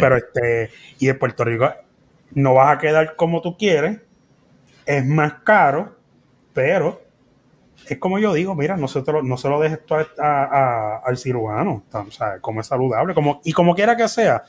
Pero 0.00 0.16
este, 0.16 0.70
y 0.98 1.08
en 1.08 1.18
Puerto 1.18 1.44
Rico 1.44 1.70
no 2.32 2.54
vas 2.54 2.76
a 2.76 2.78
quedar 2.78 3.16
como 3.16 3.40
tú 3.40 3.56
quieres, 3.56 4.00
es 4.86 5.04
más 5.06 5.34
caro, 5.44 5.96
pero 6.52 7.00
es 7.88 7.98
como 7.98 8.18
yo 8.18 8.32
digo, 8.32 8.54
mira, 8.54 8.76
no 8.76 8.88
se, 8.88 9.02
te 9.02 9.12
lo, 9.12 9.22
no 9.22 9.36
se 9.36 9.48
lo 9.48 9.60
dejes 9.60 9.84
tú 9.84 9.94
a- 9.94 11.00
al 11.04 11.16
cirujano, 11.18 11.82
o 11.92 12.10
sea, 12.10 12.38
como 12.40 12.60
es 12.60 12.66
saludable, 12.66 13.14
como, 13.14 13.40
y 13.44 13.52
como 13.52 13.74
quiera 13.74 13.96
que 13.96 14.06
sea, 14.08 14.44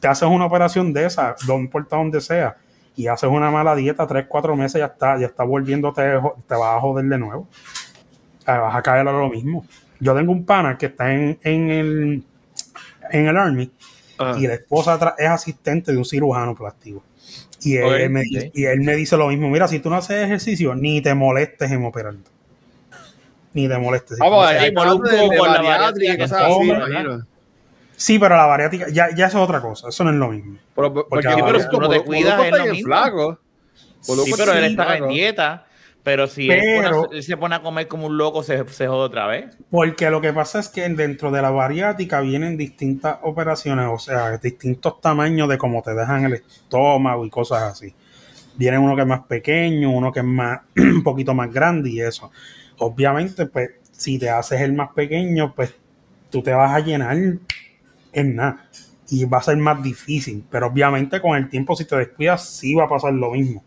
te 0.00 0.08
haces 0.08 0.28
una 0.28 0.46
operación 0.46 0.92
de 0.92 1.06
esa, 1.06 1.36
no 1.48 1.54
importa 1.54 1.96
donde 1.96 2.20
sea, 2.20 2.56
y 2.96 3.06
haces 3.08 3.28
una 3.30 3.50
mala 3.50 3.74
dieta, 3.74 4.06
tres, 4.06 4.26
cuatro 4.28 4.56
meses, 4.56 4.78
ya 4.78 4.86
está, 4.86 5.18
ya 5.18 5.26
está 5.26 5.44
volviéndote, 5.44 6.02
te 6.46 6.54
vas 6.54 6.76
a 6.76 6.80
joder 6.80 7.04
de 7.06 7.18
nuevo. 7.18 7.46
Sea, 8.44 8.58
vas 8.60 8.74
a 8.76 8.82
caer 8.82 9.06
a 9.06 9.12
lo 9.12 9.28
mismo. 9.28 9.66
Yo 10.00 10.14
tengo 10.14 10.32
un 10.32 10.44
pana 10.44 10.78
que 10.78 10.86
está 10.86 11.12
en, 11.12 11.38
en 11.42 11.70
el 11.70 12.24
en 13.10 13.26
el 13.26 13.36
Army 13.36 13.70
Ah. 14.18 14.36
y 14.38 14.46
la 14.46 14.54
esposa 14.54 15.14
es 15.18 15.28
asistente 15.28 15.92
de 15.92 15.98
un 15.98 16.04
cirujano 16.04 16.54
plástico. 16.54 17.02
Y 17.62 17.76
él, 17.76 18.10
me, 18.10 18.22
y 18.54 18.64
él 18.64 18.80
me 18.80 18.94
dice 18.94 19.16
lo 19.16 19.28
mismo, 19.28 19.48
mira, 19.48 19.66
si 19.66 19.80
tú 19.80 19.90
no 19.90 19.96
haces 19.96 20.24
ejercicio, 20.24 20.74
ni 20.74 21.00
te 21.00 21.14
molestes 21.14 21.70
en 21.70 21.84
operarte. 21.84 22.30
Ni 23.54 23.68
te 23.68 23.78
molestes. 23.78 24.18
De 24.18 24.24
poco 24.72 25.36
con 25.36 25.52
la 25.52 25.62
bariátrica 25.62 26.18
cosas 26.18 26.42
así. 26.42 26.72
Sí, 27.96 28.18
pero 28.18 28.36
la 28.36 28.44
bariátrica, 28.46 28.88
ya, 28.90 29.08
ya 29.14 29.26
eso 29.26 29.38
es 29.38 29.44
otra 29.44 29.60
cosa, 29.62 29.88
eso 29.88 30.04
no 30.04 30.10
es 30.10 30.16
lo 30.16 30.28
mismo. 30.28 30.58
Pero, 30.74 30.92
porque 30.92 31.08
Porque 31.08 31.28
sí, 31.28 31.32
ahora 31.32 31.46
pero 31.46 31.60
si 31.60 31.68
tú 31.70 31.80
no 31.80 31.88
te 31.88 32.00
cuidas, 32.04 32.38
es 32.40 32.44
está 32.44 32.58
lo 32.58 32.72
mismo. 32.72 32.86
flaco. 32.86 33.38
Sí, 34.02 34.32
pero 34.36 34.52
está 34.52 34.58
él 34.58 34.64
estaba 34.66 34.96
en 34.98 35.08
dieta. 35.08 35.65
Pero 36.06 36.28
si 36.28 36.48
él, 36.48 36.60
Pero- 36.82 37.02
pone- 37.02 37.16
él 37.16 37.22
se 37.24 37.36
pone 37.36 37.56
a 37.56 37.62
comer 37.62 37.88
como 37.88 38.06
un 38.06 38.16
loco, 38.16 38.44
se, 38.44 38.64
se 38.68 38.86
jode 38.86 39.00
otra 39.06 39.26
vez. 39.26 39.58
Porque 39.72 40.08
lo 40.08 40.20
que 40.20 40.32
pasa 40.32 40.60
es 40.60 40.68
que 40.68 40.88
dentro 40.88 41.32
de 41.32 41.42
la 41.42 41.50
bariátrica 41.50 42.20
vienen 42.20 42.56
distintas 42.56 43.18
operaciones, 43.24 43.86
o 43.90 43.98
sea, 43.98 44.38
distintos 44.38 45.00
tamaños 45.00 45.48
de 45.48 45.58
cómo 45.58 45.82
te 45.82 45.94
dejan 45.94 46.24
el 46.26 46.34
estómago 46.34 47.26
y 47.26 47.30
cosas 47.30 47.62
así. 47.64 47.92
Viene 48.54 48.78
uno 48.78 48.94
que 48.94 49.02
es 49.02 49.08
más 49.08 49.24
pequeño, 49.26 49.90
uno 49.90 50.12
que 50.12 50.20
es 50.20 50.24
más 50.24 50.60
un 50.76 51.02
poquito 51.02 51.34
más 51.34 51.52
grande 51.52 51.90
y 51.90 52.00
eso. 52.00 52.30
Obviamente, 52.78 53.46
pues, 53.46 53.70
si 53.90 54.16
te 54.16 54.30
haces 54.30 54.60
el 54.60 54.74
más 54.74 54.90
pequeño, 54.94 55.54
pues 55.56 55.74
tú 56.30 56.40
te 56.40 56.52
vas 56.52 56.70
a 56.72 56.78
llenar 56.78 57.16
en 58.12 58.36
nada. 58.36 58.64
Y 59.08 59.24
va 59.24 59.38
a 59.38 59.42
ser 59.42 59.56
más 59.56 59.82
difícil. 59.82 60.44
Pero 60.48 60.68
obviamente 60.68 61.20
con 61.20 61.36
el 61.36 61.48
tiempo, 61.48 61.74
si 61.74 61.84
te 61.84 61.96
descuidas, 61.96 62.48
sí 62.48 62.76
va 62.76 62.84
a 62.84 62.88
pasar 62.88 63.12
lo 63.12 63.32
mismo. 63.32 63.64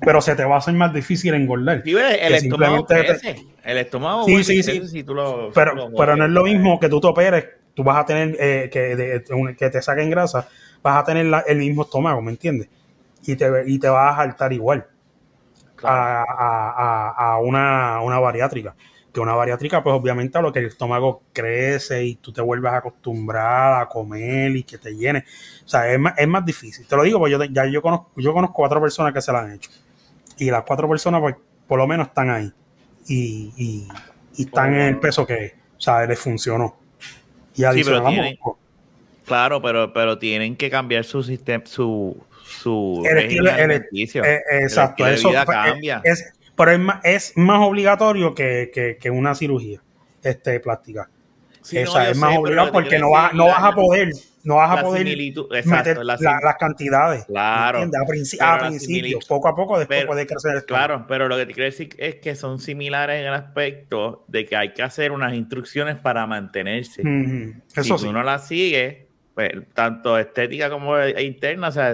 Pero 0.00 0.20
se 0.20 0.34
te 0.34 0.44
va 0.44 0.56
a 0.56 0.58
hacer 0.58 0.74
más 0.74 0.92
difícil 0.92 1.32
engordar. 1.34 1.82
Sí, 1.84 1.90
el, 1.92 2.34
estómago 2.34 2.40
simplemente 2.40 2.94
te- 2.94 3.04
crece. 3.06 3.46
El 3.62 3.78
estómago 3.78 4.24
Sí, 4.26 4.42
sí, 4.44 4.62
sí. 4.62 4.70
crece 4.78 4.88
si 4.88 5.04
tú 5.04 5.14
lo- 5.14 5.52
pero, 5.52 5.74
lo 5.74 5.92
pero 5.94 6.16
no 6.16 6.24
es 6.24 6.30
lo 6.30 6.42
mismo 6.44 6.78
que 6.80 6.88
tú 6.88 7.00
te 7.00 7.06
operes, 7.06 7.46
tú 7.74 7.84
vas 7.84 7.98
a 7.98 8.04
tener 8.04 8.36
eh, 8.40 8.68
que, 8.72 8.96
de- 8.96 9.24
un- 9.34 9.54
que 9.54 9.70
te 9.70 9.80
saquen 9.80 10.10
grasa, 10.10 10.48
vas 10.82 10.98
a 10.98 11.04
tener 11.04 11.26
la- 11.26 11.44
el 11.46 11.58
mismo 11.58 11.82
estómago, 11.82 12.20
¿me 12.20 12.32
entiendes? 12.32 12.68
Y 13.26 13.36
te, 13.36 13.48
y 13.66 13.78
te 13.78 13.88
vas 13.88 14.14
a 14.14 14.16
saltar 14.24 14.52
igual 14.52 14.86
Claro. 15.76 15.96
a, 15.96 16.22
a- 16.22 16.70
a- 17.10 17.32
a 17.34 17.38
una, 17.38 18.00
una 18.00 18.18
bariátrica. 18.18 18.74
Que 19.14 19.20
una 19.20 19.34
bariátrica, 19.34 19.80
pues 19.82 19.94
obviamente 19.94 20.36
a 20.36 20.42
lo 20.42 20.52
que 20.52 20.58
el 20.58 20.66
estómago 20.66 21.22
crece 21.32 22.04
y 22.04 22.16
tú 22.16 22.32
te 22.32 22.40
vuelves 22.42 22.72
a 22.72 22.78
acostumbrar 22.78 23.80
a 23.80 23.86
comer 23.88 24.56
y 24.56 24.64
que 24.64 24.76
te 24.76 24.90
llene. 24.96 25.24
O 25.64 25.68
sea, 25.68 25.88
es 25.90 26.00
más, 26.00 26.14
es 26.18 26.26
más 26.26 26.44
difícil. 26.44 26.84
Te 26.84 26.96
lo 26.96 27.04
digo, 27.04 27.20
porque 27.20 27.30
yo, 27.32 27.44
ya 27.44 27.64
yo 27.66 27.80
conozco, 27.80 28.10
yo 28.16 28.32
conozco 28.32 28.54
cuatro 28.56 28.80
personas 28.80 29.14
que 29.14 29.20
se 29.22 29.30
la 29.32 29.42
han 29.42 29.52
hecho. 29.52 29.70
Y 30.36 30.50
las 30.50 30.64
cuatro 30.64 30.88
personas, 30.88 31.20
pues, 31.20 31.36
por 31.68 31.78
lo 31.78 31.86
menos 31.86 32.08
están 32.08 32.28
ahí. 32.28 32.52
Y, 33.06 33.52
y- 33.56 33.88
y 34.36 34.42
están 34.46 34.74
en 34.74 34.80
el 34.80 34.98
peso 34.98 35.24
que 35.24 35.44
es. 35.44 35.52
O 35.78 35.80
sea, 35.80 36.04
les 36.06 36.18
funcionó. 36.18 36.76
Y 37.54 37.58
pero 37.58 37.68
adicional, 37.70 38.06
tienen- 38.12 38.38
Claro, 39.24 39.62
pero, 39.62 39.92
pero 39.92 40.18
tienen 40.18 40.56
que 40.56 40.68
cambiar 40.68 41.04
su 41.04 41.22
sistema, 41.22 41.64
su, 41.66 42.16
su 42.44 43.02
El 43.08 43.18
estilo- 43.18 43.54
el-. 43.56 43.70
Eh, 43.70 44.40
exacto, 44.62 45.06
El 45.06 45.14
estilo 45.14 45.30
eso 45.30 45.44
pues, 45.46 45.56
cambia. 45.56 46.00
Es, 46.02 46.32
pero 46.56 46.70
es 46.72 46.78
más, 46.78 47.00
es 47.04 47.32
más 47.36 47.60
obligatorio 47.66 48.34
que, 48.34 48.70
que- 48.72 48.96
que 49.00 49.10
una 49.10 49.34
cirugía 49.34 49.80
este, 50.22 50.60
plástica. 50.60 51.08
Sí, 51.62 51.78
o 51.78 51.86
sea, 51.86 52.10
es 52.10 52.16
sé, 52.16 52.20
más 52.20 52.30
pero 52.30 52.42
obligado 52.42 52.72
porque 52.72 52.98
no, 52.98 53.10
vas, 53.10 53.32
no 53.32 53.46
vas 53.46 53.62
a 53.62 53.72
poder, 53.72 54.10
no 54.42 54.56
vas 54.56 54.78
a 54.78 54.82
poder 54.82 55.04
meter 55.06 55.46
exacto, 55.52 56.02
la 56.04 56.16
la- 56.20 56.40
las 56.42 56.56
cantidades. 56.56 57.24
Claro. 57.24 57.78
A, 58.40 58.58
principio, 58.58 59.18
poco 59.26 59.48
a 59.48 59.54
poco, 59.56 59.78
después 59.78 60.00
pero- 60.00 60.08
puede 60.10 60.26
crecer 60.26 60.56
esto. 60.56 60.74
Claro, 60.74 61.06
pero 61.08 61.26
lo 61.26 61.36
que 61.38 61.46
te 61.46 61.54
quiero 61.54 61.64
decir 61.70 61.88
es 61.96 62.16
que 62.16 62.34
son 62.36 62.58
similares 62.58 63.18
en 63.22 63.28
el 63.28 63.32
aspecto 63.34 64.26
de 64.28 64.44
que 64.44 64.56
hay 64.56 64.74
que 64.74 64.82
hacer 64.82 65.10
unas 65.10 65.32
instrucciones 65.32 65.98
para 65.98 66.26
mantenerse. 66.26 67.00
Ujú, 67.00 67.54
Eso 67.74 67.82
si 67.82 67.98
sí. 67.98 68.04
tú 68.08 68.12
no 68.12 68.22
las 68.22 68.46
sigues, 68.46 69.03
pues 69.34 69.50
tanto 69.74 70.16
estética 70.16 70.70
como 70.70 70.96
interna, 71.06 71.68
o 71.68 71.72
sea, 71.72 71.92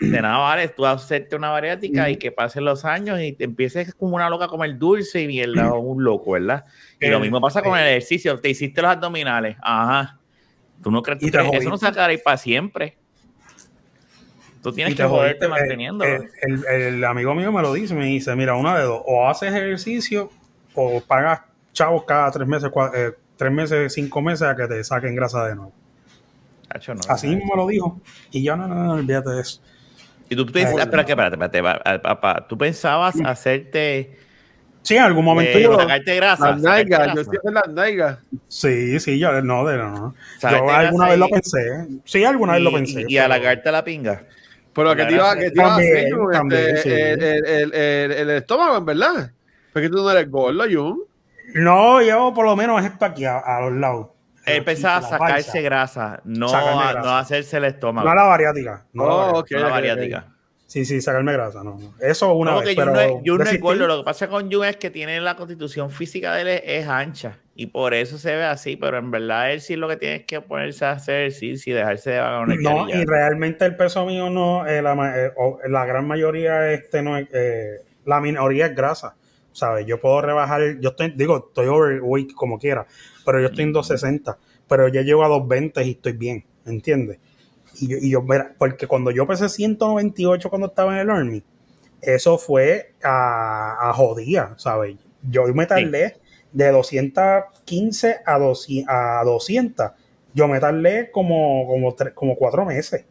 de 0.00 0.22
nada 0.22 0.38
vale 0.38 0.68
tú 0.68 0.84
hacerte 0.84 1.36
una 1.36 1.50
bariátrica 1.50 2.10
y 2.10 2.16
que 2.16 2.32
pasen 2.32 2.64
los 2.64 2.84
años 2.84 3.20
y 3.20 3.32
te 3.32 3.44
empieces 3.44 3.94
como 3.94 4.16
una 4.16 4.28
loca 4.28 4.46
a 4.46 4.48
comer 4.48 4.76
dulce 4.76 5.22
y 5.22 5.28
mierda, 5.28 5.72
o 5.72 5.78
un 5.78 6.02
loco, 6.02 6.32
¿verdad? 6.32 6.64
Y 6.98 7.06
lo 7.06 7.16
El- 7.16 7.22
mismo 7.22 7.40
pasa 7.40 7.62
con 7.62 7.78
eh, 7.78 7.82
el 7.82 7.88
ejercicio, 7.88 8.40
te 8.40 8.48
hiciste 8.48 8.82
los 8.82 8.90
abdominales, 8.90 9.56
ajá. 9.62 10.18
Tú 10.82 10.90
no 10.90 11.00
crees 11.02 11.20
crees- 11.20 11.52
eso 11.52 11.68
no 11.70 11.76
se 11.76 11.86
ahí 12.00 12.18
para 12.18 12.36
siempre. 12.36 12.96
Tú 14.62 14.72
tienes 14.72 14.94
que 14.94 15.02
te 15.02 15.08
joderte 15.08 15.44
eh, 15.46 15.48
manteniendo. 15.48 16.04
El, 16.04 16.64
el- 16.66 17.04
amigo 17.04 17.34
mío 17.34 17.52
me 17.52 17.62
lo 17.62 17.72
dice, 17.72 17.94
me 17.94 18.06
dice, 18.06 18.34
mira, 18.34 18.54
una 18.56 18.76
de 18.76 18.84
dos, 18.84 19.02
o 19.06 19.28
haces 19.28 19.50
ejercicio 19.50 20.30
o 20.74 21.00
pagas 21.00 21.42
chavos 21.72 22.04
cada 22.04 22.30
tres 22.30 22.46
meses, 22.48 22.68
cua- 22.70 22.90
eh, 22.94 23.12
tres 23.36 23.52
meses, 23.52 23.92
cinco 23.94 24.20
meses 24.20 24.42
a 24.42 24.56
que 24.56 24.66
te 24.66 24.82
saquen 24.84 25.14
grasa 25.14 25.46
de 25.46 25.54
nuevo. 25.54 25.72
Cacho, 26.70 26.94
no, 26.94 27.00
Así 27.08 27.26
mismo 27.26 27.52
me 27.54 27.56
lo 27.62 27.66
dijo. 27.66 28.00
Y 28.30 28.42
yo, 28.44 28.56
no, 28.56 28.68
no, 28.68 28.74
no, 28.76 28.92
olvídate 28.92 29.30
de 29.30 29.40
eso. 29.40 29.60
Y 30.28 30.36
tú 30.36 30.46
pensabas, 30.46 30.86
Ay, 30.86 31.02
espérate, 31.02 31.34
espérate, 31.34 31.98
papá, 32.00 32.46
tú 32.48 32.56
pensabas 32.56 33.16
hacerte, 33.24 34.16
Sí, 34.82 34.96
en 34.96 35.02
algún 35.02 35.24
momento 35.26 35.58
eh, 35.58 35.62
yo... 35.62 35.78
sacarte 35.78 36.16
grasa. 36.16 36.52
Las 36.52 36.62
nalgas, 36.62 37.14
yo 37.14 37.24
siempre 37.24 37.52
las 37.52 37.68
nalgas. 37.68 38.18
Sí, 38.48 38.98
sí, 38.98 39.18
yo 39.18 39.42
no, 39.42 39.66
de 39.66 39.76
no. 39.76 40.14
Yo 40.40 40.70
alguna 40.70 41.08
vez 41.08 41.18
lo 41.18 41.26
y- 41.26 41.30
pensé. 41.32 41.58
Sí, 42.04 42.24
alguna 42.24 42.54
vez 42.54 42.62
lo 42.62 42.70
y- 42.70 42.74
pensé. 42.74 43.00
Y, 43.02 43.04
y 43.04 43.06
pero- 43.16 43.24
halagarte 43.26 43.70
la 43.72 43.84
pinga. 43.84 44.22
Pero 44.72 44.96
que 44.96 45.02
La 45.02 45.08
te 45.08 45.14
iba, 45.14 45.34
que 45.36 45.50
te 45.50 45.54
iba 45.60 45.64
a 45.66 45.68
también, 45.76 45.96
hacer 45.98 46.12
Jun, 46.14 46.32
también, 46.32 46.76
este, 46.76 46.82
sí. 46.82 46.88
el, 46.90 47.22
el, 47.22 47.44
el, 47.44 47.72
el- 47.74 48.12
el 48.12 48.30
estómago, 48.30 48.76
en 48.78 48.84
verdad. 48.86 49.32
Porque 49.72 49.88
tú 49.90 49.96
no 49.96 50.10
eres 50.12 50.30
gordo, 50.30 50.64
Jun. 50.70 51.00
No, 51.56 52.00
yo 52.00 52.32
por 52.32 52.46
lo 52.46 52.56
menos 52.56 52.82
es 52.84 52.92
para 52.92 53.12
aquí, 53.12 53.24
a, 53.26 53.38
a 53.38 53.60
los 53.60 53.72
lados. 53.74 54.06
Él 54.46 54.64
pensaba 54.64 55.00
La 55.00 55.08
sacarse 55.08 55.62
grasa, 55.62 56.20
no, 56.24 56.48
a- 56.48 56.92
grasa. 56.92 57.00
no 57.00 57.16
hacerse 57.16 57.56
el 57.58 57.64
estómago. 57.64 58.06
No 58.06 58.12
a 58.12 58.14
la 58.14 58.22
bariátrica. 58.24 58.86
No, 58.92 59.04
a 59.04 59.06
la 59.08 59.14
Oh, 59.14 59.26
no 59.48 59.58
la 59.58 59.66
ok, 59.66 59.70
bariátrica. 59.70 60.26
Sí, 60.66 60.84
sí, 60.84 61.00
sacarme 61.00 61.32
grasa. 61.32 61.64
No, 61.64 61.76
no. 61.78 61.94
Eso 62.00 62.32
una 62.34 62.52
No, 62.52 62.60
vez. 62.60 62.74
pero 62.76 62.86
Jun 62.86 62.94
no 62.94 63.00
es, 63.00 63.10
Jun 63.10 63.22
no 63.24 63.34
es 63.34 63.38
desistir- 63.50 63.60
gordo. 63.60 63.86
Lo 63.88 63.98
que 63.98 64.04
pasa 64.04 64.28
con 64.28 64.50
Jun 64.52 64.64
es 64.66 64.76
que 64.76 64.88
tiene 64.90 65.20
la 65.20 65.34
constitución 65.34 65.90
física 65.90 66.32
de 66.34 66.42
él 66.42 66.48
es, 66.48 66.62
es 66.64 66.86
ancha. 66.88 67.38
Y 67.56 67.66
por 67.66 67.92
eso 67.92 68.18
se 68.18 68.36
ve 68.36 68.44
así. 68.44 68.76
Pero 68.76 68.96
en 68.98 69.10
verdad 69.10 69.50
él 69.52 69.60
sí 69.60 69.74
lo 69.74 69.88
que 69.88 69.96
tiene 69.96 70.14
es 70.16 70.24
que 70.26 70.40
ponerse 70.40 70.84
a 70.84 70.92
hacer 70.92 71.22
ejercicio 71.26 71.72
y 71.72 71.76
dejarse 71.76 72.10
de 72.10 72.20
vagones. 72.20 72.58
No, 72.60 72.88
y 72.88 73.04
realmente 73.04 73.64
el 73.64 73.74
peso 73.76 74.06
mío 74.06 74.30
no, 74.30 74.64
eh, 74.66 74.80
la, 74.80 74.92
eh, 75.26 75.32
la 75.68 75.84
gran 75.86 76.06
mayoría 76.06 76.70
este 76.70 77.02
no 77.02 77.16
es, 77.18 77.26
eh, 77.32 77.80
la 78.06 78.20
minoría 78.20 78.66
es 78.66 78.74
grasa, 78.76 79.16
¿sabes? 79.52 79.84
Yo 79.86 80.00
puedo 80.00 80.22
rebajar, 80.22 80.62
yo 80.80 80.90
estoy, 80.90 81.10
digo, 81.16 81.48
estoy 81.48 81.66
overweight 81.66 82.32
como 82.32 82.60
quiera, 82.60 82.86
pero 83.24 83.40
yo 83.40 83.46
estoy 83.46 83.64
en 83.64 83.72
260, 83.72 84.38
pero 84.68 84.88
ya 84.88 85.02
llego 85.02 85.24
a 85.24 85.28
220 85.28 85.84
y 85.84 85.90
estoy 85.92 86.12
bien, 86.12 86.44
¿entiendes? 86.66 87.18
Y 87.80 87.88
yo, 87.88 87.96
y 87.98 88.10
yo, 88.10 88.22
mira, 88.22 88.54
porque 88.58 88.86
cuando 88.86 89.10
yo 89.10 89.26
pesé 89.26 89.48
198 89.48 90.48
cuando 90.50 90.68
estaba 90.68 90.92
en 90.94 90.98
el 91.00 91.10
Army, 91.10 91.42
eso 92.02 92.38
fue 92.38 92.94
a, 93.02 93.90
a 93.90 93.92
jodía, 93.92 94.54
¿sabes? 94.56 94.96
Yo 95.22 95.44
me 95.54 95.66
tardé 95.66 96.16
de 96.52 96.70
215 96.72 98.16
a 98.26 98.38
200, 98.38 98.86
a 98.92 99.22
200 99.24 99.90
yo 100.32 100.46
me 100.48 100.60
tardé 100.60 101.10
como, 101.10 101.66
como, 101.66 101.92
tres- 101.94 102.14
como 102.14 102.36
cuatro 102.36 102.64
meses. 102.64 103.04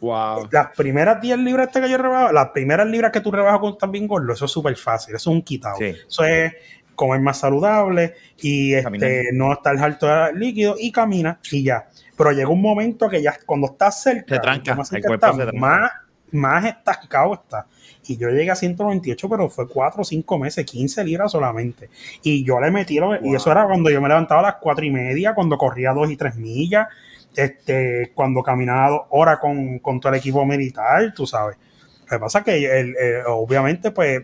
Wow. 0.00 0.48
Las 0.50 0.68
primeras 0.76 1.20
10 1.20 1.38
libras 1.38 1.68
este 1.68 1.80
que 1.80 1.90
yo 1.90 1.96
rebajo, 1.98 2.32
las 2.32 2.48
primeras 2.50 2.86
libras 2.88 3.12
que 3.12 3.20
tú 3.20 3.30
rebajas 3.30 3.58
cuando 3.60 3.76
estás 3.76 3.90
bien 3.90 4.06
gordo, 4.08 4.32
eso 4.32 4.44
es 4.46 4.50
súper 4.50 4.76
fácil, 4.76 5.14
eso 5.14 5.30
es 5.30 5.34
un 5.36 5.42
quitado. 5.42 5.76
Sí. 5.78 5.94
Eso 6.08 6.24
es 6.24 6.52
comer 6.94 7.20
más 7.20 7.38
saludable 7.38 8.14
y 8.40 8.74
este, 8.74 9.30
no 9.32 9.52
estar 9.52 9.76
harto 9.78 10.06
de 10.06 10.32
líquido 10.34 10.76
y 10.78 10.92
camina 10.92 11.38
y 11.50 11.62
ya. 11.64 11.88
Pero 12.16 12.32
llega 12.32 12.48
un 12.48 12.60
momento 12.62 13.08
que 13.08 13.22
ya 13.22 13.34
cuando 13.46 13.68
estás 13.68 14.02
cerca, 14.02 14.34
Se 14.36 14.40
tranca, 14.40 14.74
más 14.74 14.88
cerca 14.88 15.08
cuerpo 15.08 15.26
estás, 15.26 15.36
se 15.36 15.42
tranca. 15.50 15.60
más, 15.60 15.90
más 16.32 16.64
estancado 16.64 17.34
está. 17.34 17.66
Y 18.06 18.16
yo 18.16 18.28
llegué 18.30 18.50
a 18.50 18.56
198, 18.56 19.28
pero 19.28 19.48
fue 19.48 19.68
4 19.68 20.02
o 20.02 20.04
5 20.04 20.38
meses, 20.38 20.64
15 20.66 21.04
libras 21.04 21.30
solamente. 21.32 21.88
Y 22.22 22.44
yo 22.44 22.60
le 22.60 22.70
metí, 22.70 22.98
lo- 22.98 23.14
y 23.24 23.34
eso 23.34 23.50
era 23.52 23.64
cuando 23.64 23.90
yo 23.90 24.00
me 24.00 24.08
levantaba 24.08 24.40
a 24.40 24.44
las 24.44 24.54
4 24.56 24.84
y 24.84 24.90
media, 24.90 25.34
cuando 25.34 25.56
corría 25.56 25.92
2 25.92 26.10
y 26.10 26.16
3 26.16 26.34
millas, 26.36 26.88
este, 27.36 28.10
cuando 28.14 28.42
caminaba 28.42 28.90
dos 28.90 29.00
horas 29.10 29.38
con, 29.38 29.78
con 29.78 30.00
todo 30.00 30.12
el 30.12 30.18
equipo 30.18 30.44
militar, 30.44 31.12
tú 31.14 31.26
sabes. 31.26 31.56
Lo 32.02 32.06
que 32.08 32.18
pasa 32.18 32.40
es 32.40 32.44
que 32.44 32.80
el- 32.80 32.94
obviamente, 33.26 33.90
pues, 33.90 34.22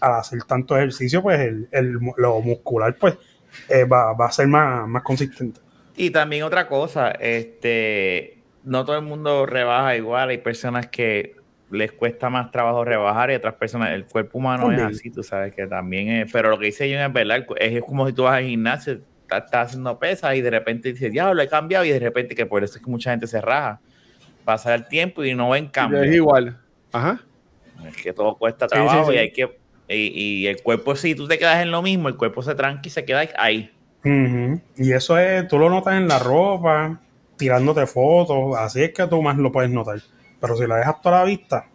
al 0.00 0.14
hacer 0.14 0.42
tanto 0.44 0.76
ejercicio, 0.76 1.22
pues 1.22 1.40
el, 1.40 1.68
el- 1.72 1.98
lo 2.16 2.40
muscular, 2.40 2.96
pues, 2.98 3.16
eh, 3.68 3.84
va, 3.84 4.12
va 4.14 4.26
a 4.26 4.32
ser 4.32 4.46
más, 4.48 4.86
más 4.88 5.02
consistente. 5.02 5.60
Y 5.96 6.10
también 6.10 6.42
otra 6.42 6.68
cosa, 6.68 7.10
este, 7.12 8.38
no 8.64 8.84
todo 8.84 8.96
el 8.96 9.02
mundo 9.04 9.46
rebaja 9.46 9.96
igual. 9.96 10.28
Hay 10.30 10.38
personas 10.38 10.88
que 10.88 11.36
les 11.70 11.90
cuesta 11.92 12.28
más 12.30 12.50
trabajo 12.52 12.84
rebajar 12.84 13.30
y 13.30 13.34
otras 13.34 13.54
personas, 13.54 13.90
el 13.92 14.04
cuerpo 14.04 14.38
humano 14.38 14.66
También. 14.68 14.90
es 14.90 14.96
así, 14.98 15.10
tú 15.10 15.22
sabes 15.22 15.54
que 15.54 15.66
también 15.66 16.08
es, 16.08 16.32
pero 16.32 16.50
lo 16.50 16.58
que 16.58 16.66
dice 16.66 16.88
yo 16.88 16.98
es 16.98 17.12
verdad, 17.12 17.44
cu- 17.46 17.54
es, 17.58 17.80
como 17.82 18.06
si 18.06 18.12
tú 18.12 18.22
vas 18.24 18.34
al 18.36 18.44
gimnasio, 18.44 19.00
estás, 19.22 19.44
estás 19.46 19.66
haciendo 19.68 19.98
pesas 19.98 20.36
y 20.36 20.42
de 20.42 20.50
repente 20.50 20.92
dices, 20.92 21.10
diablo, 21.10 21.42
he 21.42 21.48
cambiado 21.48 21.84
y 21.84 21.90
de 21.90 21.98
repente 21.98 22.34
que 22.34 22.46
por 22.46 22.62
eso 22.62 22.76
es 22.78 22.84
que 22.84 22.90
mucha 22.90 23.10
gente 23.10 23.26
se 23.26 23.40
raja. 23.40 23.80
Pasa 24.44 24.74
el 24.74 24.86
tiempo 24.86 25.24
y 25.24 25.34
no 25.34 25.50
ven 25.50 25.66
cambio. 25.68 26.02
Es 26.02 26.14
igual. 26.14 26.56
Ajá. 26.92 27.20
Es 27.88 27.96
que 27.96 28.12
todo 28.12 28.36
cuesta 28.36 28.66
Sí, 28.66 28.74
trabajo 28.74 29.06
sí, 29.06 29.10
sí. 29.10 29.14
y 29.16 29.18
hay 29.18 29.32
que, 29.32 29.58
y, 29.88 30.42
y 30.42 30.46
el 30.46 30.62
cuerpo, 30.62 30.96
si 30.96 31.14
tú 31.14 31.26
te 31.28 31.38
quedas 31.38 31.62
en 31.62 31.70
lo 31.70 31.82
mismo, 31.82 32.08
el 32.08 32.16
cuerpo 32.16 32.42
se 32.42 32.54
tranca 32.54 32.82
y 32.84 32.90
se 32.90 33.04
queda 33.04 33.24
ahí. 33.38 33.70
Y 34.76 34.92
eso 34.92 35.18
es, 35.18 35.48
tú 35.48 35.58
lo 35.58 35.68
notas 35.68 35.94
en 35.94 36.06
la 36.08 36.18
ropa, 36.18 37.00
tirándote 37.36 37.86
fotos, 37.86 38.56
así 38.56 38.82
es 38.82 38.92
que 38.92 39.06
tú 39.06 39.20
más 39.22 39.36
lo 39.36 39.50
puedes 39.50 39.70
notar. 39.70 39.98
Pero 40.40 40.56
si 40.56 40.66
la 40.66 40.76
dejas 40.76 41.00
toda 41.00 41.18
la 41.20 41.24
vista, 41.24 41.66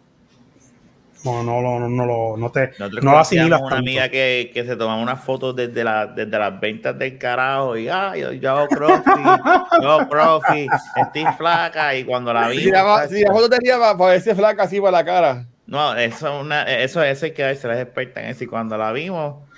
no, 1.24 1.42
no, 1.42 1.60
no, 1.62 1.78
no, 1.78 1.88
no, 1.88 2.06
lo- 2.06 2.36
no 2.36 2.50
te 2.50 2.72
no 2.78 2.88
lo 2.88 3.00
conocíamos 3.00 3.20
asimilas 3.20 3.60
una 3.60 3.70
tanto. 3.70 3.80
amiga 3.80 4.08
que, 4.08 4.50
que 4.52 4.64
se 4.64 4.76
tomaba 4.76 5.00
unas 5.00 5.22
fotos 5.22 5.54
desde, 5.54 5.84
la, 5.84 6.06
desde 6.06 6.36
las 6.38 6.58
ventas 6.60 6.98
del 6.98 7.16
carajo 7.18 7.76
y 7.76 7.88
ah, 7.88 8.16
yo, 8.16 8.32
yo 8.32 8.50
hago 8.50 8.68
crossfit, 8.68 9.44
yo 9.80 9.88
hago 9.90 10.08
crossfit, 10.08 10.72
estoy 10.96 11.26
flaca 11.36 11.94
y 11.94 12.04
cuando 12.04 12.32
la 12.32 12.48
vi 12.48 12.64
Si 12.64 12.70
la, 12.70 13.08
si 13.08 13.20
la 13.22 13.32
foto 13.32 13.48
tenía 13.50 13.78
para 13.78 13.94
verse 14.10 14.34
flaca 14.34 14.64
así 14.64 14.80
para 14.80 14.90
la 14.92 15.04
cara. 15.04 15.46
No, 15.72 15.94
eso 15.96 16.28
es 16.38 16.44
una, 16.44 16.62
eso, 16.64 17.02
eso 17.02 17.24
hay 17.24 17.32
que 17.32 17.42
darse 17.42 17.66
las 17.66 17.78
expertas 17.78 18.22
en 18.24 18.30
eso 18.30 18.44
y 18.44 18.46
cuando 18.46 18.76
la 18.76 18.92
vimos 18.92 19.48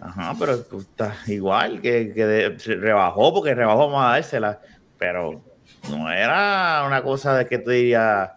ajá, 0.00 0.34
pero 0.38 0.62
tú 0.62 0.80
estás 0.80 1.28
igual 1.28 1.80
que, 1.82 2.12
que 2.14 2.24
de- 2.26 2.48
rebajó 2.76 3.32
porque 3.34 3.54
rebajó 3.54 3.86
vamos 3.88 4.02
a 4.04 4.10
dársela 4.12 4.58
pero 4.98 5.42
no 5.90 6.10
era 6.10 6.84
una 6.86 7.02
cosa 7.02 7.36
de 7.36 7.46
que 7.46 7.58
tú 7.58 7.70
dirías 7.70 8.30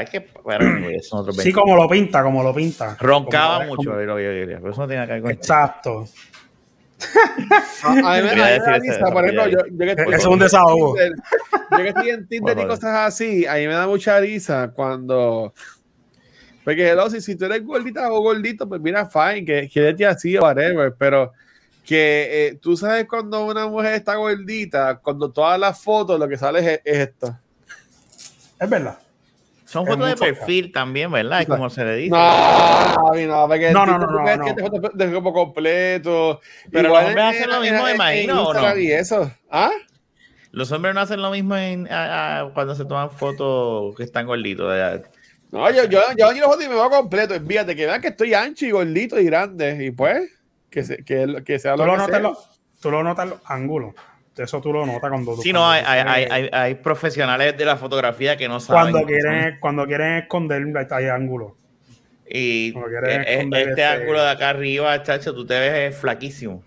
es 0.00 0.08
que 0.08 0.22
pero 0.22 0.64
eso 0.88 0.88
es 0.90 1.12
otro 1.12 1.32
Sí, 1.34 1.52
como 1.52 1.76
lo 1.76 1.86
pinta, 1.86 2.22
como 2.22 2.42
lo 2.42 2.54
pinta. 2.54 2.96
roncaba 2.98 3.56
Como- 3.58 3.76
mucho 3.76 3.90
como- 3.90 4.00
yo 4.00 4.16
diría 4.16 4.56
pero 4.58 4.70
eso 4.72 4.80
no 4.80 4.88
tiene 4.88 5.06
que 5.06 5.12
ver 5.12 5.22
con 5.22 5.30
Exacto. 5.32 6.06
A, 7.84 7.90
a 7.90 7.94
mí 8.22 8.22
me 8.28 8.36
da 8.36 8.78
risa, 8.78 9.06
por 9.12 9.24
ejemplo, 9.24 9.48
yo, 9.48 9.58
yo 9.70 9.78
que 9.78 10.14
es 10.14 10.24
en 10.24 10.30
un 10.32 10.38
desahogo. 10.38 10.94
Tinder, 10.94 11.12
Yo 11.72 11.76
que 11.78 11.88
estoy 11.88 12.10
en 12.10 12.28
Tinder 12.28 12.58
y 12.58 12.66
cosas 12.66 12.94
así, 13.08 13.44
a 13.46 13.54
mí 13.54 13.66
me 13.66 13.74
da 13.74 13.86
mucha 13.86 14.18
risa 14.20 14.70
cuando. 14.74 15.52
Porque, 16.64 16.88
hello, 16.88 17.10
si, 17.10 17.20
si 17.20 17.34
tú 17.36 17.44
eres 17.46 17.64
gordita 17.64 18.12
o 18.12 18.20
gordito, 18.20 18.68
pues 18.68 18.80
mira, 18.80 19.06
fine, 19.06 19.44
que 19.44 19.68
quédate 19.68 20.06
así 20.06 20.36
o 20.36 20.42
whatever, 20.42 20.94
pero 20.96 21.32
que 21.84 22.28
eh, 22.48 22.58
tú 22.62 22.76
sabes 22.76 23.06
cuando 23.08 23.44
una 23.46 23.66
mujer 23.66 23.94
está 23.94 24.14
gordita, 24.14 24.96
cuando 25.02 25.30
todas 25.30 25.58
las 25.58 25.82
fotos 25.82 26.18
lo 26.20 26.28
que 26.28 26.36
sale 26.36 26.60
es, 26.60 26.80
es 26.84 26.98
esto. 27.08 27.36
Es 28.60 28.70
verdad. 28.70 28.98
Son 29.64 29.86
fotos 29.86 30.06
de 30.10 30.16
perfil 30.16 30.70
también, 30.70 31.10
¿verdad? 31.10 31.40
Es 31.40 31.46
como 31.48 31.70
se 31.70 31.82
le 31.84 31.96
dice. 31.96 32.10
No, 32.10 33.14
no, 33.14 33.48
porque 33.48 33.70
No, 33.72 33.86
no, 33.86 33.98
no, 33.98 34.06
no, 34.06 34.28
es 34.28 34.38
no. 34.38 34.44
que 34.44 34.52
te 34.54 34.62
foto 34.62 34.90
de 34.92 35.12
como 35.12 35.32
completo. 35.32 36.40
Pero 36.70 36.88
Igual 36.88 37.02
los 37.04 37.08
hombres 37.08 37.24
en- 37.24 37.30
hacen 37.40 37.50
lo 37.50 37.60
mismo, 37.60 37.82
me 37.84 37.90
en- 37.90 37.94
imagino, 37.96 38.32
en 38.34 38.38
¿o 38.38 38.52
no? 38.74 38.76
Y 38.78 38.92
eso. 38.92 39.32
¿Ah? 39.50 39.70
Los 40.50 40.70
hombres 40.72 40.94
no 40.94 41.00
hacen 41.00 41.22
lo 41.22 41.30
mismo 41.30 41.56
en, 41.56 41.90
a- 41.90 42.40
a- 42.40 42.50
cuando 42.52 42.74
se 42.74 42.84
toman 42.84 43.10
fotos 43.10 43.96
que 43.96 44.02
están 44.02 44.26
gorditos. 44.26 44.68
¿verdad? 44.68 45.02
No, 45.52 45.70
yo, 45.70 45.84
yo, 45.84 46.00
yo 46.16 46.32
ni 46.32 46.40
los 46.40 46.56
y 46.64 46.68
me 46.68 46.74
veo 46.74 46.88
completo. 46.90 47.34
Fíjate, 47.46 47.76
que 47.76 47.84
vean 47.86 48.00
que 48.00 48.08
estoy 48.08 48.32
ancho 48.32 48.64
y 48.64 48.70
gordito 48.70 49.20
y 49.20 49.24
grande. 49.26 49.84
Y 49.84 49.90
pues, 49.90 50.30
que, 50.70 50.82
se, 50.82 51.04
que, 51.04 51.42
que 51.44 51.58
sea 51.58 51.74
Tú 51.74 51.80
lo 51.84 51.86
lo, 51.86 51.92
que 51.92 51.98
notas 51.98 52.10
sea. 52.14 52.20
los, 52.20 52.60
tú 52.80 52.90
lo 52.90 53.02
notas 53.02 53.24
en 53.24 53.30
los 53.30 53.40
ángulos. 53.44 53.94
Eso 54.34 54.62
tú 54.62 54.72
lo 54.72 54.86
notas 54.86 55.10
cuando 55.10 55.34
tú. 55.34 55.42
Sí, 55.42 55.52
no, 55.52 55.60
cuando 55.60 55.88
hay, 55.90 56.00
hay, 56.00 56.24
hay, 56.24 56.42
hay- 56.44 56.50
hay 56.52 56.74
profesionales 56.76 57.54
de 57.58 57.64
la 57.66 57.76
fotografía 57.76 58.36
que 58.38 58.48
no 58.48 58.60
saben. 58.60 58.92
cuando 58.92 59.06
quieren, 59.06 59.58
cuando 59.60 59.86
quieren 59.86 60.16
esconder, 60.22 60.86
hay 60.90 61.06
ángulos. 61.08 61.52
Y 62.26 62.68
e- 62.70 62.74
e- 63.10 63.34
esconder 63.34 63.68
este 63.68 63.82
ese- 63.82 63.84
ángulo 63.84 64.22
de 64.22 64.30
acá 64.30 64.48
arriba, 64.48 65.02
chacho, 65.02 65.34
tú 65.34 65.44
te 65.44 65.60
ves 65.60 65.94
flaquísimo. 65.98 66.64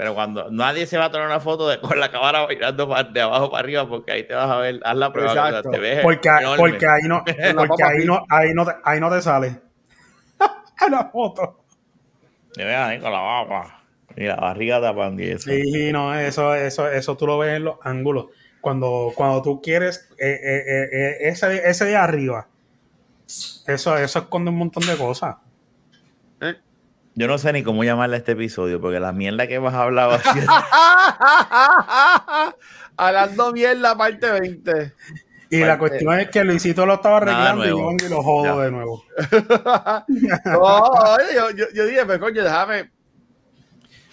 Pero 0.00 0.14
cuando 0.14 0.50
nadie 0.50 0.86
se 0.86 0.96
va 0.96 1.04
a 1.04 1.10
tomar 1.10 1.26
una 1.26 1.40
foto 1.40 1.68
de, 1.68 1.78
con 1.78 2.00
la 2.00 2.10
cámara 2.10 2.46
mirando 2.46 2.86
de 3.12 3.20
abajo 3.20 3.50
para 3.50 3.62
arriba, 3.62 3.86
porque 3.86 4.12
ahí 4.12 4.26
te 4.26 4.32
vas 4.32 4.50
a 4.50 4.56
ver, 4.56 4.80
haz 4.82 4.96
la 4.96 5.12
prueba, 5.12 5.30
Exacto. 5.30 5.68
te 5.68 5.78
ves 5.78 6.00
Porque, 6.02 6.30
porque 6.56 6.86
ahí 6.86 7.02
no, 7.06 7.22
porque 7.54 7.54
papa 7.54 7.88
ahí 7.88 8.06
no, 8.06 8.24
ahí 8.30 8.54
no, 8.54 8.64
te, 8.64 8.72
ahí 8.82 8.98
no 8.98 9.10
te 9.10 9.20
sale. 9.20 9.60
la 10.90 11.10
foto. 11.12 11.64
Te 12.54 12.64
ves 12.64 12.76
ahí 12.76 12.98
con 12.98 13.12
la 13.12 13.20
baba. 13.20 13.82
Y 14.16 14.24
la 14.24 14.36
barriga 14.36 14.80
tapando 14.80 15.22
y 15.22 15.32
eso. 15.32 15.50
Sí, 15.50 15.92
no, 15.92 16.18
eso, 16.18 16.54
eso, 16.54 16.88
eso 16.90 17.16
tú 17.18 17.26
lo 17.26 17.36
ves 17.36 17.58
en 17.58 17.64
los 17.64 17.76
ángulos. 17.82 18.28
Cuando, 18.62 19.12
cuando 19.14 19.42
tú 19.42 19.60
quieres 19.60 20.08
eh, 20.18 20.30
eh, 20.30 20.64
eh, 20.66 20.88
eh, 20.92 21.16
ese, 21.28 21.68
ese 21.68 21.84
de 21.84 21.96
arriba, 21.96 22.48
eso, 23.66 23.98
eso 23.98 24.18
esconde 24.18 24.50
un 24.50 24.56
montón 24.56 24.86
de 24.86 24.96
cosas. 24.96 25.36
Yo 27.20 27.28
no 27.28 27.36
sé 27.36 27.52
ni 27.52 27.62
cómo 27.62 27.84
llamarle 27.84 28.16
a 28.16 28.18
este 28.18 28.32
episodio, 28.32 28.80
porque 28.80 28.98
la 28.98 29.12
mierda 29.12 29.46
que 29.46 29.56
hemos 29.56 29.74
hablado 29.74 30.12
así 30.12 30.40
Hablando 32.96 33.52
mierda, 33.52 33.94
parte 33.94 34.30
20. 34.30 34.92
Y 35.50 35.58
la 35.60 35.76
cuestión 35.76 36.18
es 36.18 36.30
que 36.30 36.42
Luisito 36.44 36.86
lo 36.86 36.94
estaba 36.94 37.18
arreglando 37.18 37.64
y 37.66 37.68
yo 38.02 38.08
lo 38.08 38.22
jodo 38.22 38.44
Ya. 38.56 38.64
de 38.64 38.70
nuevo. 38.70 39.04
No, 40.46 40.62
oye, 40.62 41.34
yo, 41.34 41.50
yo, 41.50 41.66
yo 41.74 41.84
dije, 41.84 42.06
pero 42.06 42.20
coño, 42.20 42.42
déjame. 42.42 42.90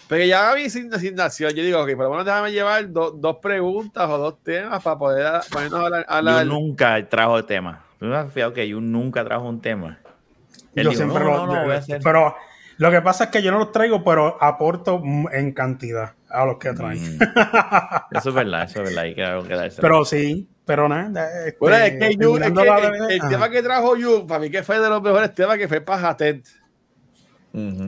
Pero 0.09 0.25
ya 0.25 0.53
mi 0.55 0.69
sin 0.69 0.93
asignación, 0.93 1.51
yo 1.53 1.63
digo, 1.63 1.79
ok, 1.81 1.91
por 1.95 2.03
lo 2.05 2.09
menos 2.09 2.25
déjame 2.25 2.51
llevar 2.51 2.89
do- 2.91 3.11
dos 3.11 3.37
preguntas 3.41 4.09
o 4.09 4.17
dos 4.17 4.43
temas 4.43 4.83
para 4.83 4.97
poder 4.97 5.41
ponernos 5.49 5.79
a 5.79 5.85
hablar. 5.85 6.05
a 6.09 6.43
Yo 6.43 6.49
nunca 6.49 7.07
trajo 7.07 7.45
tema. 7.45 7.85
¿Tú 7.99 8.05
me 8.07 8.17
has 8.17 8.33
fijado 8.33 8.51
que 8.51 8.67
yo 8.67 8.81
nunca 8.81 9.23
trajo 9.23 9.47
un 9.47 9.61
tema? 9.61 9.97
Él 10.75 10.83
yo 10.83 10.89
dijo, 10.89 11.03
siempre 11.03 11.23
no, 11.23 11.31
lo 11.31 11.45
no, 11.45 11.55
no, 11.55 11.63
voy 11.63 11.73
a 11.73 11.77
hacer. 11.77 12.01
Pero 12.03 12.35
lo 12.77 12.91
que 12.91 13.01
pasa 13.01 13.25
es 13.25 13.29
que 13.31 13.41
yo 13.41 13.51
no 13.51 13.59
los 13.59 13.71
traigo, 13.71 14.03
pero 14.03 14.37
aporto 14.41 15.01
en 15.31 15.51
cantidad 15.53 16.13
a 16.29 16.45
los 16.45 16.57
que 16.57 16.73
traen. 16.73 17.17
Mm. 17.17 17.21
Eso 18.11 18.29
es 18.29 18.35
verdad, 18.35 18.63
eso 18.63 18.83
es 18.83 18.89
verdad. 18.89 19.03
Hay 19.03 19.15
que 19.15 19.47
quedarse. 19.47 19.81
Pero 19.81 20.05
sí, 20.05 20.47
pero 20.65 20.87
nada. 20.87 21.45
este, 21.45 21.57
Bueno, 21.59 21.77
es 21.77 21.91
que, 21.91 22.07
es 22.07 22.17
la 22.17 23.07
el, 23.09 23.21
tema 23.29 23.49
que 23.49 23.63
trajo 23.63 23.95
Yu, 23.95 24.27
para 24.27 24.41
mí 24.41 24.49
que 24.49 24.63
fue 24.63 24.79
de 24.79 24.89
los 24.89 25.01
mejores 25.01 25.33
temas 25.33 25.57
que 25.57 25.67
fue 25.67 25.81
Pajatent. 25.81 26.45
Ujú. 27.53 27.87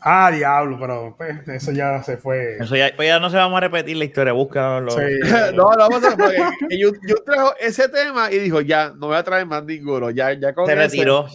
Ah, 0.00 0.30
diablo, 0.30 0.78
pero 0.78 1.14
pues, 1.16 1.48
eso 1.48 1.72
ya 1.72 2.02
se 2.02 2.16
fue. 2.16 2.58
Eso 2.60 2.76
ya, 2.76 2.92
pues 2.94 3.08
ya 3.08 3.18
no 3.18 3.28
se 3.28 3.36
vamos 3.36 3.56
a 3.56 3.60
repetir 3.60 3.96
la 3.96 4.04
historia, 4.04 4.32
búscalo. 4.32 4.90
Sí. 4.90 5.02
no, 5.54 5.70
no, 5.72 5.76
vamos 5.76 6.04
a 6.04 6.16
porque 6.16 6.78
Yu 6.78 6.92
trajo 7.24 7.54
ese 7.60 7.88
tema 7.88 8.30
y 8.30 8.38
dijo, 8.38 8.60
ya, 8.60 8.92
no 8.96 9.08
voy 9.08 9.16
a 9.16 9.22
traer 9.22 9.46
más 9.46 9.64
ninguno. 9.64 10.10
Ya, 10.10 10.32
ya 10.32 10.52
con 10.54 10.66
Se 10.66 10.72
ese- 10.72 10.82
retiró. 10.82 11.26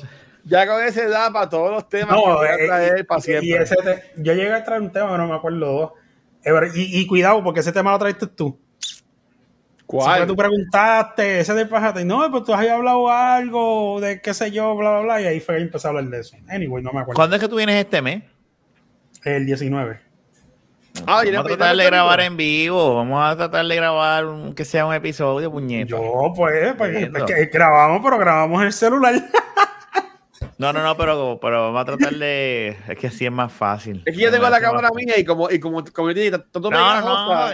Ya 0.44 0.66
con 0.68 0.84
ese 0.84 1.08
da 1.08 1.32
para 1.32 1.48
todos 1.50 1.72
los 1.72 1.88
temas 1.89 2.16
que 2.16 2.22
voy 2.22 2.48
a 2.48 2.56
eh, 2.56 2.68
traer 2.68 3.06
para 3.08 3.20
y 3.20 3.22
siempre. 3.22 3.64
ese 3.64 3.76
te- 3.76 4.12
yo 4.18 4.34
llegué 4.34 4.52
a 4.54 4.64
traer 4.64 4.82
un 4.82 4.92
tema, 4.92 5.18
no 5.18 5.28
me 5.28 5.36
acuerdo 5.36 5.60
dos. 5.72 5.92
Eh, 6.44 6.52
Y, 6.76 7.00
y 7.02 7.08
cuidado, 7.08 7.44
porque 7.44 7.60
ese 7.60 7.72
tema 7.72 7.92
lo 7.92 8.00
traiste 8.00 8.26
tú. 8.28 8.60
¿Cuál? 9.86 10.06
Siempre 10.16 10.28
tú 10.28 10.36
preguntaste, 10.38 11.42
ese 11.42 11.54
de 11.54 11.66
pajate, 11.66 12.06
no, 12.06 12.30
pues 12.32 12.44
tú 12.46 12.54
has 12.54 12.66
hablado 12.68 13.10
algo 13.10 14.00
de 14.00 14.22
qué 14.22 14.34
sé 14.34 14.50
yo, 14.52 14.74
bla, 14.76 14.92
bla, 14.92 15.00
bla, 15.02 15.22
y 15.22 15.26
ahí 15.26 15.39
fue 15.42 15.58
que 15.58 15.64
empecé 15.64 15.88
a 15.88 15.89
hablar 15.89 16.06
de 16.06 16.20
eso. 16.22 16.38
Anyway, 16.48 16.82
no 16.82 16.92
me 16.94 17.02
acuerdo. 17.02 17.18
¿Cuándo 17.18 17.36
es 17.36 17.42
que 17.42 17.50
tú 17.50 17.58
vienes 17.58 17.76
este 17.76 18.02
mes? 18.02 18.24
El 19.24 19.46
19. 19.46 20.00
Ah, 21.08 21.24
Vamos 21.26 21.39
a 21.39 21.44
tratar 21.44 21.76
de 21.76 21.86
grabar 21.86 22.20
en 22.22 22.38
vivo. 22.38 22.96
Vamos 22.96 23.24
a 23.24 23.36
tratar 23.36 23.66
de 23.66 23.76
grabar 23.76 24.26
un- 24.26 24.54
que 24.54 24.66
sea 24.66 24.86
un 24.86 24.94
episodio, 24.94 25.52
puñeta. 25.52 25.89
Yo, 25.89 26.34
pues, 26.36 26.74
pues 26.78 26.92
Entiendo. 26.94 27.20
es 27.20 27.26
que 27.26 27.46
grabamos, 27.46 28.02
pero 28.04 28.18
grabamos 28.18 28.60
en 28.62 28.68
el 28.68 28.74
celular. 28.74 29.14
No, 30.62 30.72
no, 30.72 30.84
no, 30.84 30.95
pero, 30.95 31.39
pero 31.41 31.64
vamos 31.74 31.82
a 31.82 31.86
tratar 31.86 32.14
de. 32.14 32.78
Es 32.88 32.95
que 32.99 33.07
así 33.07 33.26
es 33.26 33.32
más 33.32 33.51
fácil. 33.51 34.03
Es 34.05 34.16
que 34.16 34.22
yo 34.22 34.30
tengo 34.30 34.47
la 34.47 34.62
cámara 34.62 34.89
mía 34.93 35.18
y 35.18 35.26
como, 35.26 35.49
y 35.49 35.59
como, 35.59 35.84
como 35.86 36.12
yo 36.12 36.32
tanto 36.39 36.70
No, 36.70 37.01
no, 37.01 37.49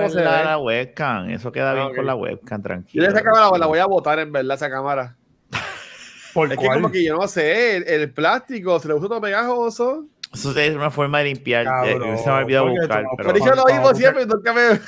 eso 0.00 0.20
la, 0.20 0.38
ve. 0.38 0.44
la 0.44 0.58
webcam. 0.58 1.28
Eso 1.30 1.50
queda 1.50 1.72
Ah, 1.72 1.74
bien 1.74 1.86
ok. 1.88 1.96
con 1.96 2.06
la 2.06 2.14
webcam, 2.14 2.60
Yo 2.60 2.62
tranquilo. 2.62 3.08
esa 3.08 3.20
cámara 3.20 3.50
la 3.58 3.66
voy 3.66 3.80
a 3.80 3.86
botar 3.86 4.20
en 4.20 4.30
verdad, 4.30 4.54
esa 4.54 4.70
cámara. 4.70 5.16
¿Por 6.34 6.52
Es 6.52 6.58
que 6.58 6.66
como 6.68 6.88
que 6.92 7.04
yo 7.04 7.16
no 7.16 7.26
sé, 7.26 7.78
el, 7.78 7.88
el 7.88 8.12
plástico, 8.12 8.78
se 8.78 8.86
le 8.86 8.94
gusta 8.94 9.08
todo 9.08 9.20
pegajoso. 9.20 10.04
Eso 10.32 10.56
es 10.56 10.76
una 10.76 10.92
forma 10.92 11.18
de 11.18 11.24
limpiar. 11.24 11.64
Cabrón, 11.64 12.14
eh, 12.14 12.18
se 12.18 12.28
me 12.30 12.36
olvidó 12.36 12.68
buscar. 12.68 13.02
Pero, 13.16 13.32
Pero 13.32 13.44
yo 13.44 13.54
lo 13.56 13.62
favor, 13.66 13.96
siempre 13.96 14.22
y 14.22 14.26
nunca 14.26 14.52
me... 14.52 14.78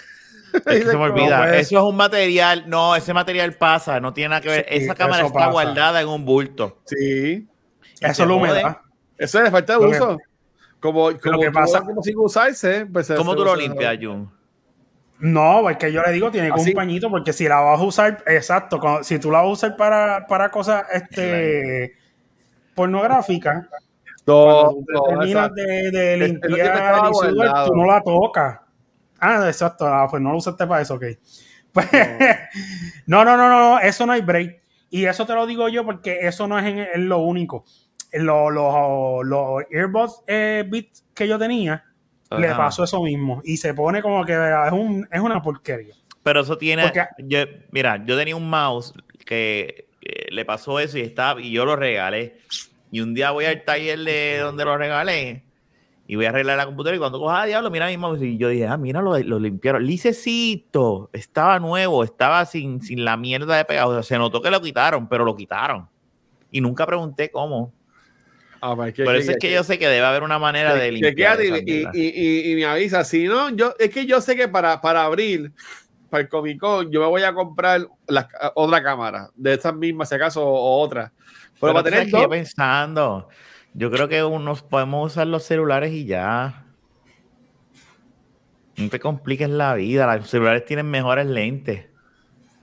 es 0.55 0.62
que 0.62 0.82
se 0.90 0.96
me 0.96 1.03
olvida. 1.05 1.38
Pues. 1.48 1.61
Eso 1.66 1.78
es 1.78 1.84
un 1.84 1.96
material. 1.96 2.64
No, 2.68 2.94
ese 2.96 3.12
material 3.14 3.55
pasa. 3.55 4.01
No 4.01 4.12
tiene 4.12 4.30
nada 4.30 4.40
que 4.40 4.48
ver. 4.48 4.66
Sí, 4.68 4.76
Esa 4.84 4.94
cámara 4.94 5.22
está 5.26 5.38
pasa. 5.38 5.51
guardada 5.51 6.01
en 6.01 6.09
un 6.09 6.24
bulto. 6.24 6.78
Sí, 6.86 6.96
Y 8.01 8.05
Eso 8.05 8.11
es 8.11 8.18
la 8.20 8.24
jode. 8.26 8.34
humedad. 8.36 8.78
eso 9.18 9.42
le 9.42 9.51
falta 9.51 9.74
de 9.76 9.80
Lo 9.84 9.90
que- 9.90 9.96
uso. 9.96 10.18
Como, 10.80 11.01
como, 11.03 11.12
que 11.18 11.28
como- 11.28 11.53
pasa- 11.53 11.80
como 11.82 12.03
sin 12.03 12.16
usarse. 12.18 12.86
Pues 12.86 13.12
¿Cómo 13.16 13.36
tú 13.36 13.44
lo 13.44 13.55
limpias, 13.55 13.98
Jun? 14.01 14.30
No, 15.18 15.68
es 15.68 15.76
que 15.76 15.92
yo 15.92 16.01
le 16.03 16.12
digo, 16.12 16.30
tiene 16.30 16.48
como 16.48 16.62
Así. 16.62 16.70
un 16.70 16.76
pañito, 16.76 17.11
porque 17.11 17.34
si 17.34 17.46
la 17.46 17.61
vas 17.61 17.78
a 17.78 17.82
usar, 17.82 18.24
exacto, 18.26 18.80
cuando- 18.80 19.05
si 19.05 19.18
tú 19.18 19.30
la 19.30 19.40
vas 19.42 19.48
a 19.48 19.53
usar 19.53 19.76
para, 19.76 20.26
para 20.26 20.51
cosas 20.51 20.84
este, 20.94 21.92
pornográficas, 22.74 23.66
No, 24.26 24.44
cuando 24.44 24.70
tú 24.70 24.84
te 24.86 24.92
no, 24.94 25.03
terminas 25.18 25.55
de, 25.55 25.62
de 25.90 26.12
Este 26.14 26.18
no 26.18 26.26
limpiar 26.57 26.66
y 27.11 27.14
sudar, 27.14 27.34
guardado. 27.34 27.66
tú 27.68 27.74
no 27.76 27.86
la 27.86 28.01
tocas. 28.03 28.61
Ah, 29.21 29.45
exacto, 29.47 29.87
ah, 29.87 30.07
pues 30.11 30.23
no 30.23 30.31
lo 30.33 30.39
usaste 30.39 30.66
para 30.66 30.83
eso, 30.83 30.95
ok. 30.95 31.05
Pues, 31.73 31.87
no, 33.07 33.25
no, 33.25 33.37
no, 33.37 33.49
no, 33.49 33.79
eso 33.81 34.07
no 34.07 34.12
hay 34.12 34.23
break. 34.23 34.61
Y 34.91 35.05
eso 35.05 35.25
te 35.27 35.35
lo 35.35 35.47
digo 35.47 35.68
yo 35.68 35.85
porque 35.85 36.18
eso 36.23 36.49
no 36.49 36.59
es, 36.59 36.64
en- 36.66 36.79
es 36.81 36.99
lo 36.99 37.18
único. 37.18 37.64
Los 38.12 38.53
los- 38.53 39.25
los 39.25 39.62
earbuds 39.71 40.23
eh, 40.27 40.64
Beats 40.66 41.05
que 41.14 41.29
yo 41.29 41.39
tenía, 41.39 41.85
le 42.41 42.49
pasó 42.57 42.83
eso 42.85 43.03
mismo. 43.03 43.41
Y 43.45 43.57
se 43.57 43.73
pone 43.75 44.03
como 44.03 44.25
que 44.25 44.33
es, 44.33 44.73
un, 44.73 45.07
es 45.12 45.21
una 45.21 45.41
porquería. 45.41 45.95
Pero 46.23 46.41
eso 46.41 46.59
tiene. 46.59 46.83
Porque- 46.83 47.07
yo- 47.18 47.45
mira, 47.71 48.05
yo 48.05 48.16
tenía 48.16 48.35
un 48.35 48.51
mouse 48.51 48.93
que 49.25 49.89
eh, 50.03 50.27
le 50.31 50.45
pasó 50.45 50.81
eso 50.81 50.99
y 50.99 51.03
estaba 51.03 51.41
y 51.41 51.53
yo 51.53 51.64
lo 51.64 51.77
regalé. 51.77 52.39
Y 52.91 53.01
un 53.01 53.14
día 53.14 53.31
voy 53.31 53.45
al 53.45 53.62
taller 53.62 54.01
de 54.01 54.39
donde 54.39 54.64
lo 54.64 54.77
regalé 54.77 55.45
y 56.12 56.16
voy 56.16 56.24
a 56.26 56.30
arreglar 56.30 56.56
la 56.56 56.66
computadora. 56.66 56.96
Y 56.96 56.98
cuando 56.98 57.20
coja, 57.20 57.42
ah, 57.42 57.46
diablo, 57.46 57.70
mira 57.70 57.86
mi 57.86 57.96
mouse. 57.96 58.20
Y 58.22 58.36
yo 58.36 58.48
dije, 58.48 58.66
ah, 58.66 58.76
mira, 58.76 59.00
lo, 59.00 59.16
lo 59.16 59.38
limpiaron. 59.38 59.84
Licecito, 59.86 61.08
estaba 61.12 61.61
nuevo, 61.61 62.02
estaba 62.02 62.44
sin, 62.46 62.82
sin 62.82 63.04
la 63.04 63.16
mierda 63.16 63.56
de 63.56 63.64
pegado. 63.64 63.90
O 63.90 63.94
sea, 63.94 64.02
se 64.02 64.18
notó 64.18 64.42
que 64.42 64.50
lo 64.50 64.61
quitaron, 64.61 65.08
pero 65.08 65.24
lo 65.24 65.36
quitaron. 65.36 65.88
Y 66.50 66.61
nunca 66.61 66.84
pregunté 66.84 67.30
cómo. 67.30 67.72
Ah, 68.61 68.74
pues, 68.74 68.92
que- 68.92 69.04
Por 69.04 69.14
que- 69.14 69.20
eso 69.20 69.30
es 69.30 69.36
que 69.38 69.48
que- 69.48 69.54
yo 69.54 69.62
sé 69.62 69.78
que 69.78 69.86
debe 69.86 70.04
haber 70.04 70.24
una 70.24 70.40
manera 70.40 70.74
de 70.74 70.90
limpiar. 70.90 71.38
y, 71.94 72.54
me 72.56 72.64
avisa. 72.64 73.04
Si 73.04 73.28
no, 73.28 73.50
yo, 73.50 73.72
es 73.78 73.90
que 73.90 74.04
yo 74.04 74.20
sé 74.20 74.34
que 74.34 74.48
para, 74.48 74.80
para 74.80 75.04
abril, 75.04 75.52
para 76.11 76.22
el 76.22 76.28
Comic 76.28 76.58
Con, 76.58 76.90
yo 76.90 77.00
me 77.02 77.06
voy 77.06 77.22
a 77.22 77.32
comprar 77.32 77.86
la- 78.08 78.28
otra 78.56 78.82
cámara, 78.82 79.30
de 79.36 79.54
estas 79.54 79.76
mismas, 79.76 80.08
si 80.08 80.16
acaso, 80.16 80.44
o 80.44 80.80
otra. 80.80 81.12
Pero, 81.14 81.54
Pero 81.61 81.72
para 81.74 81.84
tener 81.84 82.11
dos, 82.11 82.26
pensando, 82.26 83.28
yo 83.75 83.91
creo 83.91 84.09
que 84.09 84.23
unos 84.25 84.62
podemos 84.62 85.12
usar 85.12 85.27
los 85.27 85.45
celulares 85.45 85.93
y 85.93 86.05
ya. 86.05 86.64
No 88.77 88.89
te 88.89 88.99
compliques 88.99 89.49
la 89.49 89.75
vida, 89.75 90.16
los 90.16 90.29
celulares 90.31 90.64
tienen 90.64 90.91
mejores 90.91 91.27
lentes. 91.27 91.87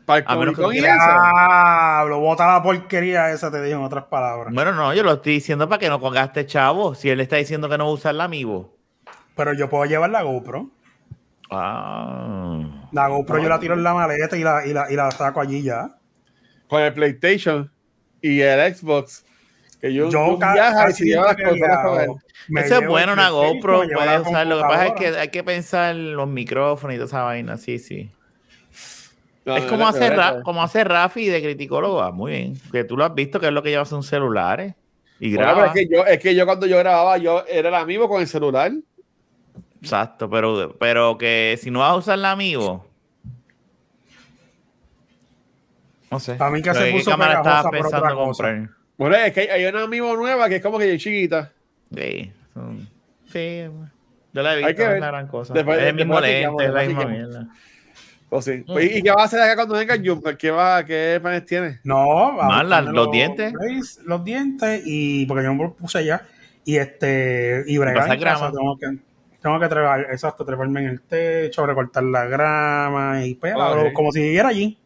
para 0.06 0.20
el 0.22 0.26
a 0.28 0.36
menos 0.38 0.56
que 0.56 0.62
Con 0.64 0.74
y 0.74 0.80
quieras- 0.80 0.98
eso. 0.98 1.12
Diablo, 1.12 2.20
bota 2.22 2.48
la 2.48 2.64
porquería 2.64 3.30
esa, 3.32 3.52
te 3.52 3.62
digo 3.62 3.78
en 3.80 3.84
otras 3.86 4.06
palabras. 4.06 4.54
Bueno, 4.54 4.72
no, 4.74 4.94
yo 4.94 5.04
lo 5.04 5.12
estoy 5.14 5.34
diciendo 5.34 5.68
para 5.68 5.80
que 5.80 5.90
no 5.90 6.00
gaste 6.00 6.46
chavo. 6.46 6.96
Si 6.96 7.10
él 7.10 7.20
está 7.20 7.36
diciendo 7.36 7.68
que 7.70 7.78
no 7.78 7.86
va 7.86 7.92
a 7.92 7.94
usar 7.94 8.16
la 8.16 8.24
Amiibo. 8.24 8.74
Pero 9.36 9.54
yo 9.54 9.70
puedo 9.70 9.84
llevar 9.86 10.10
la 10.10 10.22
GoPro. 10.24 10.70
Ah. 11.52 12.88
La 12.92 13.08
GoPro 13.10 13.42
yo 13.44 13.50
la 13.50 13.60
tiro 13.60 13.74
en 13.74 13.84
la 13.84 13.94
maleta 13.94 14.38
y 14.38 14.44
la, 14.44 14.66
y 14.66 14.74
la, 14.74 14.92
y 14.92 14.96
la 14.96 15.12
saco 15.12 15.42
allí 15.42 15.62
ya. 15.62 15.98
Con 16.70 16.82
el 16.82 16.94
PlayStation 16.94 17.72
y 18.22 18.40
el 18.42 18.74
Xbox. 18.76 19.26
Que 19.80 19.94
yo, 19.94 20.10
Yo 20.10 20.38
viaja 20.38 20.84
y 20.84 20.86
casi 20.88 21.04
se 21.04 21.06
lleva 21.06 21.28
las 21.28 21.38
me 22.48 22.62
Eso 22.62 22.76
es 22.76 22.88
bueno, 22.88 23.14
el 23.14 23.20
una 23.20 23.30
GoPro, 23.30 23.84
puedes 23.94 24.22
usar. 24.22 24.48
Lo 24.48 24.58
que 24.58 24.64
pasa 24.64 24.88
es 24.88 24.94
que 24.94 25.08
hay 25.08 25.30
que 25.30 25.44
pensar 25.44 25.96
los 25.96 26.28
micrófonos 26.28 26.96
y 26.96 26.98
toda 26.98 27.08
esa 27.08 27.24
vaina, 27.24 27.58
sí, 27.58 27.78
sí. 27.78 28.10
No, 29.46 29.56
es 29.56 29.66
como 29.66 29.88
hace, 29.88 30.10
Ra- 30.10 30.42
como 30.44 30.62
hace 30.62 30.84
Rafi 30.84 31.28
de 31.28 31.42
criticólogo. 31.42 32.02
Ah, 32.02 32.12
muy 32.12 32.32
bien. 32.32 32.54
Que 32.72 32.84
tú 32.84 32.98
lo 32.98 33.06
has 33.06 33.14
visto, 33.14 33.40
que 33.40 33.48
es 33.48 33.54
lo 33.54 33.64
que 33.64 33.70
llevas 33.70 33.92
un 33.92 34.04
celular 34.04 34.60
eh, 34.60 34.76
y 35.20 35.34
Bueno, 35.36 35.54
graba. 35.54 35.68
es 35.68 35.74
que 35.74 35.88
yo, 35.90 36.06
es 36.06 36.20
que 36.20 36.36
yo 36.36 36.46
cuando 36.46 36.66
yo 36.66 36.78
grababa, 36.78 37.18
yo 37.18 37.46
era 37.48 37.70
el 37.70 37.76
amigo 37.76 38.10
con 38.10 38.22
el 38.22 38.28
celular. 38.28 38.72
Exacto, 39.82 40.30
pero, 40.30 40.76
pero 40.80 41.18
que 41.18 41.58
si 41.62 41.72
no 41.72 41.80
vas 41.80 41.92
a 41.92 41.96
usar 41.96 42.20
la 42.20 42.32
amigo. 42.32 42.86
No 46.10 46.20
sé. 46.20 46.38
A 46.40 46.50
mí 46.50 46.62
que 46.62 46.74
se 46.74 46.86
¿Qué 46.86 46.92
puso 46.92 47.12
cámara 47.12 47.42
por 47.64 47.72
pensando 47.72 48.16
cosa. 48.16 48.70
Bueno, 48.98 49.16
es 49.16 49.32
que 49.34 49.42
hay, 49.42 49.48
hay 49.48 49.66
una 49.66 49.84
amigo 49.84 50.16
nueva 50.16 50.50
que 50.50 50.56
es 50.58 50.62
como 50.64 50.78
que 50.80 50.94
es 50.94 51.02
chiquita. 51.02 51.52
Sí, 51.96 52.32
son- 52.54 52.88
sí, 53.32 53.64
yo 54.34 54.42
la 54.42 54.54
he 54.54 54.64
Hay 54.64 54.74
visto, 54.74 54.78
que 54.78 54.84
no 54.84 54.88
ver. 54.90 54.96
es 54.96 55.02
la 55.02 55.08
gran 55.08 55.28
cosa. 55.28 55.54
Después- 55.54 55.78
es 55.80 55.86
el 55.86 55.96
mismo 55.96 56.20
lente, 56.20 56.66
es 56.66 56.72
la 56.72 56.84
misma 56.84 57.06
mierda. 57.06 57.48
O 58.30 58.42
sí. 58.42 58.64
Pues, 58.68 58.94
¿Y 58.98 59.02
qué 59.04 59.12
va 59.12 59.22
a 59.22 59.26
hacer 59.26 59.40
acá 59.40 59.56
cuando 59.56 59.76
venga 59.76 59.94
el 59.94 60.06
Jumper? 60.06 60.36
¿Qué, 60.36 60.52
va, 60.52 60.84
¿Qué 60.84 61.18
planes 61.22 61.46
tiene? 61.46 61.80
No, 61.86 62.42
a 62.42 62.48
Más 62.48 62.68
la- 62.68 62.80
buscarme 62.82 62.92
los 62.98 63.12
dientes. 63.12 63.54
Los 64.04 64.24
dientes 64.26 64.82
y 64.86 65.26
porque 65.28 65.44
yo 65.46 65.54
me 65.54 65.64
lo 65.64 65.74
puse 65.74 66.00
allá 66.00 66.24
y 66.66 66.76
este 66.76 67.64
y 67.68 67.78
bregar 67.78 68.12
en 68.12 68.20
casa, 68.22 68.52
tengo 68.52 68.78
que 68.78 68.98
tengo 69.42 69.60
que 69.62 69.68
trepar, 69.70 70.02
exacto, 70.12 70.44
treparme 70.44 70.82
en 70.82 70.88
el 70.88 71.02
techo, 71.02 71.66
recortar 71.66 72.04
la 72.04 72.26
grama 72.26 73.24
y 73.26 73.36
pues, 73.36 73.54
Ok. 73.56 73.94
como 73.94 74.12
si 74.12 74.20
viviera 74.22 74.50
allí. 74.50 74.78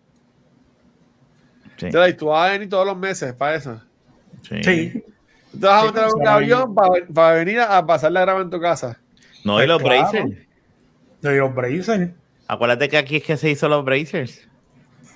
Sí, 1.77 1.87
Entonces, 1.87 2.13
¿y 2.13 2.17
tú 2.17 2.27
vas 2.27 2.47
a 2.49 2.51
venir 2.53 2.69
todos 2.69 2.85
los 2.85 2.95
meses 2.97 3.33
para 3.33 3.55
eso? 3.55 3.81
Sí. 4.41 4.63
Sí. 4.63 5.03
Tú 5.51 5.59
vas 5.67 5.73
a 5.73 5.79
Sí, 5.79 5.85
montar 5.85 6.09
un 6.13 6.27
avión 6.27 6.75
para, 6.75 7.05
para 7.13 7.35
venir 7.35 7.59
a, 7.59 7.85
pasar 7.85 8.11
la 8.11 8.21
grama 8.21 8.41
en 8.41 8.49
tu 8.49 8.59
casa. 8.59 8.99
No, 9.43 9.53
y 9.53 9.65
Pues 9.65 9.67
los 9.69 9.81
claro. 9.81 10.01
bracers. 10.11 10.47
De 11.21 11.37
los 11.37 11.53
braces. 11.53 12.09
Acuérdate 12.47 12.89
que 12.89 12.97
aquí 12.97 13.17
es 13.17 13.23
que 13.23 13.37
se 13.37 13.49
hizo 13.49 13.67
los 13.69 13.83
bracers. 13.85 14.47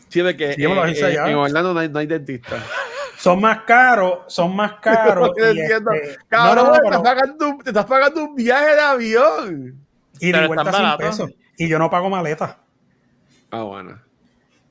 Sí, 0.10 0.22
de 0.22 0.36
que 0.38 0.54
Sí, 0.54 0.62
yo 0.62 0.70
me 0.70 0.76
lo 0.76 0.86
eh, 0.86 0.92
hice 0.92 1.10
eh, 1.14 1.16
en 1.26 1.36
Orlando 1.36 1.74
no 1.74 1.80
hay, 1.80 1.90
no 1.90 2.00
hay 2.00 2.06
dentista. 2.08 2.58
Son 3.18 3.42
más 3.42 3.62
caros, 3.62 4.20
son 4.28 4.56
más 4.56 4.74
caros. 4.82 5.32
No 5.36 5.54
y, 5.54 5.60
este, 5.60 6.18
Cabrón, 6.28 6.66
no, 6.68 6.74
no, 6.74 6.80
te, 6.80 6.86
estás 6.88 7.02
pagando 7.02 7.50
un, 7.50 7.58
te 7.60 7.70
estás 7.72 7.86
pagando 7.86 8.24
un 8.24 8.36
viaje 8.36 8.76
de 8.76 8.82
avión. 8.82 9.86
y 10.20 10.32
de 10.32 10.48
vuelta 10.48 10.70
están 10.70 10.74
100 10.74 10.84
baratos. 10.84 11.08
pesos. 11.10 11.32
Y 11.58 11.68
yo 11.70 11.80
no 11.80 11.90
pago 11.90 12.10
maleta. 12.10 12.60
Ah, 13.52 13.64
bueno. 13.64 14.00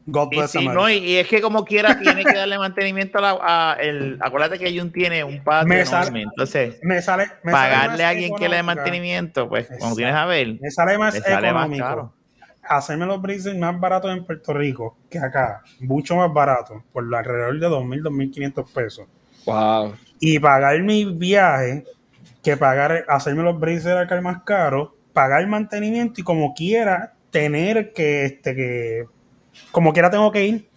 God 0.07 0.29
Y, 0.33 0.39
America. 0.39 0.73
no, 0.75 0.91
y, 0.91 0.95
y 0.97 1.17
es 1.17 1.27
que 1.29 1.41
como 1.41 1.65
quiera 1.65 1.99
tiene 1.99 2.25
que 2.25 2.35
darle 2.35 2.59
mantenimiento 2.59 3.19
a, 3.19 3.23
la, 3.23 3.39
a 3.43 3.73
el. 3.81 4.19
Acuérdate 4.21 4.59
que 4.59 4.79
Jun 4.79 4.93
tiene 4.93 5.25
un 5.25 5.43
patio 5.43 5.69
Me 5.69 5.81
enorme, 5.81 5.87
sale- 6.05 6.23
entonces 6.23 6.79
me 6.83 7.01
sale, 7.03 7.27
me 7.43 7.53
pagarle 7.53 8.05
a 8.05 8.11
alguien 8.11 8.35
que 8.37 8.49
le 8.49 8.57
dé 8.57 8.63
mantenimiento, 8.63 9.49
pues 9.49 9.67
cuando 9.67 9.77
Exacto. 9.87 9.97
tienes 9.97 10.15
a 10.15 10.27
ver, 10.27 10.57
Me 10.61 10.71
sale 10.71 10.99
más 10.99 11.15
económico. 11.17 11.85
caro. 11.85 12.15
hacerme 12.63 13.07
los 13.07 13.21
braces 13.23 13.57
más 13.57 13.79
baratos 13.81 14.11
en 14.15 14.25
Puerto 14.27 14.53
Rico 14.55 14.97
que 15.11 15.19
acá, 15.19 15.63
mucho 15.81 16.17
más 16.17 16.33
barato, 16.33 16.83
por 16.93 17.05
alrededor 17.15 17.59
de 17.59 17.69
2.000, 17.69 18.03
2.500 18.03 18.73
pesos. 18.73 19.07
Wow. 19.47 19.95
Y 20.21 20.39
pagar 20.39 20.81
mi 20.83 21.05
viaje, 21.05 21.85
que 22.43 22.57
pagar, 22.57 23.05
hacerme 23.09 23.43
los 23.43 23.59
braces 23.59 23.87
acá 23.95 24.21
más 24.21 24.43
caro, 24.45 24.97
pagar 25.13 25.41
el 25.43 25.47
mantenimiento 25.49 26.21
y 26.21 26.25
como 26.25 26.53
quiera, 26.55 27.13
tener 27.31 27.93
que, 27.93 28.25
este, 28.27 28.55
que, 28.55 29.05
como 29.71 29.93
quiera 29.93 30.11
tengo 30.11 30.31
que 30.31 30.45
ir, 30.45 30.69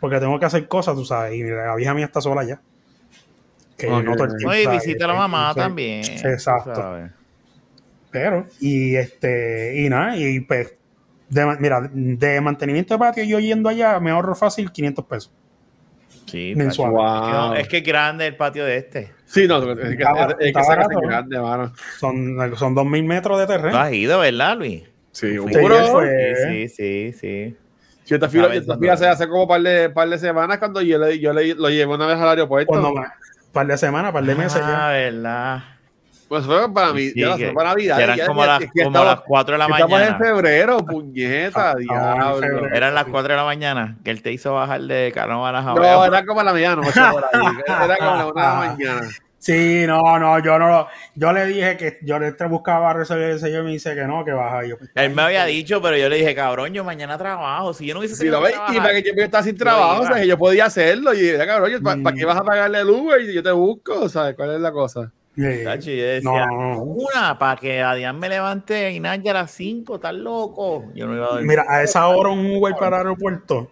porque 0.00 0.18
tengo 0.18 0.38
que 0.38 0.46
hacer 0.46 0.68
cosas, 0.68 0.94
tú 0.94 1.04
sabes, 1.04 1.34
y 1.34 1.42
la 1.42 1.74
vieja 1.74 1.94
mía 1.94 2.06
está 2.06 2.20
sola 2.20 2.44
ya. 2.44 2.60
Que 3.76 3.88
no 3.88 4.14
todo 4.14 4.24
el 4.24 4.36
tiempo, 4.36 4.52
¿sabes? 4.52 4.70
visita 4.70 5.04
a 5.04 5.08
la 5.08 5.14
mamá 5.14 5.52
también. 5.54 6.02
Exacto. 6.04 6.74
¿sabes? 6.74 7.10
Pero, 8.10 8.46
y 8.60 8.96
este, 8.96 9.82
y 9.82 9.88
nada, 9.88 10.16
y 10.16 10.40
pues, 10.40 10.74
de, 11.28 11.56
mira, 11.58 11.90
de 11.92 12.40
mantenimiento 12.40 12.94
de 12.94 12.98
patio, 12.98 13.24
yo 13.24 13.38
yendo 13.38 13.68
allá, 13.68 14.00
me 14.00 14.10
ahorro 14.10 14.34
fácil 14.34 14.72
500 14.72 15.04
pesos. 15.04 15.32
Sí, 16.26 16.54
Mensual. 16.56 16.92
Es 16.92 16.96
que 16.96 17.02
Wow. 17.02 17.54
Es 17.54 17.68
que 17.68 17.76
es 17.78 17.84
grande 17.84 18.26
el 18.26 18.36
patio 18.36 18.64
de 18.64 18.76
este. 18.78 19.12
Sí, 19.26 19.46
no, 19.46 19.58
es 19.58 19.76
que, 19.76 19.82
es 19.82 19.96
que, 19.96 21.06
grande, 21.06 21.40
mano. 21.40 21.72
Son, 21.98 22.36
son 22.56 22.74
2.000 22.74 23.04
metros 23.04 23.38
de 23.38 23.46
terreno. 23.46 23.78
has 23.78 23.92
ido, 23.92 24.18
¿verdad, 24.18 24.56
Luis? 24.56 24.84
Sí, 25.12 25.32
seguro. 25.32 26.02
Sí, 26.48 26.68
sí, 26.68 26.68
sí, 26.68 27.12
sí. 27.12 27.56
Yo 28.06 28.18
te 28.20 28.28
fui, 28.28 28.38
yo 28.38 28.44
Sabes 28.46 28.60
te 28.60 28.66
dónde 28.66 28.96
fui 28.96 29.06
hace, 29.06 29.28
como 29.28 29.48
par 29.48 29.60
de, 29.62 29.90
par 29.90 30.08
de 30.08 30.18
semanas 30.18 30.58
cuando 30.58 30.80
yo, 30.80 30.98
le, 30.98 31.18
yo 31.18 31.32
le, 31.32 31.54
lo 31.54 31.68
llevé 31.68 31.92
una 31.92 32.06
vez 32.06 32.16
al 32.18 32.28
aeropuerto. 32.28 32.68
Cuando 32.68 32.92
más, 32.94 33.10
par 33.52 33.66
de 33.66 33.76
semanas, 33.76 34.12
par 34.12 34.24
de 34.24 34.34
meses 34.34 34.60
Ah, 34.64 34.90
ya. 34.92 34.92
verdad. 34.92 35.62
Pues 36.28 36.44
fue 36.44 36.72
para 36.74 36.92
mí, 36.92 37.10
Sí, 37.10 37.20
ya 37.20 37.28
no 37.28 37.36
que- 37.36 37.52
para 37.52 37.68
Navidad. 37.70 37.96
que 37.98 38.02
eran 38.02 38.16
ya- 38.16 38.26
como, 38.26 38.40
ya- 38.42 38.46
las, 38.48 38.62
es 38.62 38.72
que 38.72 38.82
como 38.82 38.96
estamos- 38.96 39.14
las 39.16 39.20
4 39.26 39.52
de 39.52 39.58
la 39.58 39.64
Estamos 39.66 39.90
en 39.92 39.98
mañana. 39.98 40.18
febrero, 40.18 40.76
puñeta, 40.78 41.70
Ah, 41.70 41.74
diablo. 41.76 42.38
febrero. 42.40 42.74
Eran 42.74 42.94
las 42.94 43.04
4 43.04 43.32
de 43.32 43.36
la 43.36 43.44
mañana 43.44 43.96
que 44.04 44.10
él 44.10 44.22
te 44.22 44.32
hizo 44.32 44.52
bajar 44.54 44.80
de 44.82 45.12
Carnaval 45.14 45.54
a 45.54 45.62
No, 45.62 46.04
era 46.04 46.24
como 46.26 46.40
a 46.40 46.44
la 46.44 46.52
ahí. 46.52 46.64
Era 46.64 46.76
como 47.96 48.10
a 48.10 48.16
la 48.16 48.26
una 48.26 48.42
de 48.42 48.48
la 48.48 48.54
mañana. 48.76 49.08
Sí, 49.46 49.84
no, 49.86 50.18
no, 50.18 50.38
yo 50.40 50.58
no 50.58 50.68
lo- 50.68 50.88
Yo 51.14 51.32
le 51.32 51.46
dije 51.46 51.76
que 51.76 51.98
yo 52.02 52.18
le 52.18 52.32
buscaba 52.48 52.92
resolver 52.92 53.30
ese 53.30 53.52
yo 53.52 53.62
me 53.62 53.70
dice 53.70 53.94
que 53.94 54.02
no, 54.04 54.24
que 54.24 54.32
baja. 54.32 54.64
Yo, 54.66 54.76
pues, 54.76 54.90
Él 54.94 55.14
me 55.14 55.22
había 55.22 55.44
dicho, 55.44 55.80
pero 55.80 55.96
yo 55.96 56.08
le 56.08 56.16
dije, 56.16 56.34
cabrón, 56.34 56.72
yo 56.72 56.82
mañana 56.82 57.16
trabajo. 57.16 57.72
Si 57.72 57.86
yo 57.86 57.94
no 57.94 58.00
hubiese 58.00 58.16
Sí, 58.16 58.26
lo 58.26 58.40
y 58.48 58.52
para 58.78 58.92
que 59.00 59.12
yo 59.16 59.22
estaba 59.22 59.44
sin 59.44 59.56
trabajo, 59.56 60.02
o 60.02 60.06
sea, 60.06 60.16
que 60.16 60.26
yo 60.26 60.36
podía 60.36 60.64
hacerlo. 60.66 61.14
Y 61.14 61.28
era 61.28 61.46
cabrón, 61.46 61.80
¿para 61.82 61.96
Mm. 61.96 62.14
qué 62.18 62.24
vas 62.24 62.36
a 62.38 62.42
pagarle 62.44 62.80
el 62.80 62.90
Uber? 62.90 63.20
Y 63.20 63.32
yo 63.34 63.42
te 63.42 63.52
busco, 63.52 64.08
¿sabes? 64.08 64.34
¿Cuál 64.34 64.54
es 64.56 64.60
la 64.60 64.72
cosa? 64.72 65.12
yo 65.36 66.06
decía, 66.06 66.20
no, 66.22 66.46
no, 66.46 66.74
no. 66.76 66.82
una, 66.82 67.38
para 67.38 67.60
que 67.60 67.82
Adrián 67.82 68.18
me 68.18 68.28
levante 68.28 68.90
y 68.90 69.00
Nadia 69.00 69.32
a 69.32 69.34
las 69.34 69.50
5, 69.50 69.96
estás 69.96 70.14
loco. 70.14 70.86
Yo 70.94 71.06
no 71.06 71.14
iba 71.14 71.26
a 71.26 71.28
dormir. 71.28 71.46
Mira, 71.46 71.64
a 71.68 71.82
esa 71.82 72.08
hora 72.08 72.30
un 72.30 72.56
Uber 72.56 72.74
para 72.74 72.96
el 72.96 73.06
aeropuerto, 73.06 73.70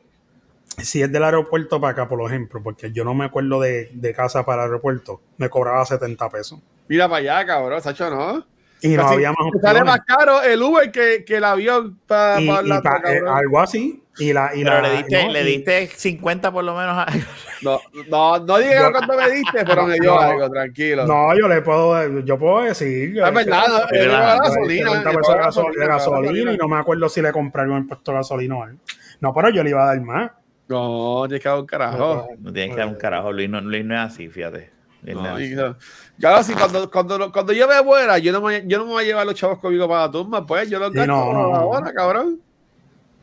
si 0.79 1.03
es 1.03 1.11
del 1.13 1.25
aeropuerto 1.25 1.81
para 1.81 1.93
acá, 1.93 2.09
por 2.09 2.21
ejemplo, 2.29 2.63
porque 2.63 2.91
yo 2.93 3.05
no 3.05 3.15
me 3.15 3.25
acuerdo 3.27 3.61
de, 3.61 3.91
de 3.93 4.15
casa 4.15 4.45
para 4.45 4.63
el 4.65 4.69
aeropuerto, 4.71 5.21
me 5.39 5.49
cobraba 5.49 5.85
70 5.85 6.29
pesos. 6.31 6.61
Mira 6.89 7.09
para 7.09 7.19
allá, 7.19 7.47
cabrón, 7.47 7.81
Sacho, 7.81 8.11
¿no? 8.11 8.47
Y 8.83 8.89
no 8.97 9.03
Casi 9.03 9.15
había 9.15 9.31
más 9.31 9.39
Sale 9.63 9.83
más 9.85 10.01
caro 10.07 10.43
el 10.43 10.61
Uber 10.63 10.91
que, 10.93 11.25
que 11.25 11.37
el 11.37 11.45
avión 11.45 11.99
para 12.07 12.39
Y, 12.39 12.45
y 12.51 12.67
la 12.69 12.83
pa- 12.83 13.01
eh, 13.07 13.21
algo 13.27 13.59
así. 13.61 14.03
Y 14.19 14.33
la, 14.35 14.51
y 14.55 14.63
pero 14.63 14.83
la- 14.83 14.89
le 14.89 14.97
diste, 14.99 15.25
no, 15.25 15.33
le 15.33 15.43
diste 15.45 15.87
50 15.87 16.53
por 16.53 16.65
lo 16.65 16.77
menos 16.77 16.99
a... 16.99 17.07
No, 17.63 17.81
no, 18.11 18.39
no 18.41 18.59
digas 18.59 18.83
Yo- 18.83 18.93
cuánto 18.93 19.17
me 19.17 19.31
diste, 19.31 19.65
pero 19.65 19.87
me 19.87 19.95
dio 19.99 20.15
No. 20.15 20.21
algo, 20.21 20.51
tranquilo. 20.51 21.07
No, 21.07 21.35
yo 21.39 21.49
le 21.49 21.63
puedo, 21.63 22.21
yo 22.21 22.39
puedo 22.39 22.63
decir. 22.65 23.17
es 23.19 23.33
verdad, 23.35 23.89
le 23.91 23.99
gasolina. 23.99 24.69
dije 24.69 24.85
70 24.85 25.11
yo 25.13 25.19
pesos 25.19 25.35
pago 25.35 25.39
de 25.39 25.47
gasol- 25.49 25.79
de 25.81 25.87
gasolina 25.87 26.53
y 26.53 26.57
no 26.59 26.69
me 26.69 26.77
acuerdo 26.77 27.09
si 27.09 27.23
le 27.23 27.33
compré 27.33 27.63
algo 27.63 27.77
en 27.79 27.87
puesto 27.89 28.11
de 28.13 28.19
gasolina 28.19 28.57
o 28.57 28.63
algo. 28.65 28.79
No, 29.21 29.33
pero 29.33 29.49
yo 29.49 29.63
le 29.65 29.71
iba 29.71 29.83
a 29.83 29.87
dar 29.87 30.01
más. 30.03 30.31
No, 30.69 31.25
tienes 31.27 31.43
que 31.43 31.49
dar 31.49 31.59
un 31.59 31.67
carajo. 31.67 32.29
No 32.39 32.53
tienes 32.53 32.75
que 32.75 32.81
dar 32.81 32.89
un 32.89 32.95
carajo, 32.97 33.33
Luis 33.33 33.51
no, 33.51 33.61
Luis 33.61 33.85
no 33.85 33.95
es 33.95 34.01
así, 34.13 34.29
fíjate. 34.29 34.71
Luis 35.03 35.17
no 35.17 35.23
No, 35.23 35.37
es 35.39 35.43
y 35.43 35.47
así. 35.53 35.55
no. 35.57 35.77
Claro, 36.19 36.43
si 36.43 36.55
cuando, 36.55 36.91
cuando, 36.91 37.31
cuando 37.33 37.53
yo 37.53 37.69
me 37.69 37.83
muera, 37.83 38.19
yo 38.19 38.33
no, 38.33 38.41
me, 38.41 38.67
yo 38.67 38.79
no 38.79 38.85
me 38.87 38.93
voy 38.93 39.05
a 39.05 39.07
llevar 39.07 39.27
los 39.27 39.35
chavos 39.35 39.59
conmigo 39.59 39.87
para 39.89 40.03
la 40.07 40.11
tumba, 40.11 40.47
pues 40.47 40.71
yo 40.71 40.79
los 40.79 40.91
Sí, 40.93 40.97
gasto 40.99 41.13
no, 41.13 41.33
no, 41.33 41.49
no. 41.49 41.55
ahora, 41.57 41.93
cabrón. 41.93 42.41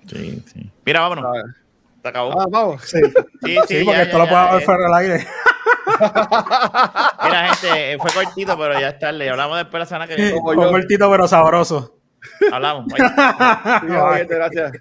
Sí, 0.08 0.44
sí. 0.46 0.70
Mira, 0.86 1.02
vámonos. 1.02 1.26
Se 2.02 2.08
acabó. 2.08 2.40
Ah, 2.40 2.46
vamos. 2.50 2.82
Sí, 2.84 3.00
Sí, 3.44 3.58
sí, 3.68 3.78
sí, 3.80 3.86
porque 3.86 3.98
ya, 3.98 4.02
esto 4.04 4.18
ya, 4.18 4.24
lo 4.24 4.30
puedo 4.30 4.58
eh. 4.60 4.62
fuera 4.62 4.88
al 4.88 4.94
aire. 4.96 5.28
Mira, 7.24 7.54
gente, 7.56 7.94
eh, 7.94 7.98
fue 8.00 8.12
cortito, 8.12 8.58
pero 8.58 8.80
ya 8.80 8.90
es 8.90 9.00
tarde. 9.00 9.30
Hablamos 9.30 9.58
después 9.58 9.80
la 9.80 9.86
semana 9.86 10.08
que 10.08 10.16
viene. 10.16 10.32
Yo. 10.32 10.42
cortito 10.72 11.10
pero 11.12 11.28
sabroso. 11.28 11.98
Hablamos. 12.52 12.86
Bye. 12.88 12.98
Sí, 13.82 13.96
oye, 13.96 14.26
gracias. 14.26 14.72